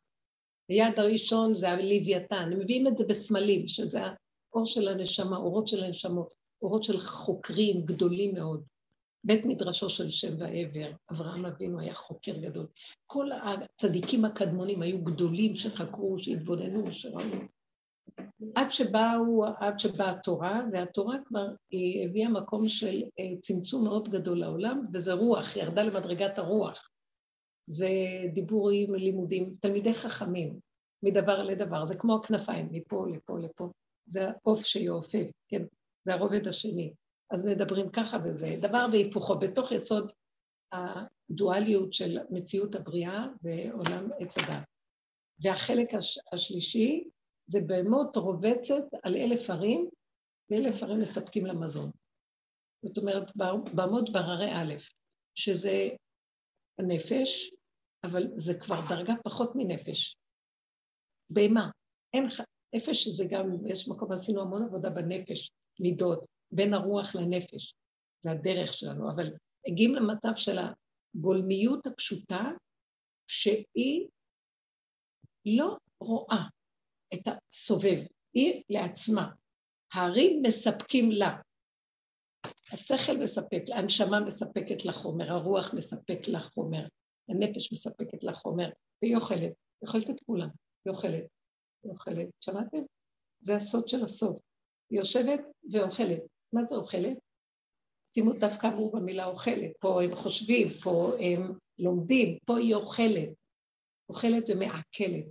היעד 0.70 1.00
הראשון 1.00 1.56
זה 1.56 1.70
הלוויתן, 1.70 2.50
הם 2.52 2.60
מביאים 2.60 2.88
את 2.88 2.98
זה 2.98 3.06
בסמלים, 3.06 3.68
שזה 3.68 4.00
האור 4.04 4.66
של 4.66 4.88
הנשמה, 4.88 5.38
אורות 5.38 5.68
של 5.68 5.84
הנשמות, 5.84 6.34
אורות 6.62 6.84
של 6.84 7.00
חוקרים 7.00 7.86
גדולים 7.86 8.36
מאוד. 8.36 8.64
בית 9.24 9.46
מדרשו 9.46 9.90
של 9.90 10.12
שם 10.12 10.34
ועבר, 10.40 10.92
אברהם 11.12 11.46
אבינו 11.46 11.80
היה 11.80 11.94
חוקר 11.94 12.38
גדול. 12.38 12.68
כל 13.08 13.30
הצדיקים 13.32 14.26
הקדמונים 14.26 14.82
היו 14.82 15.04
גדולים 15.04 15.56
שחקרו, 15.56 16.20
שהתבוננו, 16.20 16.92
שראו. 16.92 17.22
עד 18.56 18.72
שבאו, 18.72 19.46
עד 19.60 19.80
שבאה 19.80 20.12
התורה, 20.12 20.62
והתורה 20.72 21.18
כבר 21.26 21.48
היא 21.70 22.08
הביאה 22.08 22.30
מקום 22.30 22.68
של 22.68 23.04
אה, 23.20 23.40
צמצום 23.40 23.84
מאוד 23.84 24.10
גדול 24.10 24.40
לעולם, 24.40 24.86
וזה 24.94 25.14
רוח, 25.14 25.56
היא 25.56 25.64
ירדה 25.64 25.84
למדרגת 25.84 26.38
הרוח. 26.38 26.90
זה 27.68 27.90
דיבורים, 28.34 28.96
לימודים, 28.96 29.56
תלמידי 29.60 29.94
חכמים, 29.94 30.60
מדבר 31.04 31.44
לדבר, 31.44 31.86
זה 31.86 31.96
כמו 31.96 32.16
הכנפיים, 32.16 32.68
מפה 32.72 33.06
לפה 33.16 33.40
לפה, 33.40 33.72
זה 34.06 34.30
העוף 34.30 34.64
שיעופף, 34.64 35.28
כן, 35.48 35.64
זה 36.04 36.14
הרובד 36.14 36.48
השני. 36.48 36.94
אז 37.32 37.46
מדברים 37.46 37.90
ככה 37.90 38.18
וזה 38.24 38.58
דבר 38.62 38.86
והיפוכו, 38.92 39.40
בתוך 39.40 39.72
יסוד 39.72 40.12
הדואליות 40.72 41.94
של 41.94 42.20
מציאות 42.30 42.76
הבריאה 42.76 43.28
ועולם 43.42 44.10
עץ 44.20 44.38
הדת. 44.38 44.64
והחלק 45.44 45.94
הש, 45.94 46.20
השלישי 46.34 47.10
זה 47.48 47.60
בהמות 47.68 48.18
רובצת 48.18 48.84
על 49.04 49.16
אלף 49.16 49.50
ערים, 49.50 49.90
ואלף 50.50 50.84
ערים 50.84 51.02
מספקים 51.02 51.46
למזון. 51.46 51.92
זאת 52.86 52.98
אומרת, 52.98 53.36
בהמות 53.76 54.10
בררי 54.10 54.52
א', 54.52 54.74
שזה 55.36 55.90
הנפש, 56.80 57.54
אבל 58.04 58.24
זה 58.36 58.54
כבר 58.60 58.76
דרגה 58.90 59.14
פחות 59.24 59.52
מנפש. 59.56 60.16
בהמה. 61.30 61.70
אין, 62.14 62.28
נפש 62.76 63.08
זה 63.08 63.24
גם, 63.30 63.68
יש 63.68 63.90
מקום, 63.90 64.12
עשינו 64.12 64.42
המון 64.42 64.64
עבודה 64.64 64.90
בנפש, 64.90 65.52
מידות, 65.80 66.26
בין 66.52 66.74
הרוח 66.74 67.16
לנפש. 67.16 67.74
זה 68.24 68.32
הדרך 68.32 68.74
שלנו, 68.74 69.12
אבל 69.12 69.34
הגיעים 69.68 69.96
למצב 69.96 70.32
של 70.36 70.58
הגולמיות 70.58 71.88
הפשוטה, 71.88 72.52
שהיא 73.28 74.08
לא 75.46 75.78
רואה 76.00 76.48
את 77.14 77.28
הסובב, 77.28 78.06
היא 78.34 78.64
לעצמה. 78.70 79.32
ההרים 79.94 80.42
מספקים 80.42 81.12
לה. 81.12 81.42
השכל 82.72 83.18
מספק, 83.18 83.64
הנשמה 83.76 84.20
מספקת 84.20 84.86
לחומר, 84.86 85.32
הרוח 85.32 85.74
מספק 85.74 86.28
לחומר, 86.28 86.88
הנפש 87.30 87.74
מספקת 87.74 88.24
לחומר, 88.24 88.70
והיא 89.02 89.16
אוכלת, 89.16 89.42
היא 89.42 89.88
אוכלת 89.88 90.10
את 90.10 90.22
כולם, 90.26 90.50
היא 90.86 90.94
אוכלת, 90.94 91.26
היא 91.84 91.92
אוכלת. 91.92 92.28
שמעתם? 92.40 92.78
זה 93.40 93.56
הסוד 93.56 93.88
של 93.88 94.04
הסוד. 94.04 94.40
היא 94.90 95.00
יושבת 95.00 95.40
ואוכלת. 95.72 96.22
מה 96.54 96.66
זה 96.66 96.76
אוכלת? 96.76 97.18
שימו 98.14 98.34
דווקא 98.34 98.68
אמרו 98.68 98.92
במילה 98.92 99.26
אוכלת, 99.26 99.72
פה 99.80 100.04
הם 100.04 100.16
חושבים, 100.16 100.68
פה 100.84 101.12
הם 101.20 101.58
לומדים, 101.80 102.38
פה 102.46 102.58
היא 102.58 102.76
אוכלת. 102.76 103.30
אוכלת 104.10 104.44
ומעכלת. 104.50 105.26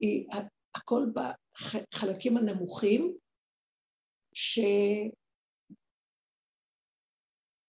היא, 0.00 0.26
הכל 0.74 1.02
בחלקים 1.14 2.36
הנמוכים 2.36 3.16
ש... 4.34 4.60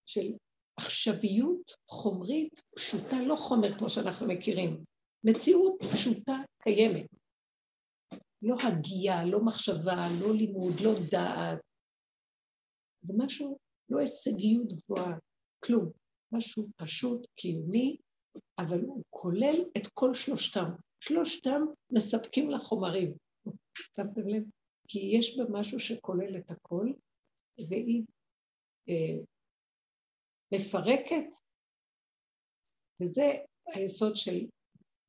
של 0.05 0.33
עכשוויות 0.79 1.71
חומרית 1.87 2.61
פשוטה, 2.75 3.15
לא 3.27 3.35
חומר 3.35 3.77
כמו 3.77 3.89
שאנחנו 3.89 4.27
מכירים, 4.27 4.83
מציאות 5.23 5.73
פשוטה 5.81 6.33
קיימת. 6.63 7.07
לא 8.41 8.55
הגייה, 8.63 9.25
לא 9.25 9.39
מחשבה, 9.45 10.07
לא 10.21 10.33
לימוד, 10.35 10.73
לא 10.83 10.91
דעת. 11.11 11.59
זה 13.01 13.13
משהו, 13.17 13.57
לא 13.89 13.99
הישגיות 13.99 14.73
גבוהה, 14.73 15.17
כלום. 15.65 15.91
משהו 16.31 16.67
פשוט, 16.75 17.27
קיומי, 17.35 17.97
אבל 18.59 18.81
הוא 18.81 19.03
כולל 19.09 19.65
את 19.77 19.87
כל 19.93 20.13
שלושתם. 20.13 20.69
שלושתם 21.05 21.61
מספקים 21.91 22.51
לחומרים. 22.51 23.13
שמתם 23.95 24.27
לב? 24.27 24.43
כי 24.87 24.99
יש 24.99 25.37
בה 25.37 25.43
משהו 25.49 25.79
שכולל 25.79 26.37
את 26.37 26.51
הכל, 26.51 26.91
והיא 27.69 28.03
אה, 28.89 29.17
מפרקת, 30.53 31.25
וזה 33.01 33.31
היסוד 33.67 34.15
של 34.15 34.47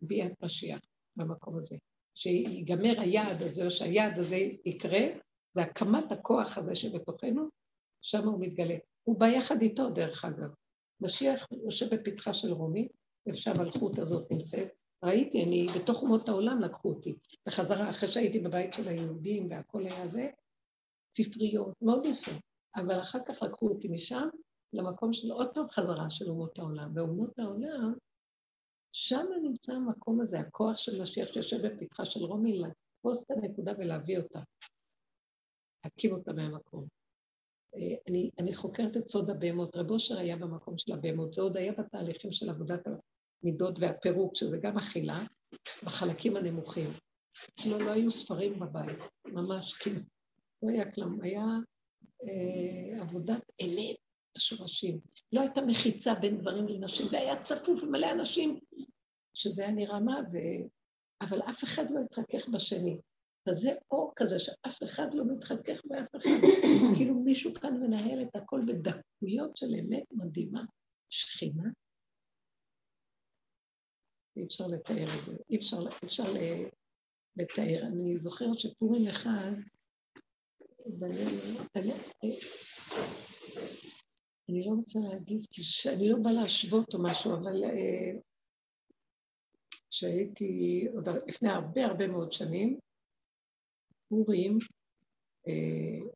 ביאת 0.03 0.43
משיח 0.43 0.81
במקום 1.17 1.59
הזה. 1.59 1.77
שיגמר 2.15 3.01
היעד 3.01 3.43
הזה, 3.43 3.65
או 3.65 3.71
שהיעד 3.71 4.19
הזה 4.19 4.37
יקרה, 4.65 5.01
זה 5.53 5.63
הקמת 5.63 6.13
הכוח 6.13 6.59
הזה 6.59 6.77
שבתוכנו, 6.77 7.49
שם 8.03 8.29
הוא 8.29 8.41
מתגלה. 8.41 8.77
הוא 9.05 9.21
בא 9.21 9.27
יחד 9.27 9.63
איתו, 9.63 9.91
דרך 9.91 10.25
אגב. 10.25 10.55
משיח 11.01 11.47
יושב 11.65 11.95
בפתחה 11.95 12.35
של 12.35 12.53
רומי, 12.53 12.89
איפה 13.27 13.39
שהמלכות 13.39 13.99
הזאת 13.99 14.33
נמצאת. 14.33 14.84
ראיתי, 15.05 15.45
אני, 15.45 15.67
בתוך 15.77 16.03
אומות 16.03 16.29
העולם 16.29 16.61
לקחו 16.61 16.89
אותי. 16.89 17.15
בחזרה, 17.47 17.91
אחרי 17.91 18.09
שהייתי 18.09 18.39
בבית 18.39 18.75
של 18.75 18.89
היהודים 18.89 19.51
והכל 19.51 19.87
היה 19.87 20.09
זה, 20.09 20.31
ספריות, 21.17 21.83
מאוד 21.83 22.07
יפה. 22.07 22.31
אבל 22.77 23.03
אחר 23.03 23.19
כך 23.27 23.43
לקחו 23.43 23.69
אותי 23.69 23.89
משם 23.89 24.29
למקום 24.73 25.13
של 25.13 25.31
עוד 25.31 25.55
פעם 25.55 25.69
חזרה 25.71 26.11
של 26.11 26.29
אומות 26.29 26.59
העולם. 26.59 26.93
ואומות 26.95 27.39
העולם, 27.39 27.95
שם 28.93 29.27
נמצא 29.43 29.73
המקום 29.73 30.21
הזה, 30.21 30.41
הכוח 30.41 30.77
של 30.77 31.03
משיח 31.03 31.33
שיושב 31.33 31.67
בפתחה 31.67 32.05
של 32.05 32.25
רומי, 32.25 32.59
לתפוס 32.59 33.25
את 33.25 33.31
הנקודה 33.31 33.73
ולהביא 33.79 34.19
אותה. 34.19 34.41
להקים 35.85 36.15
אותה 36.15 36.33
מהמקום. 36.33 36.87
אה, 37.77 37.97
אני, 38.09 38.31
אני 38.39 38.55
חוקרת 38.55 38.97
את 38.97 39.09
סוד 39.09 39.31
הבהמות. 39.31 39.77
רב 39.77 39.91
אושר 39.91 40.19
היה 40.19 40.37
במקום 40.37 40.79
של 40.79 40.93
הבהמות, 40.93 41.35
זה 41.35 41.43
עוד 41.43 41.57
היה 41.57 41.73
בתהליכים 41.73 42.33
של 42.33 42.51
עבודת 42.51 42.87
המידות 43.45 43.79
והפירוק, 43.79 44.37
שזה 44.37 44.59
גם 44.59 44.79
אכילה, 44.79 45.25
בחלקים 45.85 46.37
הנמוכים. 46.37 46.91
אצלו 47.51 47.79
לא 47.79 47.91
היו 47.91 48.13
ספרים 48.13 48.61
בבית, 48.61 48.99
ממש 49.27 49.75
כאילו, 49.75 50.01
לא 50.63 50.69
היה 50.69 50.93
כלום, 50.93 51.23
היה 51.23 51.45
אה, 52.25 53.03
עבודת 53.03 53.43
אמת 53.63 53.97
בשורשים. 54.37 55.01
לא 55.33 55.41
הייתה 55.41 55.61
מחיצה 55.61 56.15
בין 56.15 56.39
גברים 56.39 56.69
לנשים, 56.69 57.07
והיה 57.13 57.43
צפוף 57.43 57.83
ומלא 57.83 58.13
אנשים, 58.13 58.59
שזה 59.35 59.63
היה 59.63 59.73
נראה 59.73 60.01
מה, 60.01 60.21
ו... 60.33 60.37
אבל 61.21 61.41
אף 61.51 61.65
אחד 61.65 61.91
לא 61.91 62.01
התחכך 62.01 62.49
בשני. 62.49 62.99
כזה 63.49 63.73
אור 63.91 64.13
כזה 64.17 64.39
שאף 64.39 64.83
אחד 64.83 65.15
לא 65.15 65.25
מתחכך 65.25 65.81
באף 65.85 66.09
אחד. 66.17 66.31
כאילו 66.97 67.15
מישהו 67.15 67.55
כאן 67.55 67.81
מנהל 67.81 68.23
את 68.23 68.37
הכל 68.37 68.61
בדקויות 68.67 69.57
של 69.57 69.75
אמת 69.75 70.05
מדהימה. 70.13 70.63
שכינה. 71.11 71.71
אי 74.37 74.45
אפשר 74.45 74.67
לתאר 74.67 75.05
את 75.05 75.25
זה, 75.27 75.37
אי 75.51 75.57
אפשר, 75.57 75.79
אי 75.79 76.07
אפשר 76.07 76.33
לתאר. 77.37 77.87
אני 77.87 78.19
זוכרת 78.19 78.59
שפורים 78.59 79.09
אחד, 79.09 79.53
ואני, 81.01 81.25
אני 84.49 84.65
לא 84.67 84.71
רוצה 84.71 84.99
להגיד, 84.99 85.41
אני 85.97 86.09
לא 86.09 86.17
באה 86.23 86.33
להשוות 86.33 86.95
או 86.95 87.03
משהו, 87.03 87.35
אבל 87.35 87.65
אה, 87.65 88.19
כשהייתי 89.91 90.87
עוד 90.95 91.09
לפני 91.29 91.49
הרבה 91.49 91.85
הרבה 91.85 92.09
מאוד 92.09 92.33
שנים, 92.33 92.79
פורים, 94.09 94.59
אה, 95.49 96.11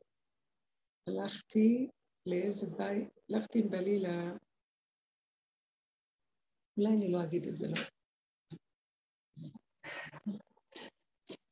הלכתי 1.07 1.87
לאיזה 2.25 2.67
בית, 2.67 3.09
הלכתי 3.29 3.59
עם 3.59 3.69
בעלי 3.69 3.99
ל... 3.99 4.05
אולי 6.77 6.93
אני 6.97 7.11
לא 7.11 7.23
אגיד 7.23 7.47
את 7.47 7.57
זה, 7.57 7.67
לא. 7.67 7.98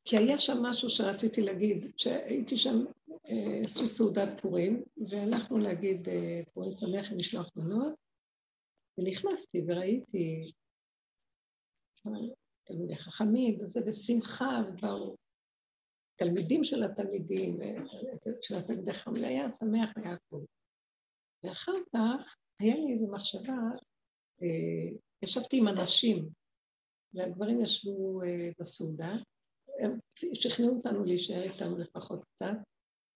כי 0.08 0.16
היה 0.16 0.38
שם 0.38 0.62
משהו 0.62 0.90
שרציתי 0.90 1.40
להגיד, 1.40 1.92
כשהייתי 1.96 2.56
שם, 2.56 2.84
אה, 3.10 3.60
עשו 3.64 3.86
סעודת 3.86 4.28
פורים, 4.42 4.82
והלכנו 5.10 5.58
להגיד 5.58 6.08
אה, 6.08 6.40
פורים 6.52 6.70
שמח 6.70 7.12
עם 7.12 7.18
משלוח 7.18 7.50
מנות, 7.56 7.94
ונכנסתי 8.98 9.64
וראיתי 9.66 10.52
תלמידי 12.64 12.96
חכמים, 12.96 13.60
וזה 13.60 13.80
בשמחה, 13.80 14.62
ובאו 14.68 15.16
תלמידים 16.16 16.64
של 16.64 16.84
התלמידים, 16.84 17.58
של 18.42 18.54
התלמידי 18.54 18.92
חכמים, 18.92 19.24
היה 19.24 19.52
שמח 19.52 19.92
היה 19.96 20.12
הכול. 20.12 20.44
ואחר 21.44 21.76
כך 21.92 22.36
היה 22.60 22.74
לי 22.74 22.92
איזו 22.92 23.12
מחשבה, 23.12 23.58
אה, 24.42 24.96
ישבתי 25.22 25.56
עם 25.56 25.68
אנשים, 25.68 26.28
והגברים 27.14 27.62
ישבו 27.62 28.22
אה, 28.22 28.50
בסעודה, 28.60 29.16
הם 29.78 29.98
שכנעו 30.34 30.76
אותנו 30.76 31.04
להישאר 31.04 31.42
איתנו 31.42 31.78
לפחות 31.78 32.24
קצת, 32.24 32.56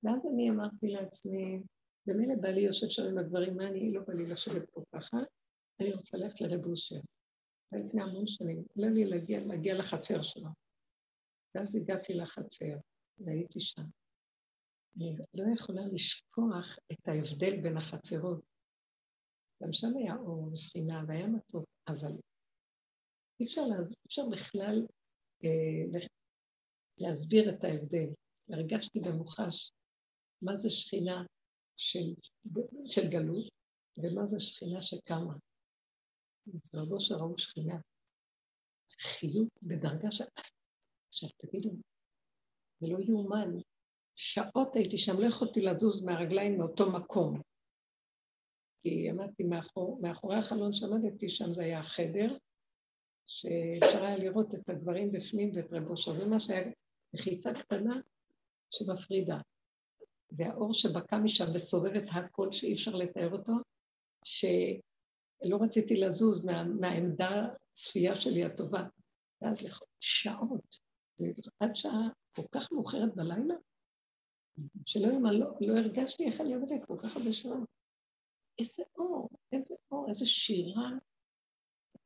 ואז 0.03 0.27
אני 0.35 0.51
אמרתי 0.51 0.87
לעצמי, 0.87 1.63
במילא 2.07 2.35
בעלי 2.41 2.61
יושב 2.61 2.89
שם 2.89 3.03
עם 3.03 3.19
הגברים, 3.19 3.57
מה 3.57 3.69
אני, 3.69 3.93
לא 3.93 4.01
בא 4.07 4.13
לי 4.13 4.27
לשבת 4.27 4.71
פה 4.71 4.83
ככה, 4.95 5.17
אני 5.81 5.93
רוצה 5.93 6.17
ללכת 6.17 6.41
לרב 6.41 6.67
אושר. 6.67 7.01
לפני 7.73 8.03
המון 8.03 8.27
שנים, 8.27 8.65
עלה 8.79 8.89
לי 8.89 9.05
להגיע, 9.05 9.41
להגיע 9.41 9.79
לחצר 9.79 10.23
שלו. 10.23 10.49
ואז 11.55 11.77
הגעתי 11.77 12.15
לחצר, 12.15 12.77
והייתי 13.19 13.61
שם. 13.61 13.83
אני 14.97 15.17
לא 15.35 15.45
יכולה 15.55 15.83
לשכוח 15.93 16.79
את 16.93 17.09
ההבדל 17.09 17.61
בין 17.63 17.77
החצרות. 17.77 18.41
גם 19.63 19.73
שם 19.73 19.97
היה 19.97 20.17
אור 20.17 20.53
ושכינה 20.53 21.05
והיה 21.09 21.27
מתוק, 21.27 21.65
אבל 21.89 22.13
אי 23.41 23.47
אפשר, 23.47 23.63
להז... 23.63 23.95
אפשר 24.07 24.23
בכלל 24.33 24.87
אה, 25.45 25.99
להסביר 27.03 27.51
את 27.51 27.65
ההבדל. 27.65 28.09
הרגשתי 28.49 29.01
במוחש 29.01 29.73
מה 30.43 30.55
זה 30.55 30.71
שכינה 30.71 31.25
של, 31.77 32.15
של 32.85 33.09
גלות 33.09 33.49
ומה 33.99 34.27
זה 34.27 34.41
שכינה 34.41 34.83
שקמה. 34.83 35.35
אצל 36.57 36.79
רבו 36.79 37.01
של 37.01 37.15
ראו 37.15 37.39
שכינה. 37.39 37.77
זה 38.89 38.97
חיות 39.01 39.49
בדרגה 39.63 40.11
ש... 40.11 40.23
עכשיו 41.09 41.29
תגידו, 41.37 41.71
זה 42.81 42.87
לא 42.87 42.99
יאומן. 42.99 43.51
שעות 44.17 44.77
הייתי 44.77 44.99
שם, 44.99 45.21
לא 45.21 45.27
יכולתי 45.27 45.61
לזוז 45.61 46.05
מהרגליים 46.05 46.59
מאותו 46.59 46.93
מקום. 46.93 47.41
כי 48.83 49.11
עמדתי 49.11 49.43
מאחור, 49.43 49.99
מאחורי 50.03 50.37
החלון 50.37 50.73
שעמדתי 50.73 51.29
שם, 51.29 51.55
זה 51.55 51.63
היה 51.63 51.81
החדר, 51.81 52.37
שאפשר 53.27 54.05
היה 54.05 54.17
לראות 54.17 54.55
את 54.55 54.69
הגברים 54.69 55.13
בפנים 55.13 55.51
ואת 55.55 55.73
רב 55.73 55.91
אושר. 55.91 56.13
זה 56.13 56.27
מה 56.29 56.41
שהיה 56.41 56.71
מחיצה 57.15 57.55
קטנה 57.55 58.01
שמפרידה. 58.71 59.39
והאור 60.31 60.75
שבקע 60.75 61.19
משם 61.19 61.45
וסובב 61.55 61.95
את 61.97 62.09
הכל 62.11 62.53
שאי 62.53 62.75
אפשר 62.75 62.91
לתאר 62.91 63.33
אותו, 63.33 63.53
שלא 64.25 65.57
רציתי 65.61 65.97
לזוז 65.97 66.45
מה, 66.45 66.65
מהעמדה 66.65 67.47
הצפייה 67.71 68.17
שלי 68.17 68.45
הטובה. 68.45 68.83
ואז 69.43 69.69
שעות, 70.01 70.79
עד 71.61 71.77
שעה 71.77 72.09
כל 72.37 72.43
כך 72.53 72.73
מאוחרת 72.73 73.15
בלילה, 73.15 73.55
שלא 74.87 75.07
יאמר, 75.07 75.33
לא, 75.33 75.47
לא 75.61 75.79
הרגשתי 75.79 76.27
איך 76.27 76.41
אני 76.41 76.55
עובדת 76.55 76.85
כל 76.87 76.97
כך 77.03 77.17
הרבה 77.17 77.33
שעות. 77.33 77.69
איזה 78.59 78.83
אור, 78.99 79.29
איזה 79.53 79.75
אור, 79.91 80.09
איזה 80.09 80.27
שירה, 80.27 80.91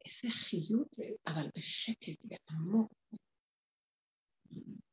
איזה 0.04 0.28
חיות, 0.30 0.96
אבל 1.26 1.48
בשקט 1.57 2.24
ועמוק. 2.24 2.92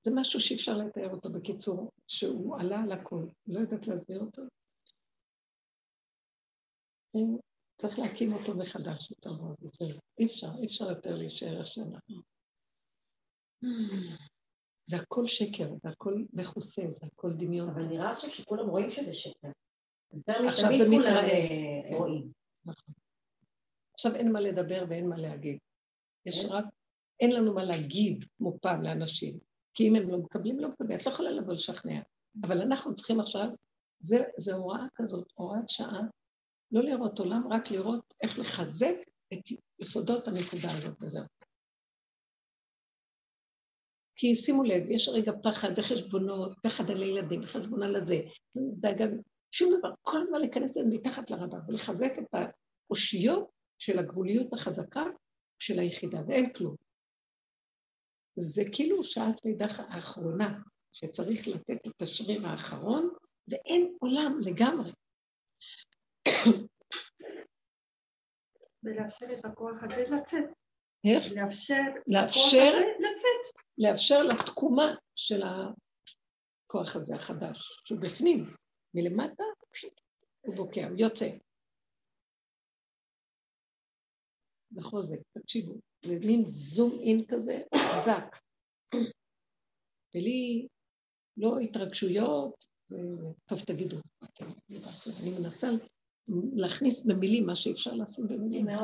זה 0.06 0.12
משהו 0.16 0.40
שאי 0.40 0.56
אפשר 0.56 0.78
לתאר 0.78 1.10
אותו 1.10 1.30
בקיצור, 1.30 1.92
שהוא 2.08 2.58
עלה 2.60 2.80
על 2.84 2.92
הכל, 2.92 3.28
לא 3.48 3.60
יודעת 3.60 3.88
להסביר 3.88 4.20
אותו. 4.20 4.42
צריך 7.78 8.00
להקים 8.00 8.34
אותו 8.34 8.58
מחדש, 8.58 9.12
יותר 9.12 9.34
מאוד, 9.34 9.56
זהו. 9.62 10.00
אי 10.20 10.26
אפשר, 10.26 10.48
אי 10.62 10.66
אפשר 10.66 10.90
יותר 10.90 11.16
להישאר 11.16 11.60
איך 11.60 11.68
שאנחנו. 11.68 12.22
זה 14.86 14.96
הכל 14.98 15.26
שקר, 15.26 15.70
זה 15.84 15.90
הכל 15.90 16.24
מכוסה, 16.34 16.82
זה 16.90 17.06
הכל 17.06 17.34
דמיון. 17.34 17.70
אבל 17.70 17.84
נראה 17.84 18.12
עכשיו 18.12 18.30
שכולם 18.30 18.70
רואים 18.70 18.92
שזה 18.92 19.14
שקר. 19.14 19.48
עכשיו 20.28 20.70
זה 20.78 20.90
מתראה. 20.90 21.50
כן. 21.90 21.96
רואים. 21.96 22.32
נכון. 22.66 22.94
עכשיו 23.94 24.16
אין 24.16 24.32
מה 24.32 24.40
לדבר 24.40 24.86
ואין 24.90 25.10
מה 25.10 25.18
להגיד. 25.18 25.58
יש 26.26 26.46
רק, 26.50 26.66
אין 27.20 27.32
לנו 27.32 27.54
מה 27.54 27.64
להגיד 27.64 28.26
כמו 28.38 28.58
פעם 28.62 28.82
לאנשים. 28.82 29.53
כי 29.74 29.88
אם 29.88 29.96
הם 29.96 30.10
לא 30.10 30.18
מקבלים, 30.18 30.60
לא 30.60 30.70
מקבלים. 30.70 30.98
את 31.00 31.06
לא 31.06 31.12
יכולה 31.12 31.32
לבוא 31.32 31.54
לשכנע. 31.54 32.02
אבל 32.44 32.62
אנחנו 32.62 32.96
צריכים 32.96 33.20
עכשיו, 33.20 33.48
זה, 34.00 34.24
זה 34.38 34.54
הוראה 34.54 34.86
כזאת, 34.96 35.28
הוראת 35.36 35.70
שעה, 35.70 36.02
לא 36.72 36.84
לראות 36.84 37.20
עולם, 37.20 37.54
רק 37.54 37.72
לראות 37.72 38.14
איך 38.24 38.40
לחזק 38.40 38.96
את 39.34 39.40
יסודות 39.80 40.28
הנקודה 40.28 40.68
הזאת 40.72 40.98
וזהו. 41.02 41.24
כי 44.16 44.36
שימו 44.36 44.64
לב, 44.64 44.84
יש 44.90 45.10
רגע 45.10 45.32
פחד 45.44 45.70
וחשבונות, 45.78 46.58
פחד 46.64 46.92
על 46.92 47.02
הילדים, 47.02 47.42
וחשבון 47.44 47.84
על 47.84 47.96
הזה, 47.96 48.22
דאגה, 48.56 49.06
שום 49.52 49.74
דבר, 49.80 49.90
כל 50.02 50.22
הזמן 50.22 50.40
להיכנס 50.40 50.78
להם 50.78 50.90
מתחת 50.90 51.32
לרדאר 51.32 51.60
ולחזק 51.68 52.12
את 52.20 52.36
האושיות 52.90 53.50
של 53.80 54.00
הגבוליות 54.00 54.54
החזקה 54.54 55.04
של 55.60 55.80
היחידה, 55.80 56.22
ואין 56.28 56.54
כלום. 56.54 56.76
זה 58.36 58.62
כאילו 58.72 59.04
שעת 59.04 59.46
לידה 59.46 59.66
האחרונה, 59.78 60.60
שצריך 60.94 61.48
לתת 61.48 61.88
את 61.88 62.02
השריר 62.02 62.48
האחרון, 62.48 63.10
ואין 63.48 63.98
עולם 64.00 64.40
לגמרי. 64.42 64.92
ולאפשר 68.84 69.26
את 69.40 69.46
הכוח 69.46 69.84
הזה 69.84 70.04
לצאת. 70.16 70.46
איך? 71.06 71.24
לאפשר, 71.36 71.82
לאפשר, 72.08 72.74
לצאת. 73.00 73.56
לאפשר 73.78 74.24
לתקומה 74.24 74.96
של 75.16 75.42
הכוח 75.44 76.96
הזה 76.96 77.16
החדש, 77.16 77.82
שהוא 77.86 78.02
בפנים, 78.02 78.56
מלמטה, 78.94 79.44
הוא 80.42 80.56
בוקע, 80.56 80.88
הוא 80.88 80.98
יוצא. 80.98 81.30
זה 84.72 84.82
חוזק, 84.82 85.20
תקשיבו, 85.38 85.74
זה 86.06 86.28
מין 86.28 86.44
זום 86.48 87.00
אין 87.02 87.26
כזה, 87.28 87.62
חזק. 87.76 88.36
בלי, 90.14 90.68
לא 91.38 91.60
התרגשויות, 91.60 92.66
טוב 93.46 93.60
תגידו, 93.60 93.98
אני 95.22 95.40
מנסה 95.40 95.68
להכניס 96.56 97.06
במילים 97.06 97.46
מה 97.46 97.56
שאפשר 97.56 97.94
לשים 97.94 98.28
במילים. 98.28 98.70
אני 98.70 98.78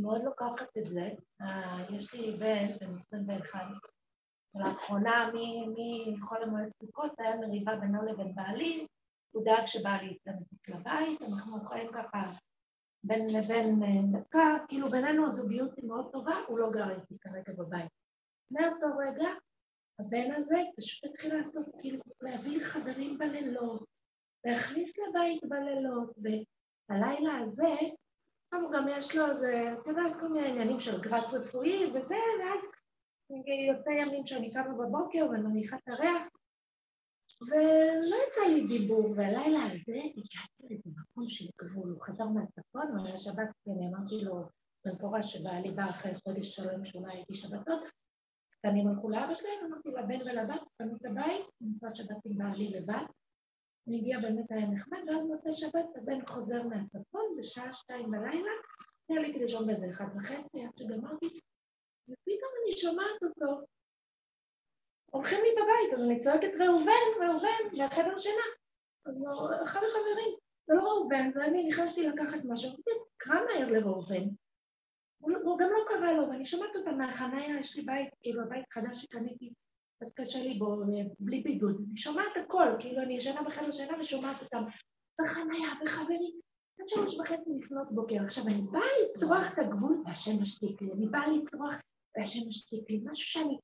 מאוד, 0.00 0.20
לוקחת 0.24 0.76
את 0.78 0.86
זה. 0.86 1.10
אה, 1.40 1.86
יש 1.96 2.14
לי 2.14 2.36
בן 2.36 2.78
בן 2.80 2.94
21. 2.94 3.60
לאחרונה, 4.54 5.30
מחול 6.12 6.42
המועד 6.42 6.68
סוכות, 6.82 7.12
היה 7.18 7.36
מריבה 7.36 7.76
בינו 7.76 8.02
לבין 8.02 8.34
בעלי, 8.34 8.86
הוא 9.34 9.44
דאג 9.44 9.66
שבעלי 9.66 10.10
יתנתק 10.10 10.68
לבית, 10.68 11.22
אנחנו 11.22 11.68
חיים 11.68 11.90
ככה 11.92 12.32
בין 13.06 13.26
לבין 13.38 13.82
אה, 13.82 14.20
דקה, 14.20 14.56
כאילו 14.68 14.90
בינינו 14.90 15.26
הזוגיות 15.26 15.76
היא 15.76 15.88
מאוד 15.88 16.12
טובה, 16.12 16.34
הוא 16.48 16.58
לא 16.58 16.70
גר 16.70 16.90
איתי 16.90 17.18
כרגע 17.20 17.52
בבית. 17.58 17.90
מאותו 18.50 18.86
רגע, 18.98 19.28
הבן 19.98 20.32
הזה 20.32 20.56
פשוט 20.76 21.10
התחיל 21.10 21.36
לעשות, 21.36 21.66
כאילו, 21.80 22.00
להביא 22.20 22.64
חברים 22.64 23.18
בלילות, 23.18 23.84
להכניס 24.44 24.92
לבית 24.98 25.44
בלילות, 25.44 26.14
והלילה 26.18 27.38
הזה, 27.38 27.74
כמה 28.50 28.68
גם 28.72 28.86
יש 28.88 29.16
לו 29.16 29.30
איזה, 29.30 29.72
אתה 29.72 29.90
יודע, 29.90 30.02
כל 30.20 30.28
מיני 30.28 30.48
עניינים 30.48 30.80
של 30.80 31.00
גרף 31.00 31.32
רפואי 31.32 31.86
וזה, 31.86 32.16
ואז 32.40 32.60
יוצא 33.68 33.90
ימים 33.90 34.26
שאני 34.26 34.52
קמה 34.52 34.74
בבוקר 34.74 35.26
ומניחה 35.30 35.76
את 35.76 35.88
הריח, 35.88 36.22
ולא 37.40 38.16
יצא 38.28 38.40
לי 38.40 38.66
דיבור, 38.66 39.10
והלילה 39.16 39.64
הזה 39.64 39.98
הגעתי 40.16 40.62
לאיזה 40.70 40.90
מקום 41.00 41.28
של 41.28 41.44
גבול, 41.62 41.90
הוא 41.90 42.02
חזר 42.02 42.26
מהצפון, 42.26 42.96
הוא 42.96 43.06
היה 43.06 43.18
שבת, 43.18 43.48
ואני 43.66 43.88
אמרתי 43.88 44.24
לו 44.24 44.48
במפורש 44.84 45.32
שבעלי 45.32 45.70
בא 45.70 45.84
אחרי 45.84 46.14
חודש 46.14 46.56
שלם 46.56 46.84
שאולי 46.84 47.12
הייתי 47.12 47.36
שבתות, 47.36 47.82
קטנים 48.50 48.88
הלכו 48.88 49.08
לאבא 49.08 49.34
שלהם, 49.34 49.58
אמרתי 49.66 49.88
לבן 49.88 50.30
ולבת, 50.30 50.60
קנו 50.78 50.96
את 50.96 51.04
הבית, 51.04 51.46
נמצא 51.60 51.86
שבת 51.94 52.16
עם 52.24 52.38
בעלי 52.38 52.70
לבד, 52.70 53.04
אני 53.88 53.98
הגיע 53.98 54.20
באמת 54.20 54.50
היה 54.50 54.66
נחמד, 54.66 54.98
ואז 55.06 55.26
מוצא 55.26 55.52
שבת 55.52 55.96
הבן 55.96 56.26
חוזר 56.28 56.62
מהצפון 56.62 57.36
בשעה 57.38 57.72
שתיים 57.72 58.10
בלילה, 58.10 58.50
אני 59.10 59.18
עליתי 59.18 59.38
לישון 59.38 59.66
באיזה 59.66 59.86
אחד 59.90 60.06
וחצי, 60.16 60.64
עד 60.64 60.76
שגמרתי, 60.76 61.40
ופתאום 62.08 62.52
אני 62.64 62.76
שומעת 62.76 63.22
אותו, 63.22 63.66
הולכים 65.10 65.38
לי 65.44 65.50
בבית, 65.52 65.94
אז 65.94 66.04
אני 66.04 66.20
צועקת 66.20 66.50
ראובן, 66.60 67.26
ראובן, 67.28 67.78
מהחדר 67.78 68.18
שינה. 68.18 68.46
אז 69.06 69.24
אחד 69.64 69.80
החברים, 69.84 70.34
זה 70.66 70.74
לא 70.74 70.82
ראובן, 70.82 71.32
זה 71.32 71.44
אני 71.44 71.68
נכנסתי 71.68 72.08
לקחת 72.08 72.38
משהו, 72.44 72.70
קרא 73.16 73.34
מהר 73.34 73.68
לראובן. 73.68 74.28
הוא, 75.18 75.32
הוא 75.42 75.58
גם 75.58 75.68
לא 75.70 75.84
קרא 75.88 76.12
לו, 76.12 76.28
ואני 76.28 76.44
שומעת 76.44 76.76
אותה 76.76 76.92
מהחניה, 76.92 77.60
יש 77.60 77.76
לי 77.76 77.82
בית, 77.82 78.08
כאילו 78.20 78.42
הבית 78.42 78.64
חדש 78.72 79.02
שקניתי, 79.02 79.52
קצת 79.96 80.12
קשה 80.14 80.42
לי 80.42 80.54
בו, 80.54 80.76
בלי 81.20 81.40
בידוד. 81.40 81.76
אני 81.88 81.96
שומעת 81.96 82.36
הכל, 82.44 82.68
כאילו 82.78 83.02
אני 83.02 83.16
ישנה 83.16 83.42
בחדר 83.42 83.72
שינה 83.72 84.00
ושומעת 84.00 84.42
אותם 84.42 84.64
בחניה, 85.20 85.68
וחברים, 85.84 86.40
עד 86.80 86.88
שלוש 86.88 87.18
וחצי 87.20 87.50
לפנות 87.58 87.92
בוקר. 87.92 88.16
עכשיו, 88.24 88.44
אני 88.46 88.62
באה 88.70 88.82
לצרוח 89.04 89.52
את 89.52 89.58
הגבול, 89.58 90.02
והשם 90.06 90.42
משתיק 90.42 90.82
לי, 90.82 90.92
אני 90.92 91.06
באה 91.06 91.26
לצרוח, 91.28 91.74
והשם 92.16 92.48
משתיק 92.48 92.90
לי, 92.90 93.00
משהו 93.04 93.26
שאני... 93.26 93.58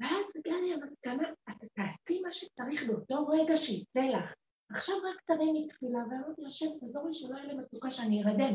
ואז 0.00 0.32
לי 0.46 0.74
המסקנה, 0.74 1.28
אתה 1.50 1.66
תעשי 1.74 2.20
מה 2.22 2.32
שצריך 2.32 2.86
באותו 2.86 3.26
רגע 3.26 3.56
שייצא 3.56 4.00
לך. 4.00 4.32
עכשיו 4.70 4.94
רק 4.96 5.20
תרימי 5.26 5.68
תפילה, 5.68 5.98
ואמרתי 5.98 6.46
השם, 6.46 6.66
תעזור 6.80 7.06
לי 7.06 7.12
שלא 7.12 7.36
יהיה 7.36 7.46
לי 7.46 7.54
מצוקה 7.54 7.90
שאני 7.90 8.24
ארדם. 8.24 8.54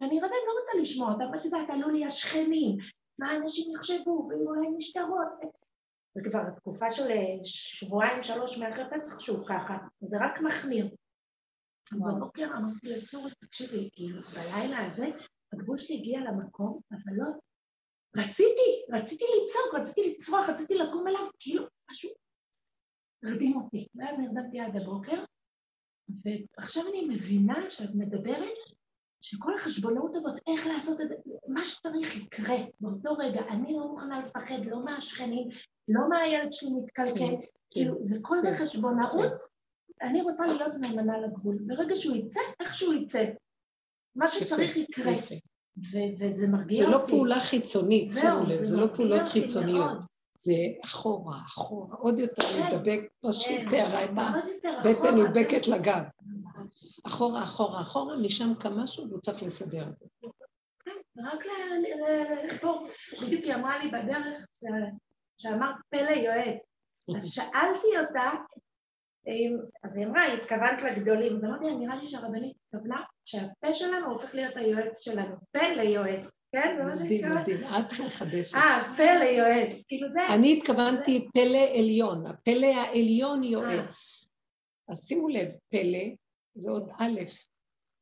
ואני 0.00 0.20
ארדם, 0.20 0.36
לא 0.46 0.52
רוצה 0.60 0.78
לשמוע 0.82 1.12
אותם, 1.12 1.38
את 1.38 1.44
יודעת, 1.44 1.70
עלו 1.70 1.88
לי 1.88 2.04
השכנים, 2.04 2.76
מה 3.18 3.36
אנשים 3.36 3.74
יחשבו, 3.74 4.28
ואולי 4.30 4.68
משטרות. 4.76 5.28
זה 6.14 6.20
כבר 6.30 6.50
תקופה 6.56 6.90
של 6.90 7.08
שבועיים, 7.44 8.22
שלוש 8.22 8.58
מאחרי 8.58 8.84
פסח 8.90 9.20
שהוא 9.20 9.46
ככה, 9.48 9.78
זה 10.00 10.16
רק 10.20 10.40
מחמיר. 10.40 10.88
בבוקר 11.92 12.44
אמרתי 12.56 12.88
לסורי, 12.88 13.30
תקשיבי, 13.40 13.90
כאילו, 13.92 14.20
בלילה 14.22 14.86
הזה, 14.86 15.06
הגבול 15.52 15.76
שלי 15.76 15.96
הגיע 15.96 16.20
למקום, 16.20 16.80
אבל 16.92 17.12
לא, 17.16 17.26
רציתי, 18.16 18.84
רציתי 18.92 19.24
לצעוק, 19.24 19.74
רציתי 19.74 20.10
לצרוח, 20.10 20.48
רציתי 20.48 20.74
לקום 20.74 21.08
אליו, 21.08 21.26
כאילו, 21.38 21.64
משהו 21.90 22.10
הרדים 23.24 23.56
אותי. 23.56 23.86
ואז 23.94 24.18
נרדמתי 24.18 24.60
עד 24.60 24.76
הבוקר, 24.76 25.24
ועכשיו 26.24 26.82
אני 26.88 27.08
מבינה 27.08 27.70
שאת 27.70 27.94
מדברת 27.94 28.58
שכל 29.20 29.54
החשבונאות 29.54 30.16
הזאת, 30.16 30.40
איך 30.46 30.66
לעשות 30.66 31.00
את 31.00 31.08
זה, 31.08 31.14
מה 31.48 31.64
שצריך 31.64 32.16
יקרה 32.16 32.56
באותו 32.80 33.12
רגע. 33.12 33.40
אני 33.40 33.72
לא 33.72 33.88
מוכנה 33.88 34.20
לפחד, 34.26 34.64
לא 34.66 34.84
מהשכנים, 34.84 35.48
לא 35.88 36.08
מהילד 36.08 36.52
שלי 36.52 36.70
מתקלקל, 36.82 37.18
כן, 37.18 37.46
כאילו, 37.70 37.96
כן. 37.96 38.02
זה 38.02 38.18
כל 38.22 38.36
זה 38.42 38.48
כן. 38.48 38.64
חשבונאות. 38.64 39.32
אני 40.02 40.22
רוצה 40.22 40.46
להיות 40.46 40.74
נאמנה 40.80 41.18
לגבול. 41.18 41.58
ברגע 41.66 41.94
שהוא 41.94 42.16
יצא, 42.16 42.40
איך 42.60 42.74
שהוא 42.74 42.94
יצא. 42.94 43.24
מה 44.16 44.28
שצריך 44.28 44.76
יקרה. 44.76 45.12
וזה 46.18 46.46
מרגיע 46.46 46.84
אותי. 46.84 46.92
זה 46.92 46.98
לא 46.98 47.06
פעולה 47.06 47.40
חיצונית, 47.40 48.12
שימו 48.20 48.44
לב, 48.46 48.64
זה 48.64 48.76
לא 48.76 48.86
פעולות 48.96 49.28
חיצוניות. 49.28 49.98
זה 50.40 50.52
אחורה, 50.84 51.38
אחורה, 51.46 51.96
עוד 51.96 52.18
יותר 52.18 52.42
להידבק, 52.56 53.00
כמו 53.20 53.32
שתיארה 53.32 54.04
את 54.04 54.10
הבטן 54.64 55.14
נדבקת 55.14 55.66
לגב. 55.66 56.02
אחורה, 57.06 57.42
אחורה, 57.42 57.80
אחורה, 57.80 58.16
משם 58.16 58.54
קם 58.54 58.72
משהו 58.72 59.08
והוא 59.08 59.20
צריך 59.20 59.42
לסדר 59.42 59.88
את 59.88 59.98
זה. 59.98 60.06
כן, 60.84 61.24
רק 61.24 61.44
פה, 62.60 62.86
בדיוק 63.22 63.44
היא 63.44 63.54
אמרה 63.54 63.84
לי 63.84 63.90
בדרך, 63.90 64.46
שאמרת 65.38 65.76
פלא 65.90 66.10
יועץ. 66.10 66.58
אז 67.16 67.28
שאלתי 67.28 67.98
אותה, 68.00 68.30
אז 69.84 69.96
היא 69.96 70.06
אמרה, 70.06 70.32
התכוונת 70.32 70.82
לגדולים, 70.82 71.36
אז 71.36 71.44
אמרתי, 71.44 71.74
נראה 71.74 71.96
לי 71.96 72.06
שהרבנית 72.06 72.56
התכוונה 72.56 73.02
שהפה 73.24 73.74
שלנו 73.74 74.12
הופך 74.12 74.34
להיות 74.34 74.56
היועץ 74.56 75.00
שלנו, 75.00 75.36
פה 75.52 75.68
ליועץ, 75.76 76.26
כן? 76.52 76.74
זה 76.78 76.84
מה 76.84 76.98
שנקרא? 76.98 77.28
מדהים, 77.28 77.60
מדהים, 77.60 77.64
את 77.64 78.00
מחדשת. 78.06 78.54
אה, 78.54 78.94
פה 78.96 79.14
ליועץ, 79.14 79.84
כאילו 79.88 80.08
זה... 80.12 80.34
אני 80.34 80.58
התכוונתי 80.58 81.28
פלא 81.34 81.78
עליון, 81.78 82.26
הפלא 82.26 82.66
העליון 82.66 83.44
יועץ. 83.44 84.28
אז 84.88 85.06
שימו 85.06 85.28
לב, 85.28 85.48
פלא 85.70 86.04
זה 86.54 86.70
עוד 86.70 86.90
א', 86.98 87.20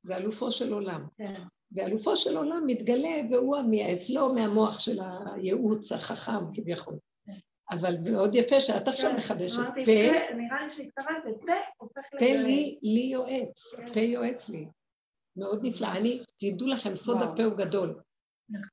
זה 0.02 0.16
אלופו 0.16 0.52
של 0.52 0.72
עולם. 0.72 1.06
כן. 1.18 1.42
ואלופו 1.72 2.16
של 2.16 2.36
עולם 2.36 2.62
מתגלה 2.66 3.20
והוא 3.30 3.56
המייעץ, 3.56 4.10
לא 4.10 4.34
מהמוח 4.34 4.78
של 4.78 4.98
הייעוץ 5.34 5.92
החכם 5.92 6.54
כביכול. 6.54 6.94
אבל 7.70 7.96
מאוד 8.10 8.34
יפה 8.34 8.60
שאת 8.60 8.88
עכשיו 8.88 9.10
כן, 9.10 9.16
מחדשת. 9.16 9.58
פה... 9.74 10.34
נראה 10.34 10.64
לי 10.64 10.70
שהתכוונת, 10.70 11.22
פה 11.46 11.52
הופך 11.78 12.02
ליועץ. 12.12 12.20
פה 12.20 12.78
לי 12.82 13.08
יועץ, 13.12 13.74
כן. 13.76 13.92
פה 13.92 14.00
יועץ 14.00 14.48
לי. 14.48 14.66
מאוד 15.36 15.60
נפלא. 15.62 15.86
אני, 15.86 16.20
תדעו 16.38 16.68
לכם, 16.68 16.96
סוד 16.96 17.22
הפה 17.22 17.44
הוא 17.44 17.54
גדול. 17.54 18.00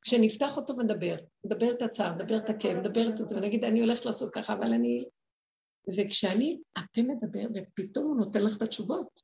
כשנפתח 0.02 0.58
אותו 0.58 0.78
ונדבר, 0.78 1.16
נדבר 1.46 1.72
את 1.72 1.82
הצער, 1.82 2.16
נדבר 2.16 2.38
את 2.38 2.50
הכאב, 2.50 2.78
נדבר 2.78 3.10
את 3.10 3.18
זה, 3.18 3.38
ונגיד, 3.38 3.64
אני 3.64 3.80
הולכת 3.80 4.06
לעשות 4.06 4.34
ככה, 4.34 4.54
אבל 4.54 4.74
אני... 4.74 5.06
וכשאני, 5.98 6.60
הפה 6.76 7.02
מדבר, 7.02 7.48
ופתאום 7.54 8.06
הוא 8.06 8.16
נותן 8.16 8.44
לך 8.44 8.58
את 8.58 8.62
התשובות. 8.62 9.22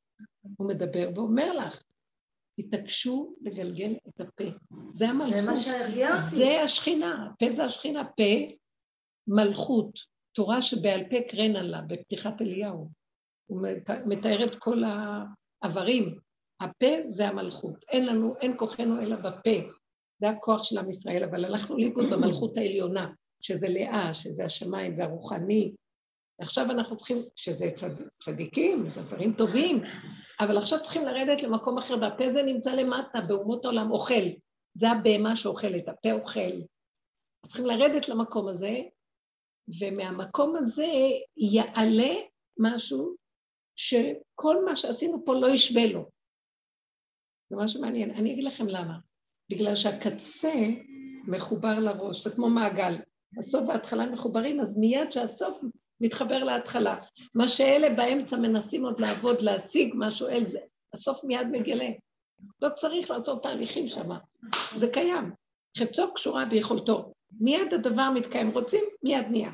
הוא 0.56 0.68
מדבר 0.68 1.10
ואומר 1.14 1.52
לך, 1.52 1.82
תתעקשו 2.60 3.34
לגלגל 3.40 3.94
את 4.08 4.20
הפה. 4.20 4.44
זה 4.92 5.08
המלכות. 5.08 5.34
זה 5.34 5.42
מה 5.42 5.56
שהרגיע 5.56 6.08
אותי. 6.08 6.20
זה 6.20 6.62
השכינה, 6.62 7.26
הפה 7.26 7.50
זה 7.50 7.64
השכינה. 7.64 8.04
פה 8.04 8.54
מלכות, 9.30 9.98
תורה 10.32 10.62
שבעל 10.62 11.04
פה 11.10 11.16
קרן 11.28 11.52
לה 11.52 11.80
בפתיחת 11.82 12.42
אליהו. 12.42 12.90
הוא 13.46 13.62
מתאר 14.06 14.44
את 14.44 14.56
כל 14.58 14.82
העברים. 15.62 16.18
הפה 16.60 16.86
זה 17.06 17.28
המלכות. 17.28 17.84
אין 17.88 18.06
לנו, 18.06 18.34
אין 18.40 18.56
כוחנו 18.56 19.02
אלא 19.02 19.16
בפה. 19.16 19.70
זה 20.20 20.28
הכוח 20.28 20.64
של 20.64 20.78
עם 20.78 20.90
ישראל, 20.90 21.24
אבל 21.24 21.44
הלכנו 21.44 21.76
לאיבוד 21.76 22.04
במלכות 22.10 22.56
העליונה. 22.56 23.12
שזה 23.42 23.68
לאה, 23.68 24.14
שזה 24.14 24.44
השמיים, 24.44 24.94
זה 24.94 25.04
הרוחני. 25.04 25.74
עכשיו 26.40 26.70
אנחנו 26.70 26.96
צריכים, 26.96 27.16
שזה 27.36 27.70
צד, 27.74 27.90
צדיקים, 28.22 28.90
זה 28.90 29.02
דברים 29.02 29.32
טובים, 29.32 29.82
אבל 30.40 30.58
עכשיו 30.58 30.82
צריכים 30.82 31.04
לרדת 31.04 31.42
למקום 31.42 31.78
אחר, 31.78 31.94
והפה 32.00 32.32
זה 32.32 32.42
נמצא 32.42 32.70
למטה, 32.70 33.20
באומות 33.20 33.64
העולם 33.64 33.90
אוכל. 33.90 34.28
זה 34.74 34.90
הבהמה 34.90 35.36
שאוכלת, 35.36 35.88
הפה 35.88 36.12
אוכל. 36.12 36.60
צריכים 37.46 37.66
לרדת 37.66 38.08
למקום 38.08 38.48
הזה, 38.48 38.80
ומהמקום 39.80 40.56
הזה 40.56 40.88
יעלה 41.36 42.14
משהו 42.58 43.14
שכל 43.76 44.64
מה 44.64 44.76
שעשינו 44.76 45.24
פה 45.24 45.34
לא 45.34 45.46
ישווה 45.46 45.86
לו. 45.86 46.10
זה 47.50 47.56
משהו 47.56 47.80
מעניין. 47.80 48.10
אני 48.10 48.32
אגיד 48.32 48.44
לכם 48.44 48.68
למה. 48.68 48.98
בגלל 49.50 49.74
שהקצה 49.74 50.54
מחובר 51.26 51.78
לראש, 51.78 52.24
זה 52.24 52.30
כמו 52.30 52.50
מעגל. 52.50 52.96
הסוף 53.38 53.68
וההתחלה 53.68 54.06
מחוברים, 54.06 54.60
אז 54.60 54.78
מיד 54.78 55.12
שהסוף 55.12 55.58
מתחבר 56.00 56.44
להתחלה. 56.44 56.96
מה 57.34 57.48
שאלה 57.48 57.94
באמצע 57.96 58.36
מנסים 58.36 58.84
עוד 58.84 59.00
לעבוד, 59.00 59.40
להשיג 59.40 59.94
משהו 59.98 60.28
אל 60.28 60.48
זה, 60.48 60.58
הסוף 60.94 61.24
מיד 61.24 61.46
מגלה. 61.50 61.88
לא 62.62 62.68
צריך 62.68 63.10
לעשות 63.10 63.42
תהליכים 63.42 63.88
שם, 63.88 64.08
זה 64.76 64.90
קיים. 64.92 65.32
חפצו 65.78 66.14
קשורה 66.14 66.44
ביכולתו. 66.44 67.12
מיד 67.40 67.74
הדבר 67.74 68.10
מתקיים, 68.14 68.50
רוצים, 68.50 68.84
מיד 69.02 69.26
נהיה. 69.30 69.50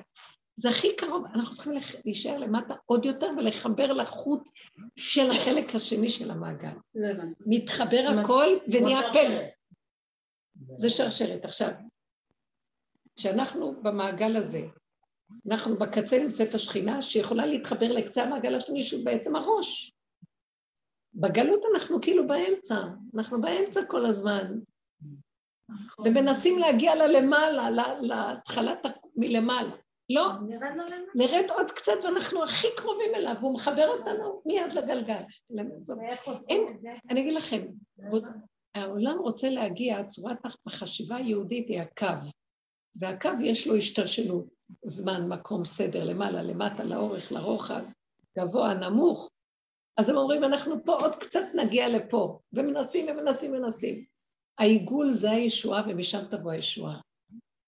זה 0.56 0.68
הכי 0.68 0.96
קרוב, 0.96 1.24
אנחנו 1.34 1.54
צריכים 1.54 1.72
להישאר 2.04 2.38
למטה 2.38 2.74
עוד 2.86 3.06
יותר 3.06 3.30
ולחבר 3.36 3.92
לחוט 3.92 4.48
של 4.96 5.30
החלק 5.30 5.74
השני 5.74 6.08
של 6.08 6.30
המעגל. 6.30 6.76
מתחבר 7.46 8.04
הכל 8.20 8.46
ונהיה 8.72 9.12
פלא. 9.12 9.42
זה 10.76 10.90
שרשרת. 10.90 11.44
עכשיו, 11.44 11.70
כשאנחנו 13.16 13.82
במעגל 13.82 14.36
הזה, 14.36 14.66
אנחנו 15.50 15.76
בקצה 15.76 16.18
נמצאת 16.18 16.54
השכינה 16.54 17.02
שיכולה 17.02 17.46
להתחבר 17.46 17.92
לקצה 17.92 18.22
המעגל 18.22 18.54
השני 18.54 18.82
שהוא 18.82 19.04
בעצם 19.04 19.36
הראש. 19.36 19.92
בגלות 21.14 21.60
אנחנו 21.74 22.00
כאילו 22.00 22.26
באמצע, 22.26 22.76
אנחנו 23.14 23.40
באמצע 23.40 23.84
כל 23.84 24.06
הזמן, 24.06 24.58
ומנסים 26.04 26.58
להגיע 26.58 26.94
ללמעלה, 26.94 27.68
להתחלת 28.00 28.86
מלמעלה. 29.16 29.76
לא, 30.10 30.26
נרד 31.14 31.50
עוד 31.50 31.70
קצת 31.70 31.92
ואנחנו 32.04 32.44
הכי 32.44 32.66
קרובים 32.76 33.14
אליו, 33.14 33.34
והוא 33.40 33.54
מחבר 33.54 33.88
אותנו 33.88 34.42
מיד 34.46 34.72
לגלגל. 34.72 35.22
אני 37.10 37.20
אגיד 37.20 37.34
לכם, 37.34 37.66
העולם 38.74 39.18
רוצה 39.18 39.50
להגיע, 39.50 40.04
צורת 40.04 40.38
החשיבה 40.66 41.16
היהודית 41.16 41.68
היא 41.68 41.80
הקו, 41.80 42.06
והקו 42.96 43.30
יש 43.42 43.66
לו 43.66 43.76
השתלשלות, 43.76 44.46
זמן, 44.84 45.28
מקום, 45.28 45.64
סדר, 45.64 46.04
למעלה, 46.04 46.42
למטה, 46.42 46.84
לאורך, 46.84 47.32
לרוחב, 47.32 47.84
גבוה, 48.38 48.74
נמוך. 48.74 49.30
אז 49.96 50.08
הם 50.08 50.16
אומרים, 50.16 50.44
אנחנו 50.44 50.84
פה 50.84 50.94
עוד 50.94 51.16
קצת 51.16 51.44
נגיע 51.54 51.88
לפה, 51.88 52.38
ומנסים 52.52 53.06
ומנסים 53.08 53.54
ומנסים. 53.54 54.04
העיגול 54.58 55.10
זה 55.10 55.30
הישועה 55.30 55.82
ומשם 55.88 56.18
תבוא 56.30 56.50
הישועה. 56.52 57.00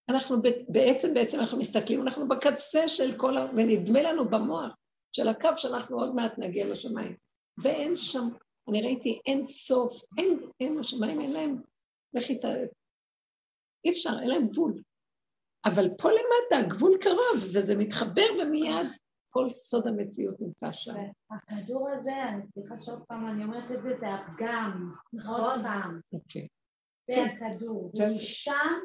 אנחנו 0.09 0.37
בעצם, 0.69 1.15
בעצם 1.15 1.41
אנחנו 1.41 1.59
מסתכלים, 1.59 2.03
אנחנו 2.03 2.29
בקצה 2.29 2.89
של 2.89 3.19
כל 3.19 3.37
ה... 3.37 3.47
ונדמה 3.57 4.03
לנו 4.03 4.29
במוח 4.29 4.75
של 5.13 5.29
הקו 5.29 5.49
שאנחנו 5.57 6.01
עוד 6.01 6.15
מעט 6.15 6.39
נגיע 6.39 6.67
לשמיים. 6.67 7.17
ואין 7.63 7.97
שם, 7.97 8.29
אני 8.69 8.83
ראיתי 8.83 9.21
אין 9.27 9.45
סוף, 9.45 10.03
אין, 10.19 10.39
אין, 10.61 10.79
השמיים 10.79 11.21
אין 11.21 11.33
להם, 11.33 11.63
לכי 12.15 12.39
ת... 12.39 12.45
אי 13.85 13.91
אפשר, 13.91 14.11
אין 14.21 14.29
להם 14.29 14.49
גבול. 14.49 14.83
אבל 15.65 15.89
פה 15.99 16.09
למטה 16.11 16.67
הגבול 16.67 16.99
קרוב, 17.01 17.45
וזה 17.55 17.75
מתחבר 17.79 18.27
ומיד 18.43 18.87
כל 19.31 19.49
סוד 19.49 19.87
המציאות 19.87 20.41
נמצא 20.41 20.73
שם. 20.73 20.95
הכדור 21.31 21.89
הזה, 21.91 22.25
אני 22.29 22.43
סליחה 22.55 22.79
שעוד 22.79 23.03
פעם 23.09 23.29
אני 23.29 23.45
אומרת 23.45 23.71
את 23.71 23.83
זה, 23.83 23.89
זה 24.01 24.15
הפגם, 24.15 24.93
עוד 25.29 25.61
פעם. 25.63 26.01
זה 27.09 27.25
הכדור, 27.25 27.93
ומשם 27.99 28.79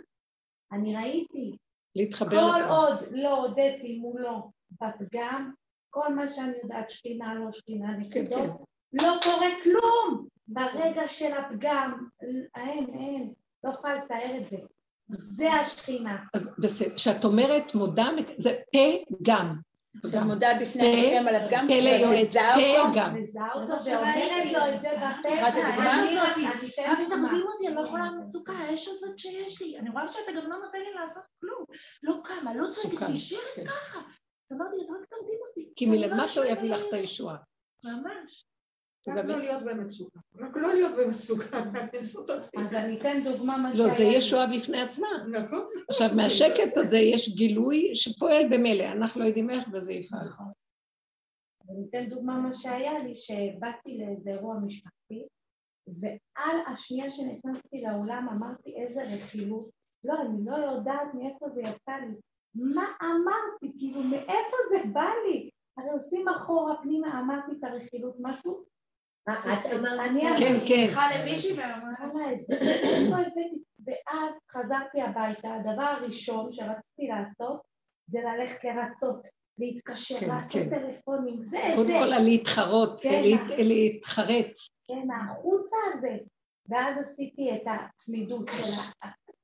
אני 0.71 0.95
ראיתי. 0.95 1.57
להתחבר 1.95 2.29
כל 2.29 2.63
עוד 2.69 2.97
לא 3.11 3.45
הודיתי 3.45 3.99
מולו 3.99 4.51
בפגם, 4.71 5.51
כל 5.89 6.13
מה 6.15 6.27
שאני 6.29 6.53
יודעת, 6.63 6.89
שכינה, 6.89 7.33
לא 7.33 7.51
שכינה, 7.51 7.87
כן, 7.87 7.99
נקודות, 7.99 8.51
כן. 8.51 8.63
לא 8.93 9.13
קורה 9.23 9.47
כלום 9.63 10.27
ברגע 10.47 11.07
של 11.07 11.33
הפגם. 11.33 12.07
אין, 12.55 12.87
אין, 12.93 13.33
לא 13.63 13.73
יכולה 13.73 13.95
לתאר 13.95 14.37
את 14.41 14.49
זה. 14.49 14.57
זה 15.07 15.51
השכינה. 15.51 16.23
אז 16.33 16.49
בסדר, 16.59 16.95
כשאת 16.95 17.25
אומרת 17.25 17.75
מודה, 17.75 18.09
זה 18.37 18.59
פה 18.71 19.13
גם. 19.95 20.09
כשאת 20.09 20.21
מודה 20.21 20.49
בפני 20.61 20.93
השם 20.95 21.27
על 21.27 21.35
הפגם, 21.35 21.67
כשאת 21.67 22.27
מזהה 22.27 22.55
אותו, 22.55 23.01
מזהה 23.13 23.53
אותו, 23.53 23.83
שאומרת 23.83 24.51
לו 24.53 24.75
את 24.75 24.81
זה 24.81 24.89
בפה. 24.97 25.29
רק 26.81 26.97
תרדים 27.09 27.45
אותי, 27.53 27.67
אני 27.67 27.75
לא 27.75 27.81
יכולה 27.81 28.05
למצוקה, 28.05 28.53
האש 28.53 28.87
הזאת 28.87 29.19
שיש 29.19 29.61
לי. 29.61 29.79
אני 29.79 29.89
רואה 29.89 30.07
שאתה 30.07 30.31
גם 30.31 30.49
לא 30.49 30.57
נותן 30.57 30.79
לי 30.79 30.93
לעשות 31.01 31.23
כלום. 31.39 31.65
לא 32.03 32.15
קמה, 32.23 32.53
לא 32.55 32.69
צועקת, 32.69 33.09
נשארת 33.09 33.41
כן. 33.55 33.65
ככה. 33.65 33.99
אמרתי, 34.53 34.75
אז 34.81 34.89
רק 34.89 35.05
תרדים 35.09 35.39
אותי. 35.49 35.73
כי 35.75 35.85
מלמטה 35.85 36.31
הוא 36.35 36.45
יביא 36.45 36.75
לך 36.75 36.81
את 36.87 36.93
הישועה. 36.93 37.37
ממש. 37.85 38.45
רק 39.07 39.25
לא 39.25 39.39
להיות 39.39 39.63
במצוקה. 39.63 40.19
רק 40.39 40.57
לא 40.57 40.73
להיות 40.73 40.91
במצוקה. 40.97 41.57
אז 42.59 42.73
אני 42.73 42.99
אתן 42.99 43.21
דוגמה 43.23 43.57
מה 43.57 43.75
שהיה. 43.75 43.87
לא, 43.87 43.93
זה 43.93 44.03
ישועה 44.03 44.47
בפני 44.55 44.81
עצמה. 44.81 45.07
נכון. 45.31 45.65
עכשיו, 45.89 46.09
מהשקט 46.15 46.77
הזה 46.81 46.97
יש 46.97 47.35
גילוי 47.35 47.95
שפועל 47.95 48.47
במילא, 48.51 48.83
אנחנו 48.83 49.21
לא 49.21 49.25
יודעים 49.25 49.49
איך 49.49 49.63
וזה 49.73 49.93
יפעל. 49.93 50.25
נכון. 50.25 50.45
אני 51.69 51.85
אתן 51.89 52.09
דוגמה 52.09 52.37
מה 52.37 52.53
שהיה 52.53 52.99
לי, 52.99 53.15
שבאתי 53.15 53.97
לאיזה 53.97 54.29
אירוע 54.29 54.59
משפחתי, 54.59 55.27
ועל 55.87 56.57
השנייה 56.67 57.11
שנכנסתי 57.11 57.81
לאולם 57.81 58.27
אמרתי 58.31 58.75
איזה 58.75 59.01
רכילות. 59.01 59.69
לא, 60.03 60.13
אני 60.21 60.45
לא 60.45 60.55
יודעת 60.55 61.13
מאיפה 61.13 61.49
זה 61.49 61.61
יצא 61.61 61.91
לי. 61.91 62.15
מה 62.55 62.85
אמרתי? 63.01 63.79
כאילו, 63.79 64.03
מאיפה 64.03 64.57
זה 64.69 64.89
בא 64.93 65.09
לי? 65.27 65.49
הרי 65.77 65.89
עושים 65.89 66.27
אחורה 66.27 66.81
פנימה, 66.81 67.19
אמרתי 67.19 67.51
את 67.51 67.63
הרכילות, 67.63 68.15
משהו 68.19 68.63
כן, 70.37 70.59
כן. 70.67 70.87
ואז 73.85 74.33
חזרתי 74.51 75.01
הביתה, 75.01 75.53
הדבר 75.53 75.83
הראשון 75.83 76.51
שרציתי 76.51 77.07
לעשות 77.07 77.61
זה 78.07 78.19
ללכת 78.19 78.63
לרצות, 78.63 79.27
להתקשר, 79.57 80.19
כן, 80.19 80.27
לעשות 80.27 80.51
כן. 80.51 80.69
טלפונים, 80.69 81.43
זה, 81.43 81.49
זה. 81.49 81.73
קודם 81.75 81.93
כל 81.99 82.05
להתחרות, 82.05 83.01
להתחרט. 83.57 84.51
כן, 84.87 85.07
החוצה 85.11 85.75
הזה. 85.93 86.17
ואז 86.69 86.97
עשיתי 86.97 87.51
את 87.55 87.61
הצמידות 87.65 88.49
של 88.57 88.71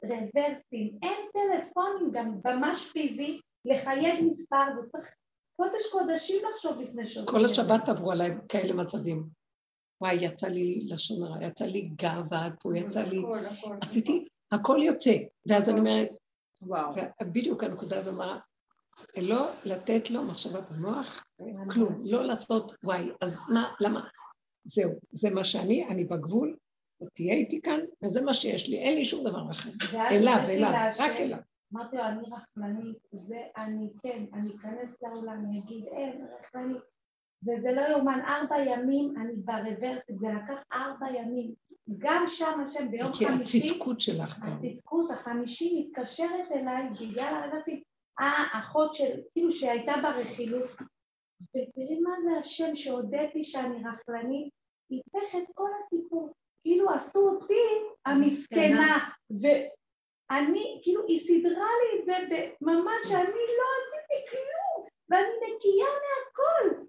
הרוורסים. 0.04 0.98
אין 1.04 1.26
טלפונים, 1.34 2.12
גם 2.12 2.36
ממש 2.46 2.92
פיזי, 2.92 3.40
לחייג 3.66 4.24
מספר, 4.24 4.64
זה 4.76 4.90
צריך 4.92 5.14
קודש 5.56 5.92
קודשים 5.92 6.46
לחשוב 6.52 6.82
לפני 6.82 7.06
שעושים 7.06 7.34
כל 7.34 7.46
השבת 7.46 7.90
עברו 7.90 8.12
עליי 8.12 8.32
כאלה 8.50 8.74
מצבים. 8.74 9.39
וואי, 10.02 10.16
יצא 10.16 10.48
לי 10.48 10.80
לשון 10.84 11.24
הרע, 11.24 11.44
יצא 11.44 11.66
לי 11.66 11.90
גאווה 11.96 12.50
פה, 12.60 12.78
יצא 12.78 13.02
לי... 13.02 13.22
עשיתי, 13.82 14.26
הכל 14.52 14.80
יוצא. 14.84 15.14
ואז 15.46 15.70
אני 15.70 15.80
אומרת, 15.80 16.10
וואו. 16.62 16.92
בדיוק 17.22 17.64
הנקודה 17.64 18.00
הזו 18.00 18.12
אמרה, 18.12 18.40
לא 19.18 19.50
לתת 19.66 20.10
לו 20.10 20.24
מחשבה 20.24 20.62
במוח, 20.62 21.26
כלום, 21.70 21.98
לא 22.00 22.24
לעשות 22.24 22.72
וואי, 22.84 23.10
אז 23.22 23.42
מה, 23.50 23.74
למה? 23.80 24.08
זהו, 24.64 24.92
זה 25.12 25.30
מה 25.30 25.44
שאני, 25.44 25.88
אני 25.88 26.06
בגבול, 26.06 26.58
תהיה 27.14 27.34
איתי 27.34 27.62
כאן, 27.62 27.80
וזה 28.04 28.22
מה 28.22 28.34
שיש 28.34 28.70
לי, 28.70 28.80
אין 28.80 28.96
לי 28.96 29.06
שום 29.06 29.24
דבר 29.24 29.52
אחר. 29.52 29.70
אליו, 30.12 30.40
אליו, 30.50 30.92
רק 31.00 31.12
אליו. 31.20 31.38
אמרתי 31.74 31.96
לו, 31.96 32.04
אני 32.04 32.24
רחמנית, 32.32 32.98
זה 33.12 33.42
אני, 33.58 33.90
כן, 34.04 34.26
אני 34.34 34.50
אכנס 34.56 35.02
לעולם, 35.02 35.46
אני 35.46 35.60
אגיד, 35.60 35.86
אין, 35.86 36.26
רחמנית. 36.40 36.82
וזה 37.44 37.72
לא 37.72 37.82
יאומן, 37.82 38.20
ארבע 38.28 38.60
ימים 38.60 39.14
אני 39.18 39.34
ברוורסית, 39.36 40.20
זה 40.20 40.28
לקח 40.28 40.64
ארבע 40.74 41.08
ימים. 41.10 41.54
גם 41.98 42.26
שם 42.28 42.60
השם 42.60 42.92
ביום 42.92 43.14
חמישי... 43.14 43.62
כי 43.62 43.68
הצדקות 43.70 44.02
שלך 44.02 44.40
גם. 44.40 44.48
הצדקות, 44.48 45.12
החמישי 45.12 45.80
מתקשרת 45.80 46.52
אליי 46.52 46.90
בגלל 46.90 47.42
הרוורסית, 47.44 47.84
האחות 48.20 48.96
של, 48.96 49.22
כאילו 49.34 49.52
שהייתה 49.52 49.94
ברכילות. 50.02 50.70
ותראי 51.42 52.00
מה 52.00 52.12
זה 52.24 52.40
השם 52.40 52.76
שהודיתי 52.76 53.44
שאני 53.44 53.76
רכלנית, 53.78 54.50
היפך 54.90 55.36
את 55.36 55.44
כל 55.54 55.70
הסיפור. 55.80 56.34
כאילו 56.64 56.90
עשו 56.90 57.20
אותי 57.20 57.54
המסכנה, 58.06 59.10
ואני, 59.30 60.80
כאילו 60.84 61.08
היא 61.08 61.20
סידרה 61.20 61.68
לי 61.82 62.00
את 62.00 62.06
זה 62.06 62.52
ממש, 62.62 63.08
שאני 63.08 63.46
לא 63.60 63.66
עשיתי 63.80 64.30
כלום, 64.32 64.59
ואני 65.10 65.24
נקייה 65.56 65.86
מהכל. 66.06 66.84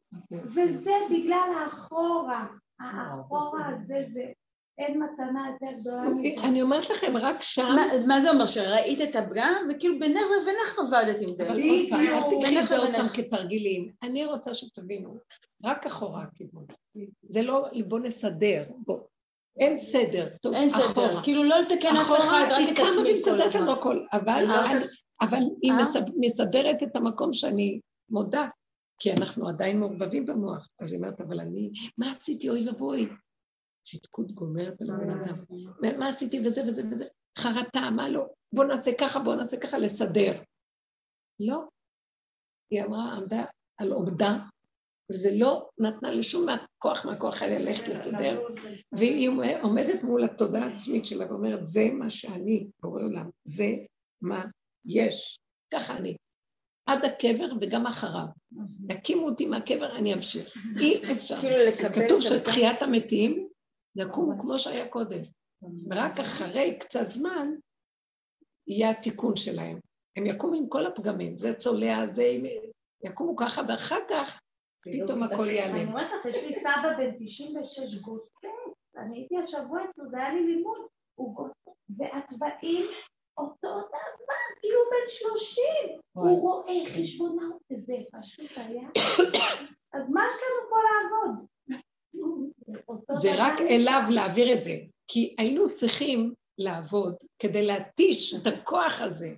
וזה 0.46 0.90
בגלל 1.10 1.48
האחורה, 1.58 2.46
האחורה 2.80 3.68
הזה, 3.68 4.04
אין 4.78 5.02
מתנה 5.02 5.46
יותר 5.52 5.78
גדולה 5.80 6.02
מזה. 6.02 6.42
אני 6.48 6.62
אומרת 6.62 6.90
לכם, 6.90 7.16
רק 7.16 7.42
שם... 7.42 7.76
מה- 8.06 8.20
זה 8.22 8.30
אומר? 8.30 8.46
שראית 8.46 9.00
את 9.00 9.16
אברהם, 9.16 9.68
וכאילו 9.70 9.98
בינך 9.98 10.22
לבינך 10.42 10.78
עבדת 10.78 11.20
עם 11.22 11.28
זה. 11.28 11.46
פעם, 11.90 12.00
אל 12.00 12.22
תקחי 12.40 12.60
את 12.60 12.68
זה 12.68 12.78
עוד 12.78 12.88
פעם. 12.96 13.08
כתרגילים. 13.08 13.92
אני 14.02 14.24
רוצה 14.24 14.54
שתבינו, 14.54 15.14
רק 15.64 15.86
אחורה 15.86 16.22
הכיוון. 16.22 16.64
זה 17.22 17.42
לא, 17.42 17.66
בוא 17.88 17.98
נסדר, 17.98 18.62
בוא. 18.86 18.98
אין 19.58 19.78
סדר, 19.78 20.26
טוב, 20.42 20.54
אין 20.54 20.68
סדר, 20.70 20.80
אחורה. 20.80 21.22
כאילו 21.22 21.44
לא 21.44 21.56
לתקן 21.60 21.88
אף 21.96 22.02
אחורה, 22.02 22.18
אחד, 22.18 22.46
רק 22.50 22.58
היא 22.58 22.72
את 22.72 22.78
עצמי 22.78 22.90
כל 23.04 23.10
ומסדרת 23.12 23.46
הזמן. 23.54 23.60
לנו 23.62 23.72
הכל, 23.72 24.04
אבל, 24.12 24.50
אה? 24.50 24.72
אבל 25.20 25.38
היא 25.62 25.72
אה? 25.72 25.80
מסד- 25.80 26.12
מסדרת 26.20 26.82
את 26.82 26.96
המקום 26.96 27.32
שאני 27.32 27.80
מודה, 28.10 28.48
כי 28.98 29.12
אנחנו 29.12 29.48
עדיין 29.48 29.78
מעורבבים 29.80 30.26
במוח. 30.26 30.68
אז 30.80 30.92
היא 30.92 31.00
אומרת, 31.00 31.20
אבל 31.20 31.40
אני, 31.40 31.70
מה 31.98 32.10
עשיתי, 32.10 32.50
אוי 32.50 32.68
ואבוי? 32.68 33.08
צדקות 33.82 34.32
גומרת 34.32 34.80
על 34.80 34.90
הבן 34.90 35.10
אדם. 35.10 35.34
מה- 35.98 36.08
עשיתי 36.08 36.40
וזה 36.46 36.62
וזה 36.68 36.82
וזה? 36.92 37.04
חרטה, 37.38 37.90
מה 37.90 38.08
לא? 38.08 38.26
בוא 38.52 38.64
נעשה 38.64 38.90
ככה, 38.98 39.18
בוא 39.20 39.34
נעשה 39.34 39.56
ככה, 39.60 39.78
לסדר. 39.78 40.42
לא. 41.40 41.64
היא 42.70 42.82
אמרה, 42.84 43.12
עמדה 43.12 43.44
על 43.78 43.92
עובדה, 43.92 44.38
ולא 45.10 45.68
נתנה 45.78 46.10
לשום 46.12 46.46
כוח 46.78 47.06
מהכוח 47.06 47.42
היה 47.42 47.58
ללכת 47.58 47.88
לסדר, 47.88 48.40
והיא 48.92 49.30
עומדת 49.62 50.02
מול 50.02 50.24
התודעה 50.24 50.64
העצמית 50.66 51.06
שלה 51.06 51.26
ואומרת, 51.32 51.66
זה 51.68 51.90
מה 51.92 52.10
שאני, 52.10 52.66
בורא 52.80 53.02
עולם, 53.02 53.30
זה 53.44 53.66
מה 54.22 54.44
יש, 54.84 55.40
ככה 55.74 55.96
אני. 55.96 56.16
עד 56.90 57.04
הקבר 57.04 57.46
וגם 57.60 57.86
אחריו. 57.86 58.26
יקימו 58.90 59.26
אותי 59.26 59.46
מהקבר, 59.46 59.96
אני 59.96 60.14
אמשיך. 60.14 60.54
אי 60.80 61.12
אפשר. 61.12 61.36
כאילו 61.36 61.92
כתוב 61.94 62.20
שתחיית 62.20 62.82
המתים 62.82 63.48
יקומו 63.96 64.40
כמו 64.40 64.58
שהיה 64.58 64.88
קודם. 64.88 65.20
ורק 65.90 66.20
אחרי 66.20 66.78
קצת 66.80 67.10
זמן 67.10 67.48
יהיה 68.66 68.90
התיקון 68.90 69.36
שלהם. 69.36 69.78
הם 70.16 70.26
יקומו 70.26 70.54
עם 70.54 70.68
כל 70.68 70.86
הפגמים, 70.86 71.38
זה 71.38 71.54
צולע, 71.54 72.06
זה... 72.06 72.24
יקומו 73.04 73.36
ככה, 73.36 73.62
ואחר 73.68 73.98
כך 74.10 74.40
פתאום 74.82 75.22
הכל 75.22 75.42
אני 75.42 75.52
ייעלם. 75.52 75.88
אומרת 75.88 76.10
לך, 76.12 76.24
יש 76.24 76.44
לי 76.44 76.54
סבא 76.54 76.96
בן 76.98 77.24
96 77.24 77.94
גוספט, 77.94 78.48
אני 78.96 79.18
הייתי 79.18 79.38
השבוע 79.38 79.80
אצלו, 79.90 80.10
זה 80.10 80.16
היה 80.16 80.34
לי 80.34 80.46
לימוד, 80.46 80.78
הוא 81.14 81.34
גוספט, 81.34 81.70
והצבעים 81.98 82.90
אותו 83.40 83.68
דבר, 83.68 84.38
כאילו 84.60 84.80
הוא 84.80 84.90
בן 84.90 85.08
30, 85.08 85.64
הוא 86.12 86.40
רואה 86.40 86.86
חשבונאות, 86.86 87.62
זה 87.72 87.94
פשוט 88.20 88.50
היה. 88.56 88.88
אז 89.94 90.02
מה 90.10 90.20
יש 90.30 90.36
לנו 90.42 90.70
פה 90.70 90.76
לעבוד? 90.86 91.46
זה 93.12 93.30
רק. 93.36 93.60
אליו 93.60 94.02
להעביר 94.10 94.52
את 94.52 94.62
זה, 94.62 94.76
כי 95.08 95.34
היינו 95.38 95.70
צריכים 95.70 96.34
לעבוד 96.58 97.14
כדי 97.38 97.66
להתיש 97.66 98.34
את 98.34 98.46
הכוח 98.46 99.00
הזה, 99.00 99.30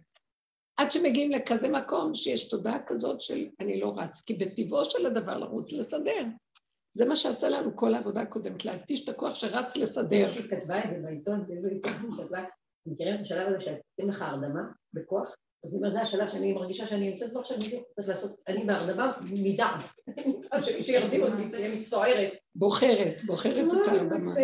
עד 0.76 0.92
שמגיעים 0.92 1.32
לכזה 1.32 1.68
מקום 1.68 2.14
שיש 2.14 2.48
תודעה 2.48 2.78
כזאת 2.86 3.20
של 3.20 3.48
אני 3.60 3.80
לא 3.80 3.94
רץ, 3.96 4.20
כי 4.20 4.34
בטבעו 4.34 4.84
של 4.84 5.06
הדבר 5.06 5.38
לרוץ 5.38 5.72
לסדר. 5.72 6.24
זה 6.94 7.04
מה 7.04 7.16
שעשה 7.16 7.48
לנו 7.48 7.76
כל 7.76 7.94
העבודה 7.94 8.20
הקודמת, 8.20 8.64
להתיש 8.64 9.04
את 9.04 9.08
הכוח 9.08 9.34
שרץ 9.34 9.76
לסדר. 9.76 10.28
היא 10.28 10.50
כתבה 10.50 10.84
את 10.84 10.90
זה 10.90 10.98
בעיתון, 11.02 11.44
כאילו 11.46 11.68
היא 11.68 11.82
כתבה, 11.82 12.44
מכירים 12.86 13.14
את 13.14 13.20
השלב 13.20 13.48
הזה 13.48 13.60
שעושים 13.60 14.08
לך 14.08 14.22
הרדמה 14.22 14.62
בכוח? 14.94 15.34
אז 15.64 15.74
אומרת, 15.74 15.92
זה 15.92 16.02
השלב 16.02 16.28
שאני 16.28 16.52
מרגישה 16.52 16.86
שאני 16.86 17.10
נמצאת 17.10 17.32
בו 17.32 17.40
עכשיו, 17.40 17.56
אני 17.56 17.82
צריך 17.94 18.08
לעשות, 18.08 18.40
אני 18.48 18.64
בהרדמה 18.64 19.12
מדם. 19.22 19.80
שמישהו 20.64 20.94
ירדים 20.94 21.22
אותי, 21.22 21.48
תהיה 21.50 21.68
לי 21.68 21.82
סוערת. 21.82 22.32
בוחרת, 22.54 23.24
בוחרת 23.26 23.66
את 23.72 23.88
ההרדמה. 23.88 24.34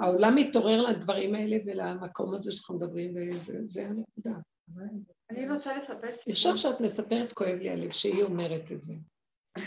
העולם 0.00 0.34
מתעורר 0.34 0.82
לדברים 0.82 1.34
האלה 1.34 1.56
ולמקום 1.66 2.34
הזה 2.34 2.52
שאנחנו 2.52 2.76
מדברים, 2.76 3.14
וזה 3.46 3.86
הנקודה. 3.86 4.38
אני 5.30 5.50
רוצה 5.50 5.76
לספר 5.76 6.12
סיפור. 6.12 6.32
ישר 6.32 6.54
כשאת 6.54 6.80
מספרת 6.80 7.32
כואב 7.32 7.56
לי 7.58 7.70
הלב 7.70 7.90
שהיא 7.90 8.22
אומרת 8.22 8.72
את 8.72 8.82
זה. 8.82 8.94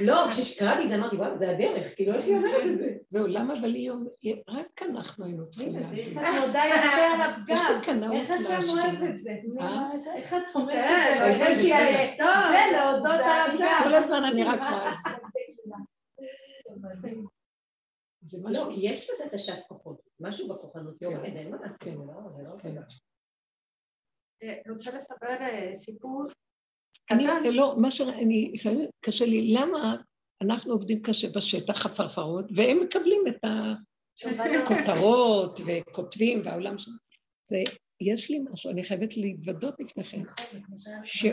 לא, 0.06 0.28
כשקראתי 0.32 0.84
את 0.84 0.90
זה 0.90 0.96
אמרתי, 0.96 1.16
וואו, 1.16 1.38
זה 1.38 1.50
הדרך, 1.50 1.96
כאילו 1.96 2.14
איך 2.14 2.26
היא 2.26 2.36
אומרת 2.38 2.64
את 2.74 2.78
זה? 2.78 2.98
זהו, 3.10 3.28
למה 3.28 3.54
אבל 3.60 3.74
היא 3.74 3.90
אומרת, 3.92 4.14
רק 4.48 4.82
אנחנו 4.82 5.26
היינו 5.26 5.50
צריכים 5.50 5.80
להגיד. 5.80 6.08
איך 6.08 6.18
את 6.18 6.48
מודה 6.48 6.62
יפה 6.70 7.24
על 7.24 7.32
יש 7.48 7.60
הפגם. 7.62 7.76
לי 7.80 7.86
קנאות 7.86 8.14
איך 8.14 8.32
השם 8.32 8.70
אוהב. 8.78 9.04
את 9.04 9.20
זה? 9.22 9.32
אה? 9.60 9.92
איך 10.16 10.34
את 10.34 10.56
אומרת 10.56 10.76
כן, 10.76 11.34
את 11.52 11.56
זה? 11.56 11.56
זה 11.56 11.62
זה 12.52 12.78
להודות 12.78 13.22
על 13.22 13.58
כל 13.58 13.64
הפגם. 13.64 14.04
הזמן 14.04 14.24
אני 14.24 14.44
רק 14.44 14.60
רואה 14.60 14.94
את 14.94 14.98
זה. 15.04 15.10
זה 18.26 18.38
לא, 18.44 18.50
משהו... 18.50 18.72
כי 18.72 18.80
יש 18.90 19.10
קצת 19.12 19.26
התשת 19.26 19.60
כוחות, 19.68 20.02
משהו 20.20 20.48
בכוחנות 20.50 21.02
יורד, 21.02 21.16
כן. 21.26 21.36
אין 21.38 21.52
מה 21.52 21.58
לעשות, 21.62 21.78
כן. 21.80 21.92
זה 21.92 21.98
לא- 21.98 22.30
זה 22.38 22.44
לא 22.44 22.56
כן. 22.60 22.76
אני 24.42 24.74
רוצה 24.74 24.92
לספר 24.96 25.26
אה, 25.42 25.72
סיפור 25.76 26.24
אני. 27.12 27.52
לא, 27.52 27.76
מה 27.78 27.92
שאני, 27.92 28.52
לפעמים 28.54 28.90
קשה 29.06 29.26
לי, 29.26 29.54
למה 29.54 29.96
אנחנו 30.42 30.74
עובדים 30.74 31.02
קשה 31.02 31.30
בשטח, 31.30 31.86
הפרפרות, 31.86 32.46
והם 32.56 32.80
מקבלים 32.84 33.22
את 33.28 33.46
הכותרות 34.64 35.60
וכותבים 35.66 36.42
והעולם 36.44 36.78
שלנו. 36.78 36.98
זה, 37.50 37.58
יש 38.02 38.30
לי 38.32 38.40
משהו, 38.52 38.72
אני 38.72 38.84
חייבת 38.84 39.18
להתוודות 39.18 39.76
לפניכם, 39.80 40.22
ש- 41.04 41.26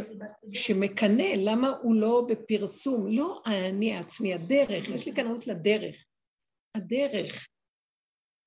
שמקנא 0.53 1.33
למה 1.37 1.69
הוא 1.83 1.95
לא 1.95 2.27
בפרסום, 2.29 3.07
לא 3.09 3.43
אני 3.47 3.97
עצמי, 3.97 4.35
הדרך, 4.35 4.89
יש 4.89 5.07
לי 5.07 5.13
קנאות 5.13 5.47
לדרך. 5.47 6.05
הדרך. 6.77 7.49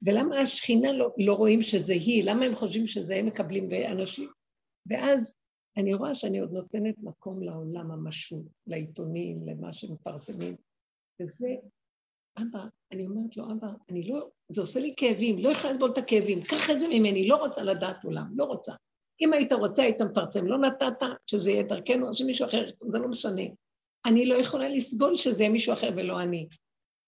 ולמה 0.06 0.40
השכינה 0.40 0.92
לא, 0.92 1.10
לא 1.26 1.34
רואים 1.34 1.62
שזה 1.62 1.94
היא? 1.94 2.24
למה 2.24 2.46
הם 2.46 2.56
חושבים 2.56 2.88
שזה 2.88 3.16
הם 3.16 3.26
מקבלים 3.26 3.68
ואנשים? 3.72 4.30
ואז 4.90 5.36
אני 5.78 5.94
רואה 5.94 6.16
שאני 6.16 6.40
עוד 6.40 6.52
נותנת 6.52 6.96
מקום 7.04 7.44
לעולם 7.44 7.92
המשהו, 7.92 8.44
לעיתונים, 8.68 9.48
למה 9.48 9.74
שמפרסמים, 9.74 10.56
וזה, 11.22 11.56
אבא, 12.38 12.66
אני 12.92 13.06
אומרת 13.06 13.38
לו, 13.38 13.44
אבא, 13.52 13.68
אני 13.90 14.08
לא, 14.08 14.30
זה 14.50 14.62
עושה 14.62 14.80
לי 14.80 14.94
כאבים, 14.98 15.40
לא 15.40 15.50
יכולה 15.50 15.74
לסבול 15.74 15.92
את 15.92 15.98
הכאבים, 15.98 16.42
קח 16.44 16.70
את 16.70 16.80
זה 16.80 16.88
ממני, 16.88 17.28
לא 17.28 17.36
רוצה 17.36 17.64
לדעת 17.64 18.04
עולם, 18.04 18.28
לא 18.36 18.44
רוצה. 18.44 18.74
אם 19.22 19.34
היית 19.34 19.54
רוצה, 19.54 19.84
היית 19.84 20.02
מפרסם, 20.02 20.46
לא 20.46 20.58
נתת, 20.58 21.06
שזה 21.26 21.52
יהיה 21.52 21.64
דרכנו, 21.64 22.08
או 22.08 22.14
שמישהו 22.14 22.46
אחר, 22.46 22.66
זה 22.92 23.00
לא 23.00 23.08
משנה. 23.08 23.42
אני 24.06 24.26
לא 24.26 24.36
יכולה 24.36 24.70
לסבול 24.70 25.18
שזה 25.18 25.44
יהיה 25.44 25.52
מישהו 25.52 25.74
אחר 25.74 25.90
ולא 25.96 26.22
אני. 26.22 26.48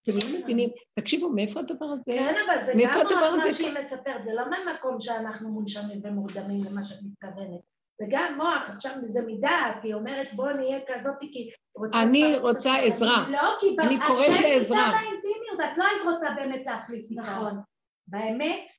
אתם 0.02 0.12
לא 0.12 0.38
מבינים? 0.38 0.70
תקשיבו, 0.94 1.30
מאיפה 1.30 1.60
הדבר 1.60 1.86
הזה? 1.86 2.02
כן, 2.06 2.34
אבל 2.46 2.66
זה 2.66 2.72
גם 3.10 3.36
מה 3.36 3.52
שהיא 3.52 3.72
מספרת, 3.84 4.24
זה 4.24 4.30
לא 4.34 4.42
מהמקום 4.50 5.00
שאנחנו 5.00 5.50
מונשמים 5.50 6.00
ומורדמים 6.04 6.64
למה 6.64 6.84
שאת 6.84 6.98
מתכוונת. 7.02 7.73
זה 7.98 8.04
גם 8.10 8.36
מוח, 8.36 8.70
עכשיו 8.70 8.92
זה 9.12 9.20
מדעת, 9.26 9.76
היא 9.82 9.94
אומרת 9.94 10.34
בוא 10.34 10.52
נהיה 10.52 10.78
כזאת 10.86 11.14
כי... 11.20 11.50
רוצה 11.76 12.02
אני 12.02 12.36
רוצה. 12.36 12.74
עזרה. 12.76 13.28
לא, 13.30 13.56
כי 13.60 13.76
אני 13.80 13.94
השם 13.94 14.04
קוראת 14.06 14.40
לעזרה. 14.42 14.86
נמצא 14.86 14.98
באינטימיות, 14.98 15.60
את 15.72 15.78
לא 15.78 15.84
היית 15.84 16.02
רוצה 16.04 16.30
באמת 16.36 16.66
להחליף 16.66 17.10
איתו. 17.10 17.22
נכון. 17.22 17.60
באמת, 18.06 18.70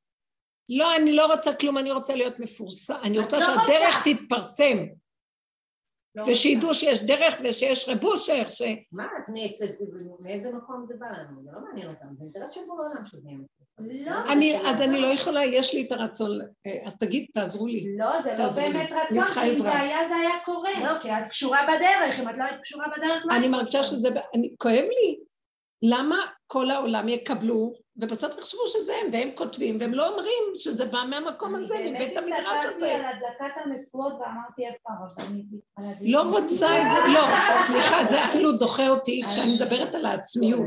לא, 0.70 0.95
אני 0.95 1.16
לא 1.16 1.26
רוצה 1.26 1.55
כלום, 1.55 1.78
אני 1.78 1.91
רוצה 1.91 2.16
להיות 2.16 2.39
מפורסם, 2.39 2.93
אני 3.03 3.20
רוצה 3.20 3.39
לא 3.39 3.45
שהדרך 3.45 3.97
רוצה. 3.97 4.13
תתפרסם, 4.13 4.78
לא 6.16 6.24
ושידעו 6.28 6.74
שיש 6.74 7.03
דרך 7.03 7.34
ושיש 7.43 7.89
רב 7.89 8.03
אושר, 8.03 8.49
ש... 8.49 8.61
מה 8.91 9.05
את 9.05 9.30
נעצת, 9.30 9.66
מאיזה 10.20 10.53
מקום 10.53 10.86
זה 10.88 10.93
בא 10.99 11.05
לנו? 11.05 11.43
זה 11.43 11.49
לא 11.51 11.59
מעניין 11.59 11.89
אותם, 11.89 12.16
זה 12.16 12.24
אינטרס 12.24 12.53
של 12.53 12.61
בורא 12.68 12.88
עולם 12.88 13.05
שזה 13.05 13.30
יהיה. 13.30 13.39
לא, 13.80 14.32
אני, 14.32 14.58
אז 14.70 14.82
אני 14.82 15.00
לא 15.00 15.08
יכולה, 15.08 15.46
יש 15.46 15.74
לי 15.74 15.86
את 15.88 15.92
הרצון, 15.92 16.32
אה, 16.66 16.80
אז 16.86 16.98
תגיד, 16.98 17.26
תעזרו 17.34 17.68
לי. 17.68 17.86
לא, 17.98 18.22
זה 18.22 18.36
לא. 18.38 18.50
באמת 18.50 18.90
רצון, 18.92 19.26
כי 19.26 19.50
אם. 19.50 19.52
זה 19.52 19.80
היה, 19.80 20.08
זה 20.08 20.16
היה 20.16 20.32
קורה. 20.46 20.70
לא, 20.84 21.00
כי 21.02 21.12
את 21.12 21.28
קשורה 21.30 21.60
בדרך, 21.64 22.20
אם 22.20 22.30
את 22.30 22.38
לא 22.38 22.44
היית 22.44 22.62
קשורה 22.62 22.86
בדרך, 22.98 23.26
לא 23.26 23.36
אני 23.36 23.48
מרגישה. 23.48 23.84
שזה, 23.84 24.10
אני, 24.36 24.56
כואב 24.58 24.74
לי. 24.74 25.20
למה 25.82 26.18
כל 26.48 26.72
העולם 26.72 27.10
יקבלו, 27.10 27.74
ובסוף 27.98 28.38
יחשבו 28.39 28.62
שזה 28.68 28.93
הם, 29.02 29.08
והם 29.14 29.30
כותבים, 29.36 29.78
והם 29.80 29.93
לא 29.93 30.08
אומרים 30.08 30.43
שזה 30.56 30.86
בא 30.86 31.04
מהמקום 31.10 31.56
הזה, 31.56 31.76
מבית 31.80 32.18
המדרש 32.18 32.26
אני 32.26 32.46
באמת 32.46 32.76
הזה. 32.76 32.86
הסתכלתי 32.86 32.91
על 32.91 33.06
הדלקת 33.06 33.56
המשואות 33.66 34.14
ואמרתי 34.14 34.68
איפה 34.68 34.89
הרבנית. 34.89 35.46
לא 36.02 36.24
לי?" 36.24 36.30
רוצה 36.30 36.68
את 36.78 36.88
זה, 36.91 37.14
לא, 37.14 37.22
סליחה, 37.68 38.04
זה 38.04 38.26
אפילו 38.26 38.52
דוחה 38.52 38.89
אותי 38.89 39.22
כשאני 39.32 39.56
מדברת 39.56 39.96
על 39.96 40.06
העצמיות. 40.06 40.62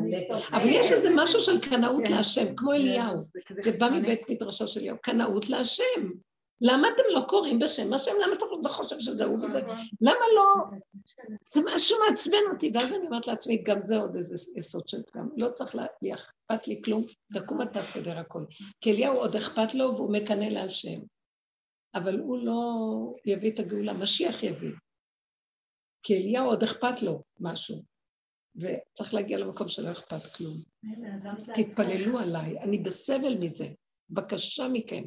אבל 0.53 0.68
יש 0.68 0.93
איזה 0.93 1.11
משהו 1.14 1.41
של 1.41 1.61
קנאות 1.61 2.09
להשם, 2.09 2.55
כמו 2.57 2.72
אליהו. 2.72 3.16
זה 3.62 3.72
בא 3.79 3.91
מבית 3.91 4.31
מדרשו 4.31 4.68
של 4.68 4.81
אליהו, 4.81 4.97
קנאות 5.03 5.49
להשם. 5.49 6.28
למה 6.61 6.89
אתם 6.95 7.03
לא 7.15 7.21
קוראים 7.29 7.59
בשם 7.59 7.93
השם? 7.93 8.11
למה 8.23 8.35
אתה 8.37 8.45
לא 8.65 8.69
חושב 8.69 8.99
שזה 8.99 9.25
הוא 9.25 9.39
וזה? 9.45 9.61
למה 10.01 10.25
לא? 10.37 10.65
זה 11.53 11.61
משהו 11.75 11.97
מעצבן 12.09 12.53
אותי, 12.53 12.71
ואז 12.75 12.95
אני 12.95 13.07
אומרת 13.07 13.27
לעצמי, 13.27 13.63
גם 13.63 13.83
זה 13.83 13.97
עוד 13.97 14.17
איזה 14.17 14.35
יסוד 14.57 14.89
של 14.89 15.03
פגם. 15.03 15.29
לא 15.37 15.51
צריך 15.51 15.77
לי 16.03 16.15
אכפת 16.15 16.69
לי 16.69 16.83
כלום, 16.85 17.05
תקום 17.33 17.63
אתה 17.63 17.81
תסדר 17.81 18.19
הכל. 18.19 18.45
כי 18.81 18.93
אליהו 18.93 19.17
עוד 19.17 19.37
אכפת 19.37 19.75
לו 19.75 19.97
והוא 19.97 20.13
מקנא 20.13 20.45
להשם. 20.45 21.01
אבל 21.95 22.19
הוא 22.19 22.39
לא 22.39 22.63
יביא 23.25 23.53
את 23.53 23.59
הגאולה, 23.59 23.93
משיח 23.93 24.43
יביא. 24.43 24.73
כי 26.03 26.17
אליהו 26.17 26.47
עוד 26.47 26.63
אכפת 26.63 27.03
לו 27.03 27.23
משהו. 27.41 27.83
וצריך 28.57 29.15
להגיע 29.15 29.39
למקום 29.39 29.69
שלא 29.69 29.93
אכפת 29.93 30.37
כלום. 30.37 30.57
תתפללו 31.55 32.19
עליי, 32.19 32.61
אני 32.61 32.79
בסבל 32.79 33.39
מזה. 33.39 33.69
בבקשה 34.11 34.69
מכם. 34.69 35.05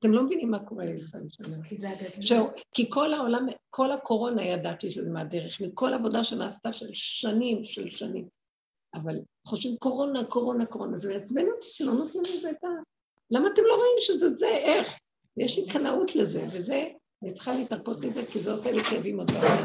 אתם 0.00 0.12
לא 0.12 0.22
מבינים 0.22 0.50
מה 0.50 0.58
קורה 0.58 0.84
לי 0.84 0.96
לפעמים 0.96 1.30
שאני 1.30 1.62
כי 2.74 2.90
כל 2.90 3.14
העולם, 3.14 3.46
כל 3.70 3.92
הקורונה 3.92 4.42
ידעתי 4.42 4.90
שזה 4.90 5.10
מהדרך, 5.10 5.60
מכל 5.60 5.92
עבודה 5.94 6.24
שנעשתה 6.24 6.72
של 6.72 6.88
שנים, 6.92 7.64
של 7.64 7.90
שנים. 7.90 8.28
אבל 8.94 9.20
חושבים 9.46 9.76
קורונה, 9.76 10.24
קורונה, 10.24 10.66
קורונה, 10.66 10.96
זה 10.96 11.14
מעצבן 11.14 11.46
אותי 11.46 11.66
שלא 11.70 11.92
נותנים 11.92 12.22
לזה 12.22 12.50
את 12.50 12.64
ה... 12.64 12.68
למה 13.30 13.48
אתם 13.52 13.62
לא 13.62 13.74
רואים 13.74 13.96
שזה 13.98 14.28
זה? 14.28 14.48
איך? 14.48 14.98
יש 15.36 15.58
לי 15.58 15.66
קנאות 15.66 16.16
לזה, 16.16 16.46
וזה, 16.52 16.88
אני 17.22 17.32
צריכה 17.32 17.54
להתרפות 17.54 18.04
מזה, 18.04 18.26
כי 18.26 18.40
זה 18.40 18.52
עושה 18.52 18.72
לי 18.72 18.84
כאבים 18.84 19.18
עוד 19.18 19.30
פעם. 19.30 19.64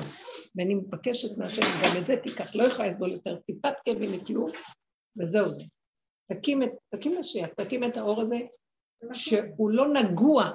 ואני 0.55 0.75
מבקשת 0.75 1.37
מהשם, 1.37 1.61
גם 1.83 1.97
את 2.01 2.07
זה 2.07 2.15
תיקח, 2.23 2.55
לא 2.55 2.63
יכולה 2.63 2.87
לסבול 2.87 3.11
יותר 3.11 3.35
טיפת 3.35 3.73
כאבים 3.85 4.11
מכלום, 4.11 4.51
וזהו 5.17 5.53
זה. 5.53 5.63
תקים 6.31 6.63
את, 6.63 6.69
תקים 6.95 7.19
משיח, 7.19 7.49
תקים 7.49 7.83
את 7.83 7.97
האור 7.97 8.21
הזה, 8.21 8.37
שהוא 9.13 9.69
לא 9.69 9.93
נגוע, 9.93 10.51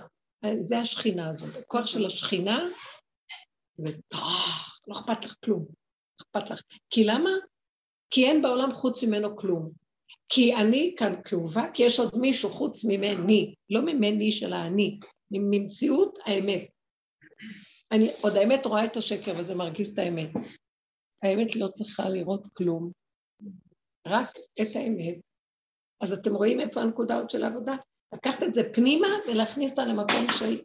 זה 0.60 0.78
השכינה 0.78 1.30
הזאת, 1.30 1.56
הכוח 1.56 1.86
של 1.86 2.06
השכינה, 2.06 2.68
ולא 3.78 4.92
אכפת 4.92 5.24
לך 5.24 5.36
כלום, 5.44 5.66
אכפת 6.22 6.50
לך. 6.50 6.62
כי 6.90 7.04
למה? 7.04 7.30
כי 8.10 8.26
אין 8.26 8.42
בעולם 8.42 8.72
חוץ 8.72 9.04
ממנו 9.04 9.36
כלום. 9.36 9.70
כי 10.28 10.54
אני 10.54 10.94
כאן 10.98 11.12
כאובה, 11.24 11.64
כי 11.74 11.82
יש 11.82 12.00
עוד 12.00 12.18
מישהו 12.18 12.50
חוץ 12.50 12.84
ממני, 12.84 13.54
לא 13.70 13.80
ממני 13.80 14.32
של 14.32 14.52
האני, 14.52 14.98
ממציאות 15.30 16.18
האמת. 16.24 16.68
אני 17.92 18.10
עוד 18.22 18.32
האמת 18.36 18.66
רואה 18.66 18.84
את 18.84 18.96
השקר 18.96 19.32
וזה 19.38 19.54
מרגיז 19.54 19.92
את 19.92 19.98
האמת. 19.98 20.30
האמת 21.22 21.56
לא 21.56 21.68
צריכה 21.68 22.08
לראות 22.08 22.42
כלום, 22.52 22.92
רק 24.06 24.36
את 24.62 24.76
האמת. 24.76 25.14
אז 26.00 26.12
אתם 26.12 26.34
רואים 26.34 26.60
איפה 26.60 26.80
הנקודה 26.80 27.16
עוד 27.16 27.30
של 27.30 27.44
העבודה? 27.44 27.76
לקחת 28.14 28.42
את 28.42 28.54
זה 28.54 28.60
פנימה 28.74 29.08
ולהכניס 29.28 29.70
אותה 29.70 29.84
למקום 29.84 30.26
של... 30.38 30.60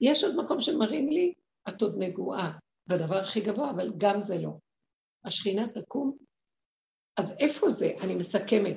יש 0.00 0.24
עוד 0.24 0.44
מקום 0.44 0.60
שמראים 0.60 1.08
לי, 1.08 1.34
את 1.68 1.82
עוד 1.82 1.94
נגועה, 1.98 2.58
בדבר 2.86 3.16
הכי 3.16 3.40
גבוה, 3.40 3.70
אבל 3.70 3.92
גם 3.98 4.20
זה 4.20 4.38
לא. 4.38 4.58
השכינה 5.24 5.66
תקום. 5.74 6.16
אז 7.16 7.34
איפה 7.38 7.68
זה? 7.68 7.92
אני 8.00 8.14
מסכמת. 8.14 8.76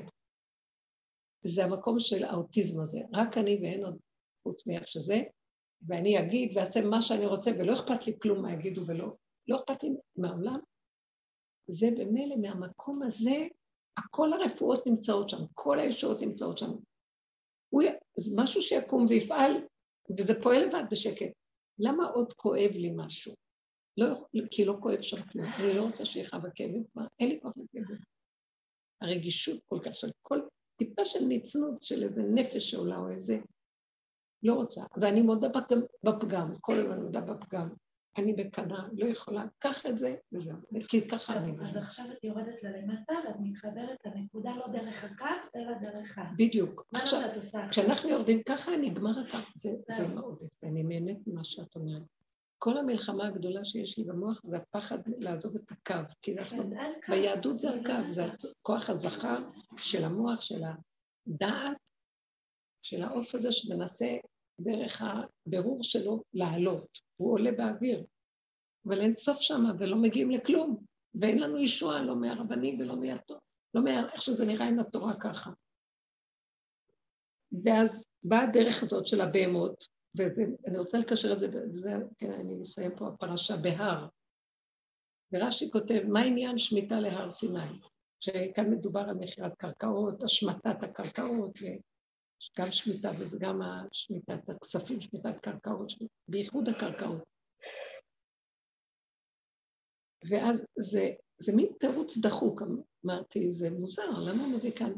זה 1.45 1.63
המקום 1.65 1.99
של 1.99 2.23
האוטיזם 2.23 2.81
הזה. 2.81 2.99
רק 3.13 3.37
אני 3.37 3.59
ואין 3.61 3.85
עוד 3.85 3.97
חוץ 4.43 4.67
מאיך 4.67 4.87
שזה, 4.87 5.21
ואני 5.87 6.19
אגיד 6.19 6.57
ואעשה 6.57 6.79
מה 6.89 7.01
שאני 7.01 7.25
רוצה, 7.25 7.51
ולא 7.51 7.73
אכפת 7.73 8.07
לי 8.07 8.19
כלום 8.21 8.41
מה 8.41 8.53
יגידו 8.53 8.81
ולא, 8.87 9.15
לא 9.47 9.57
אכפת 9.57 9.83
לי 9.83 9.89
מהעולם. 10.17 10.59
זה 11.67 11.87
במילא 11.91 12.35
מהמקום 12.41 13.03
הזה, 13.03 13.47
כל 14.11 14.33
הרפואות 14.33 14.87
נמצאות 14.87 15.29
שם, 15.29 15.37
כל 15.53 15.79
הישועות 15.79 16.21
נמצאות 16.21 16.57
שם. 16.57 16.71
הוא, 17.75 17.83
זה 18.17 18.41
משהו 18.41 18.61
שיקום 18.61 19.05
ויפעל, 19.09 19.51
וזה 20.17 20.41
פועל 20.41 20.65
לבד 20.65 20.83
בשקט. 20.91 21.31
למה 21.79 22.05
עוד 22.05 22.33
כואב 22.33 22.71
לי 22.71 22.91
משהו? 22.95 23.33
לא, 23.97 24.07
כי 24.51 24.65
לא 24.65 24.75
כואב 24.79 25.01
שם 25.01 25.21
כלום. 25.31 25.45
אני 25.45 25.73
לא 25.73 25.81
רוצה 25.81 26.05
שיכאב 26.05 26.45
הכאבים 26.45 26.83
כבר, 26.91 27.01
אין 27.19 27.29
לי 27.29 27.39
כוח 27.41 27.53
לכאבים. 27.57 27.97
הרגישות 29.01 29.63
כל 29.65 29.79
כך 29.85 29.95
של 29.95 30.07
כל 30.21 30.39
טיפה 30.77 31.05
של 31.05 31.25
ניצנות 31.25 31.81
של 31.81 32.03
איזה 32.03 32.21
נפש 32.23 32.71
שעולה 32.71 32.97
או 32.97 33.09
איזה... 33.09 33.37
לא 34.43 34.53
רוצה. 34.53 34.81
ואני 35.01 35.21
מודה 35.21 35.47
בפגם, 36.03 36.55
כל 36.61 36.73
הזמן 36.79 36.99
מודה 36.99 37.21
בפגם. 37.21 37.69
אני 38.17 38.33
בקנה, 38.33 38.87
לא 38.97 39.05
יכולה, 39.05 39.43
קח 39.59 39.85
את 39.85 39.97
זה 39.97 40.15
וזהו, 40.31 40.55
כי 40.87 41.07
ככה 41.07 41.37
אני... 41.37 41.51
אז 41.61 41.75
עכשיו 41.75 42.05
את 42.17 42.23
יורדת 42.23 42.63
ללמטה 42.63 43.13
ואת 43.27 43.35
מתחברת 43.39 43.97
לנקודה 44.05 44.55
לא 44.55 44.67
דרך 44.67 45.03
הקו, 45.03 45.25
אלא 45.55 45.73
דרך 45.81 46.17
ה... 46.17 46.31
בדיוק. 46.37 46.87
מה 46.91 47.05
שאת 47.05 47.35
עושה? 47.35 47.69
כשאנחנו 47.69 48.09
יורדים 48.09 48.43
ככה, 48.43 48.71
נגמר 48.81 49.19
הקו. 49.19 49.37
זה 49.89 50.07
מאוד 50.07 50.43
אני 50.63 50.83
נהנית 50.83 51.27
ממה 51.27 51.43
שאת 51.43 51.75
אומרת. 51.75 52.01
כל 52.57 52.77
המלחמה 52.77 53.27
הגדולה 53.27 53.65
שיש 53.65 53.97
לי 53.97 54.03
במוח 54.03 54.41
זה 54.43 54.57
הפחד 54.57 54.97
לעזוב 55.17 55.55
את 55.55 55.71
הקו, 55.71 56.13
כי 56.21 56.37
אנחנו, 56.37 56.63
כן, 56.69 57.11
ביהדות 57.11 57.59
זה 57.59 57.69
הקו, 57.69 58.13
זה 58.13 58.23
כוח 58.61 58.89
הזכר 58.89 59.37
של 59.77 60.03
המוח, 60.03 60.41
של 60.41 60.63
הדעת, 61.27 61.77
של 62.81 63.03
העוף 63.03 63.35
הזה 63.35 63.51
שמנסה 63.51 64.17
דרך 64.59 65.01
הבירור 65.01 65.83
שלו 65.83 66.23
לעלות. 66.33 66.99
הוא 67.17 67.33
עולה 67.33 67.51
באוויר, 67.51 68.05
אבל 68.87 69.01
אין 69.01 69.15
סוף 69.15 69.39
שם 69.39 69.63
ולא 69.79 69.97
מגיעים 69.97 70.31
לכלום, 70.31 70.85
ואין 71.15 71.39
לנו 71.39 71.59
ישועה 71.59 72.03
לא 72.03 72.15
מהרבנים 72.15 72.79
ולא 72.79 72.95
מהתורה, 72.95 73.39
לא 73.73 73.83
מה... 73.83 74.11
איך 74.13 74.21
שזה 74.21 74.45
נראה 74.45 74.67
עם 74.67 74.79
התורה 74.79 75.19
ככה. 75.19 75.51
ואז 77.63 78.05
באה 78.23 78.43
הדרך 78.43 78.83
הזאת 78.83 79.07
של 79.07 79.21
הבהמות, 79.21 79.87
ואני 80.15 80.77
רוצה 80.77 80.97
לקשר 80.97 81.33
את 81.33 81.39
זה, 81.39 81.47
וזה, 81.73 81.93
כן, 82.17 82.31
אני 82.31 82.61
אסיים 82.61 82.91
פה 82.95 83.07
הפרשה 83.07 83.57
בהר. 83.57 84.07
ורש"י 85.31 85.71
כותב, 85.71 86.01
מה 86.07 86.21
עניין 86.21 86.57
שמיטה 86.57 86.99
להר 86.99 87.29
סיני? 87.29 87.79
שכאן 88.19 88.69
מדובר 88.71 88.99
על 88.99 89.15
מכירת 89.15 89.55
קרקעות, 89.55 90.23
השמטת 90.23 90.83
הקרקעות, 90.83 91.59
גם 92.59 92.71
שמיטה 92.71 93.09
וזה 93.19 93.37
גם 93.41 93.59
שמיטת 93.91 94.49
הכספים, 94.49 95.01
שמיטת 95.01 95.39
קרקעות, 95.41 95.91
בייחוד 96.27 96.69
הקרקעות. 96.69 97.23
ואז 100.29 100.65
זה, 100.79 101.11
זה 101.37 101.55
מין 101.55 101.67
תירוץ 101.79 102.17
דחוק, 102.17 102.61
אמרתי, 103.05 103.51
זה 103.51 103.69
מוזר, 103.69 104.19
למה 104.19 104.43
הוא 104.43 104.57
מביא 104.57 104.71
כאן? 104.71 104.91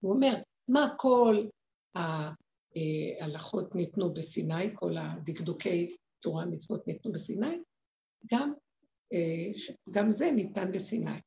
הוא 0.00 0.14
אומר, 0.14 0.34
מה 0.68 0.94
כל 0.98 1.48
ההלכות 1.94 3.74
ניתנו 3.74 4.14
בסיני, 4.14 4.74
כל 4.74 4.96
הדקדוקי 4.96 5.96
תורה 6.20 6.46
מצוות 6.46 6.86
ניתנו 6.86 7.12
בסיני, 7.12 7.62
גם, 8.32 8.52
אה, 9.12 9.60
גם 9.90 10.10
זה 10.10 10.30
ניתן 10.30 10.72
בסיני? 10.72 11.20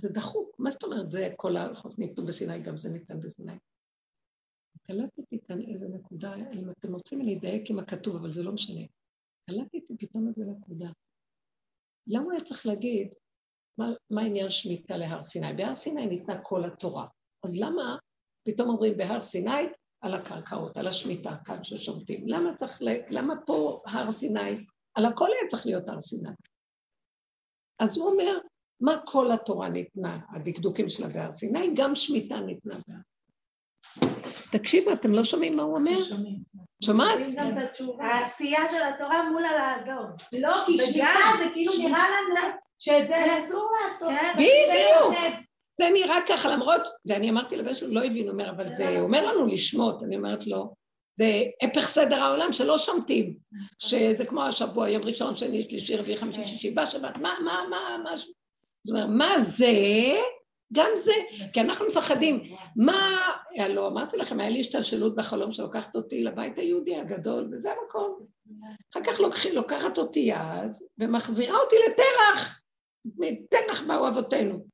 זה 0.00 0.08
דחוק, 0.08 0.56
מה 0.58 0.70
זאת 0.70 0.82
אומרת, 0.82 1.10
זה 1.10 1.32
כל 1.36 1.56
ההלכות 1.56 1.98
ניתנו 1.98 2.26
בסיני, 2.26 2.62
גם 2.62 2.76
זה 2.76 2.88
ניתן 2.88 3.20
בסיני. 3.20 3.58
קלטתי 4.82 5.38
כאן 5.48 5.60
איזה 5.60 5.88
נקודה, 5.88 6.34
אם 6.34 6.70
אתם 6.70 6.94
רוצים 6.94 7.20
אני 7.20 7.38
אדייק 7.38 7.70
עם 7.70 7.78
הכתוב, 7.78 8.16
אבל 8.16 8.32
זה 8.32 8.42
לא 8.42 8.52
משנה. 8.52 8.80
קלטתי 9.50 9.96
פתאום 9.98 10.28
איזה 10.28 10.44
נקודה. 10.44 10.90
למה 12.06 12.24
הוא 12.24 12.32
היה 12.32 12.40
צריך 12.40 12.66
להגיד, 12.66 13.08
מה, 13.78 13.86
מה 14.10 14.22
עניין 14.22 14.50
שמיטה 14.50 14.96
להר 14.96 15.22
סיני? 15.22 15.52
בהר 15.56 15.76
סיני 15.76 16.06
ניתנה 16.06 16.42
כל 16.42 16.64
התורה. 16.64 17.06
אז 17.44 17.60
למה 17.60 17.96
פתאום 18.48 18.68
אומרים 18.68 18.96
בהר 18.96 19.22
סיני 19.22 19.66
על 20.00 20.14
הקרקעות, 20.14 20.76
על 20.76 20.86
השמיטה 20.86 21.36
כאן 21.44 21.64
ששומטים? 21.64 22.28
למה 22.28 22.54
צריך, 22.54 22.78
למה 23.10 23.34
פה 23.46 23.82
הר 23.86 24.10
סיני? 24.10 24.66
על 24.94 25.04
הכל 25.04 25.26
היה 25.26 25.48
צריך 25.48 25.66
להיות 25.66 25.88
הר 25.88 26.00
סיני. 26.00 26.30
אז 27.78 27.96
הוא 27.96 28.10
אומר, 28.10 28.38
מה 28.80 28.96
כל 29.04 29.32
התורה 29.32 29.68
ניתנה, 29.68 30.18
הדקדוקים 30.34 30.88
שלה 30.88 31.08
בהר 31.08 31.32
סיני, 31.32 31.70
גם 31.74 31.94
שמיטה 31.94 32.40
ניתנה 32.40 32.74
בהר. 32.88 32.98
תקשיבו, 34.52 34.92
אתם 34.92 35.12
לא 35.12 35.24
שומעים 35.24 35.56
מה 35.56 35.62
הוא 35.62 35.76
אומר? 35.76 35.98
שומעת? 36.84 37.18
העשייה 38.00 38.68
של 38.70 38.82
התורה 38.82 39.30
מול 39.30 39.44
הלעזור. 39.44 40.06
לא, 40.32 40.56
כי 40.66 40.78
שמיטה 40.78 41.08
זה 41.38 41.44
כאילו 41.52 41.72
נראה 41.78 42.04
לנו 42.10 42.50
שזה 42.78 43.44
אסור 43.44 43.68
לעשות. 43.80 44.08
כן, 44.08 44.32
בדיוק. 44.34 45.40
זה 45.78 45.90
נראה 45.92 46.18
ככה, 46.28 46.50
למרות, 46.50 46.82
ואני 47.06 47.30
אמרתי 47.30 47.56
לבן 47.56 47.74
שלו, 47.74 47.94
לא 47.94 48.04
הבין, 48.04 48.28
אומר, 48.28 48.50
אבל 48.50 48.72
זה 48.72 49.00
אומר 49.00 49.26
לנו 49.32 49.46
לשמוט, 49.46 50.02
אני 50.02 50.16
אומרת 50.16 50.46
לו, 50.46 50.74
זה 51.18 51.42
הפך 51.62 51.88
סדר 51.88 52.22
העולם 52.22 52.52
שלא 52.52 52.78
שומטים, 52.78 53.34
שזה 53.78 54.24
כמו 54.24 54.42
השבוע, 54.42 54.88
יום 54.88 55.02
ראשון, 55.02 55.34
שני, 55.34 55.62
שלישי, 55.62 55.96
רביעי, 55.96 56.16
חמישי, 56.16 56.46
שישי, 56.46 56.70
בשבת, 56.70 57.16
מה, 57.16 57.34
מה, 57.44 57.62
מה, 57.70 57.98
מה, 58.04 58.10
זאת 58.84 58.96
אומרת, 58.96 59.08
מה 59.08 59.38
זה? 59.38 59.72
גם 60.72 60.90
זה, 60.94 61.12
כי 61.52 61.60
אנחנו 61.60 61.86
מפחדים. 61.86 62.56
מה, 62.76 63.20
הלוא 63.56 63.88
אמרתי 63.88 64.16
לכם, 64.16 64.40
היה 64.40 64.50
לי 64.50 64.60
השתלשלות 64.60 65.16
בחלום 65.16 65.52
שלוקחת 65.52 65.96
אותי 65.96 66.24
לבית 66.24 66.58
היהודי 66.58 66.96
הגדול, 66.96 67.48
וזה 67.52 67.72
המקום. 67.72 68.26
אחר 68.92 69.00
כך 69.04 69.20
לוקחים, 69.20 69.54
לוקחת 69.54 69.98
אותי 69.98 70.20
יד 70.20 70.76
ומחזירה 70.98 71.58
אותי 71.58 71.76
לתרח. 71.88 72.60
מתרח 73.04 73.82
באו 73.86 74.08
אבותינו. 74.08 74.66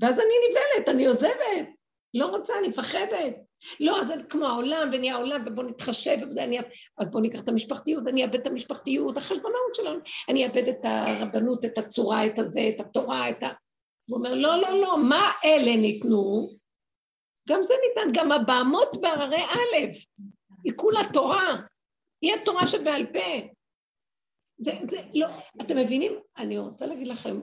ואז 0.00 0.18
אני 0.18 0.34
נבהלת, 0.50 0.88
אני 0.88 1.06
עוזבת. 1.06 1.68
לא 2.14 2.26
רוצה, 2.26 2.58
אני 2.58 2.68
מפחדת. 2.68 3.36
לא, 3.80 4.04
זה 4.04 4.14
כמו 4.28 4.46
העולם, 4.46 4.90
ונהיה 4.92 5.14
העולם, 5.14 5.44
ובואו 5.46 5.66
נתחשב, 5.66 6.16
אני... 6.38 6.58
אז 6.98 7.10
בואו 7.10 7.22
ניקח 7.22 7.40
את 7.40 7.48
המשפחתיות, 7.48 8.06
אני 8.08 8.24
אאבד 8.24 8.34
את 8.34 8.46
המשפחתיות, 8.46 9.16
החשבונאות 9.16 9.74
שלנו, 9.74 9.98
אני 10.28 10.46
אאבד 10.46 10.68
את 10.68 10.80
הרבנות, 10.84 11.64
את 11.64 11.78
הצורה, 11.78 12.26
את 12.26 12.38
הזה, 12.38 12.70
את 12.74 12.80
התורה, 12.80 13.30
את 13.30 13.42
ה... 13.42 13.48
הוא 14.08 14.18
אומר, 14.18 14.34
לא, 14.34 14.56
לא, 14.56 14.80
לא, 14.80 14.98
מה 15.08 15.30
אלה 15.44 15.76
ניתנו? 15.76 16.48
גם 17.48 17.62
זה 17.62 17.74
ניתן, 17.88 18.20
גם 18.20 18.32
הבהמות 18.32 19.00
בהררי 19.00 19.42
א', 19.42 19.76
היא 20.64 20.72
כולה 20.76 21.00
תורה, 21.12 21.56
היא 22.22 22.34
התורה 22.34 22.66
שבעל 22.66 23.06
פה. 23.12 23.48
זה, 24.58 24.72
זה, 24.90 25.00
לא, 25.14 25.26
אתם 25.60 25.76
מבינים? 25.76 26.12
אני 26.36 26.58
רוצה 26.58 26.86
להגיד 26.86 27.06
לכם, 27.06 27.40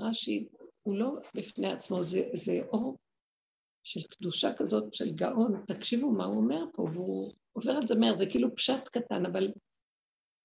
רש"י 0.00 0.48
הוא 0.82 0.96
לא 0.96 1.12
בפני 1.34 1.72
עצמו, 1.72 2.02
זה, 2.02 2.22
זה 2.32 2.60
אור 2.72 2.98
של 3.84 4.02
קדושה 4.02 4.54
כזאת, 4.54 4.94
של 4.94 5.12
גאון, 5.12 5.64
תקשיבו 5.66 6.10
מה 6.10 6.24
הוא 6.24 6.36
אומר 6.36 6.64
פה, 6.74 6.82
והוא 6.82 7.32
עובר 7.52 7.72
על 7.72 7.86
זה 7.86 7.94
מהר, 7.94 8.16
זה 8.16 8.26
כאילו 8.30 8.56
פשט 8.56 8.88
קטן, 8.88 9.26
אבל 9.26 9.52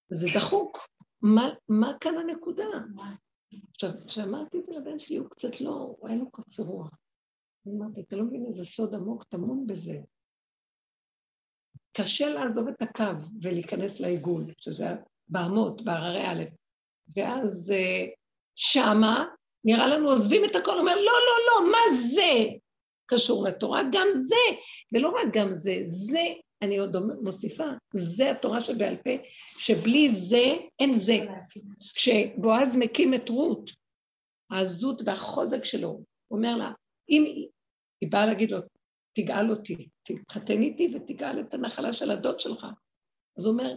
זה 0.09 0.27
דחוק. 0.35 0.77
מה, 1.21 1.49
מה 1.69 1.93
כאן 2.01 2.17
הנקודה? 2.17 2.65
עכשיו, 3.71 3.89
כשאמרתי 4.07 4.59
את 4.59 4.65
זה 4.65 4.71
לבן 4.71 4.99
שלי, 4.99 5.17
הוא 5.17 5.29
קצת 5.29 5.61
לא, 5.61 5.95
הוא 5.99 6.09
היה 6.09 6.17
לו 6.17 6.31
קצר 6.31 6.63
רוח. 6.63 6.89
אמרתי, 7.67 8.01
אתה 8.01 8.15
לא 8.15 8.23
מבין 8.23 8.45
איזה 8.45 8.65
סוד 8.65 8.95
עמוק 8.95 9.23
טמון 9.23 9.67
בזה. 9.67 9.99
קשה 11.97 12.29
לעזוב 12.29 12.67
את 12.67 12.81
הקו 12.81 13.27
ולהיכנס 13.41 13.99
לעיגול, 13.99 14.43
שזה 14.57 14.85
בהמות, 15.27 15.81
בהררי 15.81 16.27
א', 16.27 16.43
ואז 17.15 17.71
אה, 17.71 18.05
שמה 18.55 19.25
נראה 19.65 19.87
לנו 19.87 20.09
עוזבים 20.09 20.45
את 20.45 20.55
הכל, 20.55 20.79
אומר, 20.79 20.95
לא, 20.95 21.01
לא, 21.01 21.37
לא, 21.47 21.71
מה 21.71 21.95
זה 22.13 22.57
קשור 23.06 23.48
לתורה? 23.48 23.82
גם 23.91 24.07
זה, 24.14 24.56
ולא 24.94 25.10
רק 25.10 25.34
גם 25.34 25.53
זה, 25.53 25.82
זה, 25.84 26.23
אני 26.61 26.77
עוד 26.77 26.95
מוסיפה, 27.22 27.64
זה 27.94 28.32
התורה 28.32 28.61
שבעל 28.61 28.95
פה, 28.95 29.10
שבלי 29.57 30.10
זה 30.10 30.53
אין 30.80 30.98
זה. 30.98 31.18
כשבועז 31.95 32.76
מקים 32.76 33.14
את 33.14 33.30
רות, 33.30 33.72
העזות 34.52 35.02
והחוזק 35.06 35.65
שלו, 35.65 35.90
הוא 36.27 36.38
אומר 36.38 36.57
לה, 36.57 36.72
אם 37.10 37.23
היא 38.02 38.11
באה 38.11 38.26
להגיד 38.26 38.52
לו, 38.52 38.60
תגאל 39.14 39.52
אותי, 39.52 39.88
תתחתן 40.03 40.61
איתי 40.61 40.94
ותגאל 40.95 41.40
את 41.40 41.53
הנחלה 41.53 41.94
של 41.94 42.11
הדוד 42.11 42.40
שלך. 42.40 42.68
אז 43.38 43.45
הוא 43.45 43.53
אומר, 43.53 43.76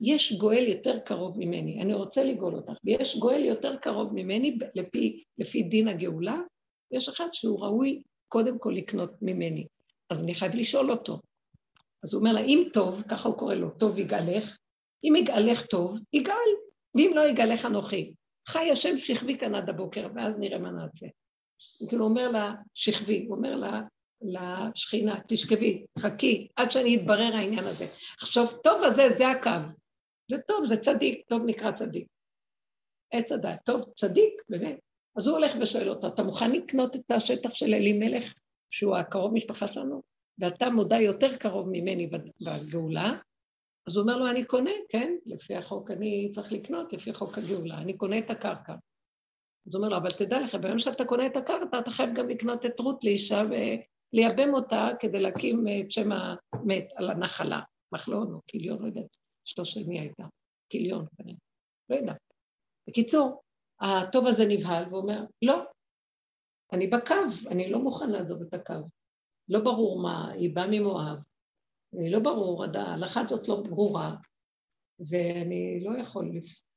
יש 0.00 0.32
גואל 0.32 0.64
יותר 0.68 0.98
קרוב 0.98 1.38
ממני, 1.38 1.82
אני 1.82 1.94
רוצה 1.94 2.24
לגאול 2.24 2.54
אותך, 2.54 2.72
ויש 2.84 3.16
גואל 3.16 3.44
יותר 3.44 3.76
קרוב 3.76 4.12
ממני 4.14 4.58
לפי, 4.74 5.24
לפי 5.38 5.62
דין 5.62 5.88
הגאולה, 5.88 6.36
ויש 6.92 7.08
אחד 7.08 7.28
שהוא 7.32 7.60
ראוי 7.60 8.02
קודם 8.28 8.58
כל 8.58 8.72
לקנות 8.76 9.10
ממני. 9.22 9.66
אז 10.10 10.22
אני 10.22 10.34
חייב 10.34 10.54
לשאול 10.54 10.90
אותו. 10.90 11.20
אז 12.04 12.14
הוא 12.14 12.20
אומר 12.20 12.32
לה, 12.32 12.40
אם 12.40 12.68
טוב, 12.72 13.02
ככה 13.08 13.28
הוא 13.28 13.38
קורא 13.38 13.54
לו, 13.54 13.70
טוב 13.70 13.98
יגאלך, 13.98 14.58
אם 15.04 15.16
יגאלך 15.16 15.66
טוב, 15.66 15.98
יגאל, 16.12 16.50
ואם 16.94 17.12
לא 17.14 17.28
יגאלך 17.28 17.64
אנוכי. 17.64 18.12
חי 18.48 18.70
השם 18.70 18.96
שכבי 18.96 19.38
כאן 19.38 19.54
עד 19.54 19.68
הבוקר, 19.68 20.08
ואז 20.14 20.38
נראה 20.38 20.58
מה 20.58 20.70
נעשה. 20.70 21.06
כאילו 21.88 22.04
הוא 22.04 22.10
אומר 22.10 22.30
לה, 22.30 22.54
שכבי, 22.74 23.26
הוא 23.28 23.36
אומר 23.36 23.56
לה, 23.56 23.82
לשכינה, 24.22 25.20
תשכבי, 25.28 25.86
חכי, 25.98 26.48
עד 26.56 26.70
שאני 26.70 26.96
אתברר 26.96 27.36
העניין 27.36 27.64
הזה. 27.64 27.86
עכשיו, 28.20 28.46
טוב 28.62 28.82
הזה, 28.82 29.10
זה 29.10 29.28
הקו. 29.28 29.50
זה 30.30 30.36
טוב, 30.38 30.64
זה 30.64 30.76
צדיק, 30.76 31.28
טוב 31.28 31.42
נקרא 31.46 31.72
צדיק. 31.72 32.06
עץ 33.12 33.32
הדת, 33.32 33.58
טוב, 33.64 33.92
צדיק, 33.96 34.32
באמת. 34.48 34.85
אז 35.16 35.26
הוא 35.26 35.36
הולך 35.36 35.52
ושואל 35.60 35.88
אותו, 35.88 36.06
אתה 36.06 36.22
מוכן 36.22 36.52
לקנות 36.52 36.96
את 36.96 37.10
השטח 37.10 37.54
של 37.54 37.74
אלימלך, 37.74 38.34
שהוא 38.70 38.96
הקרוב 38.96 39.34
משפחה 39.34 39.66
שלנו, 39.66 40.02
ואתה 40.38 40.70
מודע 40.70 41.00
יותר 41.00 41.36
קרוב 41.36 41.68
ממני 41.68 42.10
בגאולה? 42.40 43.18
אז 43.86 43.96
הוא 43.96 44.02
אומר 44.02 44.16
לו, 44.16 44.30
אני 44.30 44.44
קונה, 44.44 44.70
כן, 44.88 45.16
לפי 45.26 45.56
החוק 45.56 45.90
אני 45.90 46.30
צריך 46.34 46.52
לקנות, 46.52 46.92
לפי 46.92 47.12
חוק 47.12 47.38
הגאולה, 47.38 47.78
אני 47.78 47.96
קונה 47.96 48.18
את 48.18 48.30
הקרקע. 48.30 48.74
אז 49.66 49.74
הוא 49.74 49.76
אומר 49.76 49.88
לו, 49.88 49.96
אבל 49.96 50.10
תדע 50.10 50.40
לך, 50.40 50.54
ביום 50.54 50.78
שאתה 50.78 51.04
קונה 51.04 51.26
את 51.26 51.36
הקרקע, 51.36 51.78
אתה 51.78 51.90
חייב 51.90 52.14
גם 52.14 52.28
לקנות 52.28 52.66
את 52.66 52.80
רות 52.80 53.04
לאישה 53.04 53.42
ולייבם 54.12 54.54
אותה 54.54 54.88
כדי 55.00 55.20
להקים 55.20 55.64
את 55.80 55.90
שם 55.90 56.12
המת 56.12 56.92
על 56.96 57.10
הנחלה. 57.10 57.60
מחלון 57.92 58.32
או 58.32 58.40
קיליון, 58.46 58.82
לא 58.82 58.86
יודעת. 58.86 59.16
אשתו 59.46 59.64
של 59.64 59.84
מי 59.86 60.00
הייתה? 60.00 60.24
כנראה, 60.70 60.98
לא 61.90 61.96
יודעת. 61.96 62.16
בקיצור, 62.88 63.42
הטוב 63.80 64.26
הזה 64.26 64.44
נבהל 64.48 64.94
ואומר, 64.94 65.24
לא, 65.42 65.62
אני 66.72 66.86
בקו, 66.86 67.14
אני 67.50 67.70
לא 67.70 67.78
מוכן 67.78 68.10
לעזוב 68.10 68.42
את 68.42 68.54
הקו. 68.54 68.88
לא 69.48 69.60
ברור 69.60 70.02
מה, 70.02 70.30
היא 70.30 70.54
באה 70.54 70.66
ממואב, 70.70 71.24
אני 71.94 72.10
לא 72.10 72.18
ברור, 72.18 72.64
ההלכה 72.64 73.20
הזאת 73.20 73.48
לא 73.48 73.62
ברורה, 73.62 74.16
ואני 75.10 75.80
לא 75.84 75.98
יכול 75.98 76.30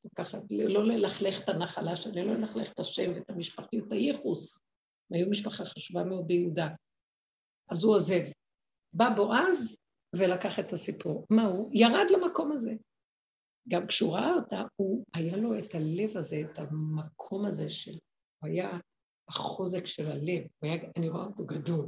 לקחת, 0.06 0.40
לא 0.50 0.86
ללכלך 0.86 1.44
את 1.44 1.50
הנחלה 1.50 1.96
שלי, 1.96 2.26
לא 2.26 2.34
ללכלך 2.34 2.72
את 2.72 2.80
השם 2.80 3.12
ואת 3.16 3.30
המשפחתיות, 3.30 3.92
הייחוס. 3.92 4.58
הם 5.12 5.18
היו 5.18 5.30
משפחה 5.30 5.66
חשובה 5.66 6.04
מאוד 6.04 6.28
ביהודה. 6.28 6.70
אז 7.70 7.84
הוא 7.84 7.96
עוזב. 7.96 8.22
בא 8.94 9.10
בועז, 9.16 9.78
ולקח 10.16 10.60
את 10.60 10.74
הסיפור. 10.74 11.26
מה 11.30 11.46
הוא? 11.46 11.70
ירד 11.74 12.06
למקום 12.10 12.52
הזה. 12.52 12.72
גם 13.70 13.88
כשהוא 13.88 14.14
ראה 14.14 14.34
אותה, 14.34 14.64
הוא, 14.76 15.06
היה 15.14 15.38
לו 15.38 15.60
את 15.60 15.76
הלב 15.76 16.18
הזה, 16.18 16.41
את 16.41 16.60
המקום 16.60 17.46
הזה 17.46 17.70
של... 17.70 17.91
הוא 18.40 18.50
היה 18.50 18.80
החוזק 19.30 19.86
של 19.86 20.08
הלב. 20.08 20.44
היה, 20.62 20.76
אני 20.98 21.10
רואה 21.10 21.26
אותו 21.26 21.46
גדול, 21.46 21.86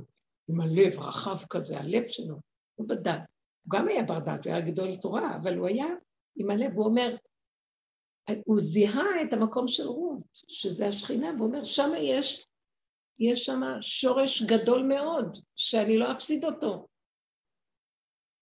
עם 0.48 0.62
הלב 0.62 1.00
רחב 1.00 1.38
כזה, 1.50 1.80
הלב 1.80 2.08
שלו, 2.08 2.36
הוא 2.76 2.88
בדת. 2.88 3.22
הוא 3.64 3.72
גם 3.72 3.88
היה 3.88 4.04
בר 4.04 4.20
דת, 4.20 4.46
הוא 4.46 4.54
היה 4.54 4.62
גדול 4.62 4.96
תורה, 4.96 5.36
אבל 5.36 5.58
הוא 5.58 5.68
היה 5.68 5.88
עם 6.36 6.50
הלב, 6.50 6.72
הוא 6.74 6.86
אומר, 6.86 7.16
הוא 8.46 8.60
זיהה 8.60 9.24
את 9.28 9.34
המקום 9.34 9.68
של 9.68 9.88
רות, 9.88 10.40
שזה 10.48 10.88
השכינה, 10.88 11.32
והוא 11.38 11.48
אומר, 11.48 11.64
שם 11.64 11.90
יש, 11.98 12.48
יש 13.20 13.46
שם 13.46 13.62
שורש 13.82 14.44
גדול 14.44 14.84
מאוד, 14.84 15.38
שאני 15.56 15.98
לא 15.98 16.12
אפסיד 16.12 16.46
אותו. 16.46 16.88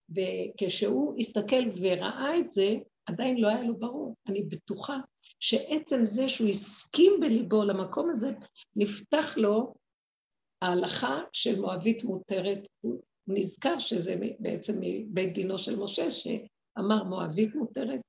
וכשהוא 0.09 1.19
הסתכל 1.19 1.69
וראה 1.81 2.39
את 2.39 2.51
זה, 2.51 2.75
עדיין 3.09 3.41
לא 3.41 3.47
היה 3.47 3.63
לו 3.63 3.77
ברור. 3.77 4.15
אני 4.27 4.43
בטוחה 4.43 4.97
שעצם 5.39 6.03
זה 6.03 6.29
שהוא 6.29 6.49
הסכים 6.49 7.13
בליבו 7.21 7.63
למקום 7.63 8.09
הזה, 8.09 8.31
נפתח 8.75 9.37
לו 9.37 9.73
ההלכה 10.61 11.21
של 11.33 11.59
מואבית 11.59 12.03
מותרת. 12.03 12.59
הוא 12.81 13.01
נזכר 13.27 13.79
שזה 13.79 14.15
בעצם 14.39 14.73
מבית 14.81 15.33
דינו 15.33 15.57
של 15.57 15.79
משה, 15.79 16.11
שאמר 16.11 17.03
מואבית 17.03 17.55
מותרת, 17.55 17.99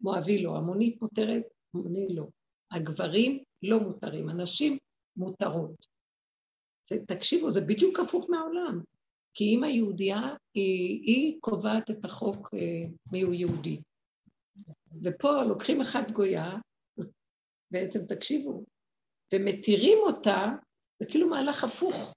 מואבי 0.00 0.42
לא, 0.42 0.56
המונית 0.56 1.02
מותרת, 1.02 1.42
המוני 1.74 2.06
לא. 2.10 2.26
הגברים 2.70 3.42
לא 3.62 3.80
מותרים, 3.80 4.28
הנשים 4.28 4.78
מותרות. 5.16 5.86
זה, 6.88 6.96
תקשיבו, 7.06 7.50
זה 7.50 7.60
בדיוק 7.60 8.00
הפוך 8.00 8.30
מהעולם. 8.30 8.80
כי 9.34 9.44
אימא 9.44 9.66
יהודייה, 9.66 10.34
היא, 10.54 11.00
היא 11.02 11.36
קובעת 11.40 11.90
את 11.90 12.04
החוק 12.04 12.54
אה, 12.54 12.88
מיהו 13.12 13.32
יהודי. 13.32 13.80
ופה 15.04 15.42
לוקחים 15.42 15.80
אחת 15.80 16.10
גויה, 16.10 16.52
בעצם 17.70 18.06
תקשיבו, 18.06 18.64
ומתירים 19.34 19.98
אותה, 19.98 20.46
זה 21.00 21.06
כאילו 21.10 21.28
מהלך 21.28 21.64
הפוך. 21.64 22.14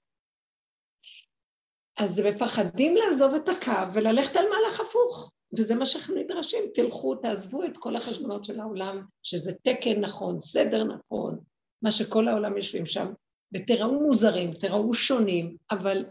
אז 1.96 2.20
מפחדים 2.20 2.96
לעזוב 2.96 3.34
את 3.34 3.48
הקו 3.48 3.94
וללכת 3.94 4.36
על 4.36 4.44
מהלך 4.48 4.80
הפוך, 4.80 5.30
וזה 5.58 5.74
מה 5.74 5.86
שאנחנו 5.86 6.14
נדרשים. 6.14 6.64
תלכו, 6.74 7.14
תעזבו 7.14 7.64
את 7.64 7.76
כל 7.78 7.96
החשבונות 7.96 8.44
של 8.44 8.60
העולם, 8.60 9.04
שזה 9.22 9.52
תקן 9.52 10.00
נכון, 10.00 10.40
סדר 10.40 10.84
נכון, 10.84 11.40
מה 11.82 11.92
שכל 11.92 12.28
העולם 12.28 12.56
יושבים 12.56 12.86
שם, 12.86 13.12
ותראו 13.54 14.00
מוזרים, 14.00 14.54
תראו 14.54 14.94
שונים, 14.94 15.56
אבל 15.70 16.04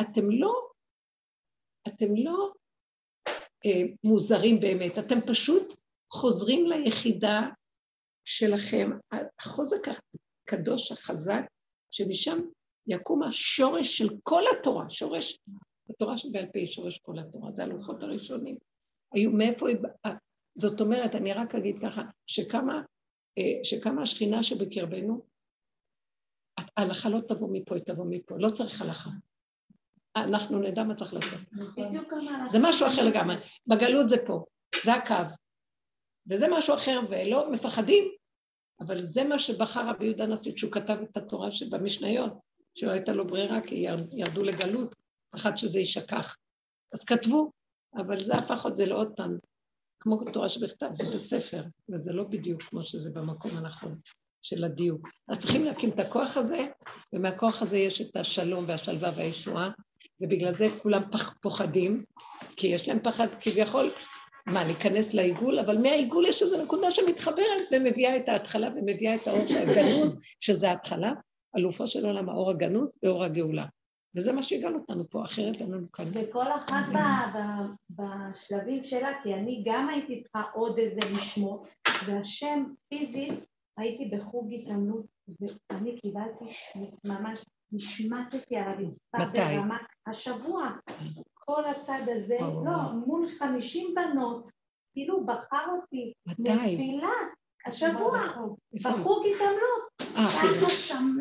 אתם 0.00 0.30
לא, 0.30 0.68
אתם 1.88 2.16
לא 2.16 2.52
אה, 3.66 3.82
מוזרים 4.04 4.60
באמת, 4.60 4.98
אתם 4.98 5.20
פשוט 5.26 5.74
חוזרים 6.12 6.66
ליחידה 6.66 7.40
שלכם, 8.24 8.90
החוזק 9.38 9.82
הקדוש 9.88 10.92
החזק, 10.92 11.42
שמשם 11.90 12.38
יקום 12.86 13.22
השורש 13.22 13.98
של 13.98 14.08
כל 14.22 14.42
התורה, 14.52 14.90
שורש, 14.90 15.38
התורה 15.90 16.18
שבעל 16.18 16.46
פה 16.46 16.58
היא 16.58 16.66
שורש 16.66 16.98
כל 16.98 17.18
התורה, 17.18 17.52
זה 17.52 17.62
הלוחות 17.62 18.02
הראשונים. 18.02 18.56
היו 19.12 19.30
מאיפה, 19.30 19.66
אה, 20.06 20.10
זאת 20.58 20.80
אומרת, 20.80 21.14
אני 21.14 21.32
רק 21.32 21.54
אגיד 21.54 21.76
ככה, 21.82 22.02
שכמה, 22.26 22.82
אה, 23.38 23.64
שכמה 23.64 24.02
השכינה 24.02 24.42
שבקרבנו, 24.42 25.26
ההלכה 26.76 27.08
לא 27.08 27.20
תבוא 27.28 27.48
מפה, 27.52 27.74
היא 27.74 27.84
תבוא 27.84 28.06
מפה, 28.10 28.34
לא 28.38 28.50
צריך 28.50 28.82
הלכה. 28.82 29.10
אנחנו 30.16 30.58
נדע 30.58 30.84
מה 30.84 30.94
צריך 30.94 31.14
לעשות. 31.14 31.38
זה 32.48 32.58
משהו 32.62 32.86
אחר 32.86 33.04
לגמרי. 33.04 33.36
בגלות 33.66 34.08
זה 34.08 34.16
פה, 34.26 34.44
זה 34.84 34.94
הקו. 34.94 35.14
וזה 36.30 36.46
משהו 36.50 36.74
אחר, 36.74 37.00
ולא 37.10 37.52
מפחדים, 37.52 38.04
אבל 38.80 39.02
זה 39.02 39.24
מה 39.24 39.38
שבחר 39.38 39.88
רבי 39.88 40.04
יהודה 40.04 40.24
הנשיא 40.24 40.52
כשהוא 40.54 40.72
כתב 40.72 40.96
את 41.02 41.16
התורה 41.16 41.52
שבמשניות, 41.52 42.32
שלא 42.74 42.90
הייתה 42.90 43.12
לו 43.12 43.26
ברירה 43.26 43.60
כי 43.60 43.86
ירדו 44.12 44.42
לגלות, 44.42 44.94
אחת 45.34 45.58
שזה 45.58 45.78
יישכח. 45.78 46.36
אז 46.94 47.04
כתבו, 47.04 47.50
אבל 47.96 48.18
זה 48.18 48.34
הפך 48.34 48.66
את 48.66 48.76
זה 48.76 48.86
לעוד 48.86 49.12
פעם, 49.16 49.38
כמו 50.00 50.30
תורה 50.32 50.48
שבכתב, 50.48 50.88
זה 50.92 51.04
בספר, 51.14 51.62
וזה 51.88 52.12
לא 52.12 52.24
בדיוק 52.24 52.62
כמו 52.62 52.84
שזה 52.84 53.10
במקום 53.10 53.56
הנכון 53.56 53.98
של 54.42 54.64
הדיוק. 54.64 55.08
אז 55.28 55.38
צריכים 55.38 55.64
להקים 55.64 55.90
את 55.90 55.98
הכוח 55.98 56.36
הזה, 56.36 56.66
ומהכוח 57.12 57.62
הזה 57.62 57.78
יש 57.78 58.00
את 58.00 58.16
השלום 58.16 58.64
והשלווה 58.68 59.12
והישועה, 59.16 59.70
ובגלל 60.20 60.54
זה 60.54 60.66
כולם 60.82 61.02
פח, 61.12 61.34
פוחדים, 61.42 62.04
כי 62.56 62.66
יש 62.66 62.88
להם 62.88 62.98
פחד 63.02 63.26
כביכול 63.40 63.90
מה, 64.52 64.64
ניכנס 64.64 65.14
לעיגול? 65.14 65.58
אבל 65.58 65.78
מהעיגול 65.78 66.26
יש 66.26 66.42
איזו 66.42 66.62
נקודה 66.62 66.90
שמתחברת 66.90 67.62
ומביאה 67.72 68.16
את 68.16 68.28
ההתחלה 68.28 68.68
ומביאה 68.76 69.14
את 69.14 69.26
האור 69.26 69.44
הגנוז, 69.60 70.20
שזה 70.40 70.70
ההתחלה, 70.70 71.12
אלופו 71.56 71.88
של 71.88 72.06
עולם, 72.06 72.28
האור 72.28 72.50
הגנוז 72.50 72.98
ואור 73.02 73.24
הגאולה. 73.24 73.66
וזה 74.16 74.32
מה 74.32 74.42
שהגענו 74.42 74.78
אותנו 74.78 75.10
פה, 75.10 75.24
אחרת 75.24 75.60
אין 75.60 75.70
לנו 75.70 75.92
כאן. 75.92 76.04
וכל 76.12 76.46
אחת 76.52 76.88
ב- 76.94 77.38
ב- 77.38 78.02
בשלבים 78.02 78.84
שלה, 78.84 79.08
כי 79.22 79.34
אני 79.34 79.62
גם 79.66 79.88
הייתי 79.88 80.22
צריכה 80.22 80.42
עוד 80.54 80.78
איזה 80.78 81.00
לשמור, 81.12 81.66
והשם 82.06 82.64
פיזית, 82.88 83.46
הייתי 83.76 84.16
בחוג 84.16 84.52
התעמלות, 84.52 85.06
ואני 85.70 86.00
קיבלתי 86.00 86.44
ממש, 87.04 87.44
נשמטתי 87.72 88.56
על 88.56 88.68
הרצפה 88.68 89.18
מתי? 89.18 89.38
ברמה, 89.38 89.78
השבוע, 90.06 90.70
כל 91.48 91.62
הצד 91.66 92.00
הזה. 92.16 92.36
לא, 92.40 92.92
מול 93.06 93.28
חמישים 93.38 93.94
בנות, 93.94 94.52
כאילו 94.92 95.26
בחר 95.26 95.64
אותי, 95.76 96.12
מתי? 96.26 96.52
נפילה, 96.52 97.12
השבוע? 97.66 98.18
בחוג 98.84 99.26
התעמלות. 99.34 99.88
אה, 100.16 100.28
ככה 100.28 100.48
כאילו. 100.48 100.68
שם, 100.68 101.16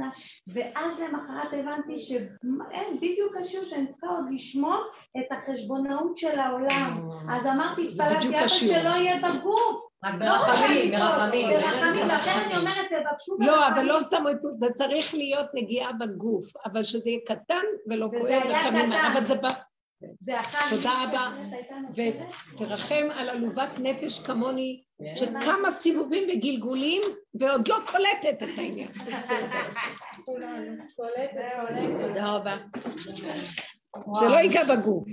ואז 0.47 0.99
למחרת 0.99 1.53
הבנתי 1.53 1.99
שאין, 1.99 2.97
בדיוק 2.97 3.35
השיעור 3.39 3.65
שאני 3.65 3.87
צריכה 3.87 4.07
עוד 4.07 4.25
לשמור 4.31 4.83
את 5.17 5.25
החשבונאות 5.31 6.17
של 6.17 6.39
העולם. 6.39 7.09
אז 7.29 7.45
אמרתי, 7.45 7.87
זה 7.87 8.07
התפללתי, 8.07 8.37
השיעור. 8.37 8.75
שלא 8.75 8.89
יהיה 8.89 9.17
בגוף. 9.17 9.87
רק 10.03 10.13
לא 10.19 10.19
ברחמים, 10.19 10.91
ברחמים. 10.91 11.49
ברחמים, 11.49 12.07
לכן 12.07 12.39
אני 12.45 12.57
אומרת, 12.57 12.85
תבקשו 12.85 13.35
לא, 13.39 13.55
אבל 13.55 13.69
ברחמים. 13.69 13.87
לא 13.87 13.99
סתם, 13.99 14.23
זה 14.57 14.67
צריך 14.73 15.13
להיות 15.13 15.47
נגיעה 15.53 15.93
בגוף, 15.93 16.45
אבל 16.65 16.83
שזה 16.83 17.09
יהיה 17.09 17.19
קטן 17.25 17.63
ולא 17.89 18.07
כואב 18.11 18.25
היה 18.25 18.67
ותמימה, 18.67 18.99
קטן. 18.99 19.11
אבל 19.11 19.25
זה 19.25 19.35
זה 19.35 19.47
תודה 20.69 21.03
רבה. 21.03 21.31
ותרחם 22.55 23.07
על 23.15 23.29
עלובת 23.29 23.79
נפש 23.79 24.19
כמוני, 24.19 24.83
שכמה 25.15 25.71
סיבובים 25.71 26.23
וגלגולים, 26.33 27.01
ועוד 27.39 27.67
לא 27.67 27.77
קולטת 27.87 28.43
את 28.43 28.57
העניין. 28.57 28.87
תודה 32.07 32.27
רבה. 32.27 32.57
שלא 34.19 34.35
ייגע 34.35 34.63
בגוף. 34.63 35.09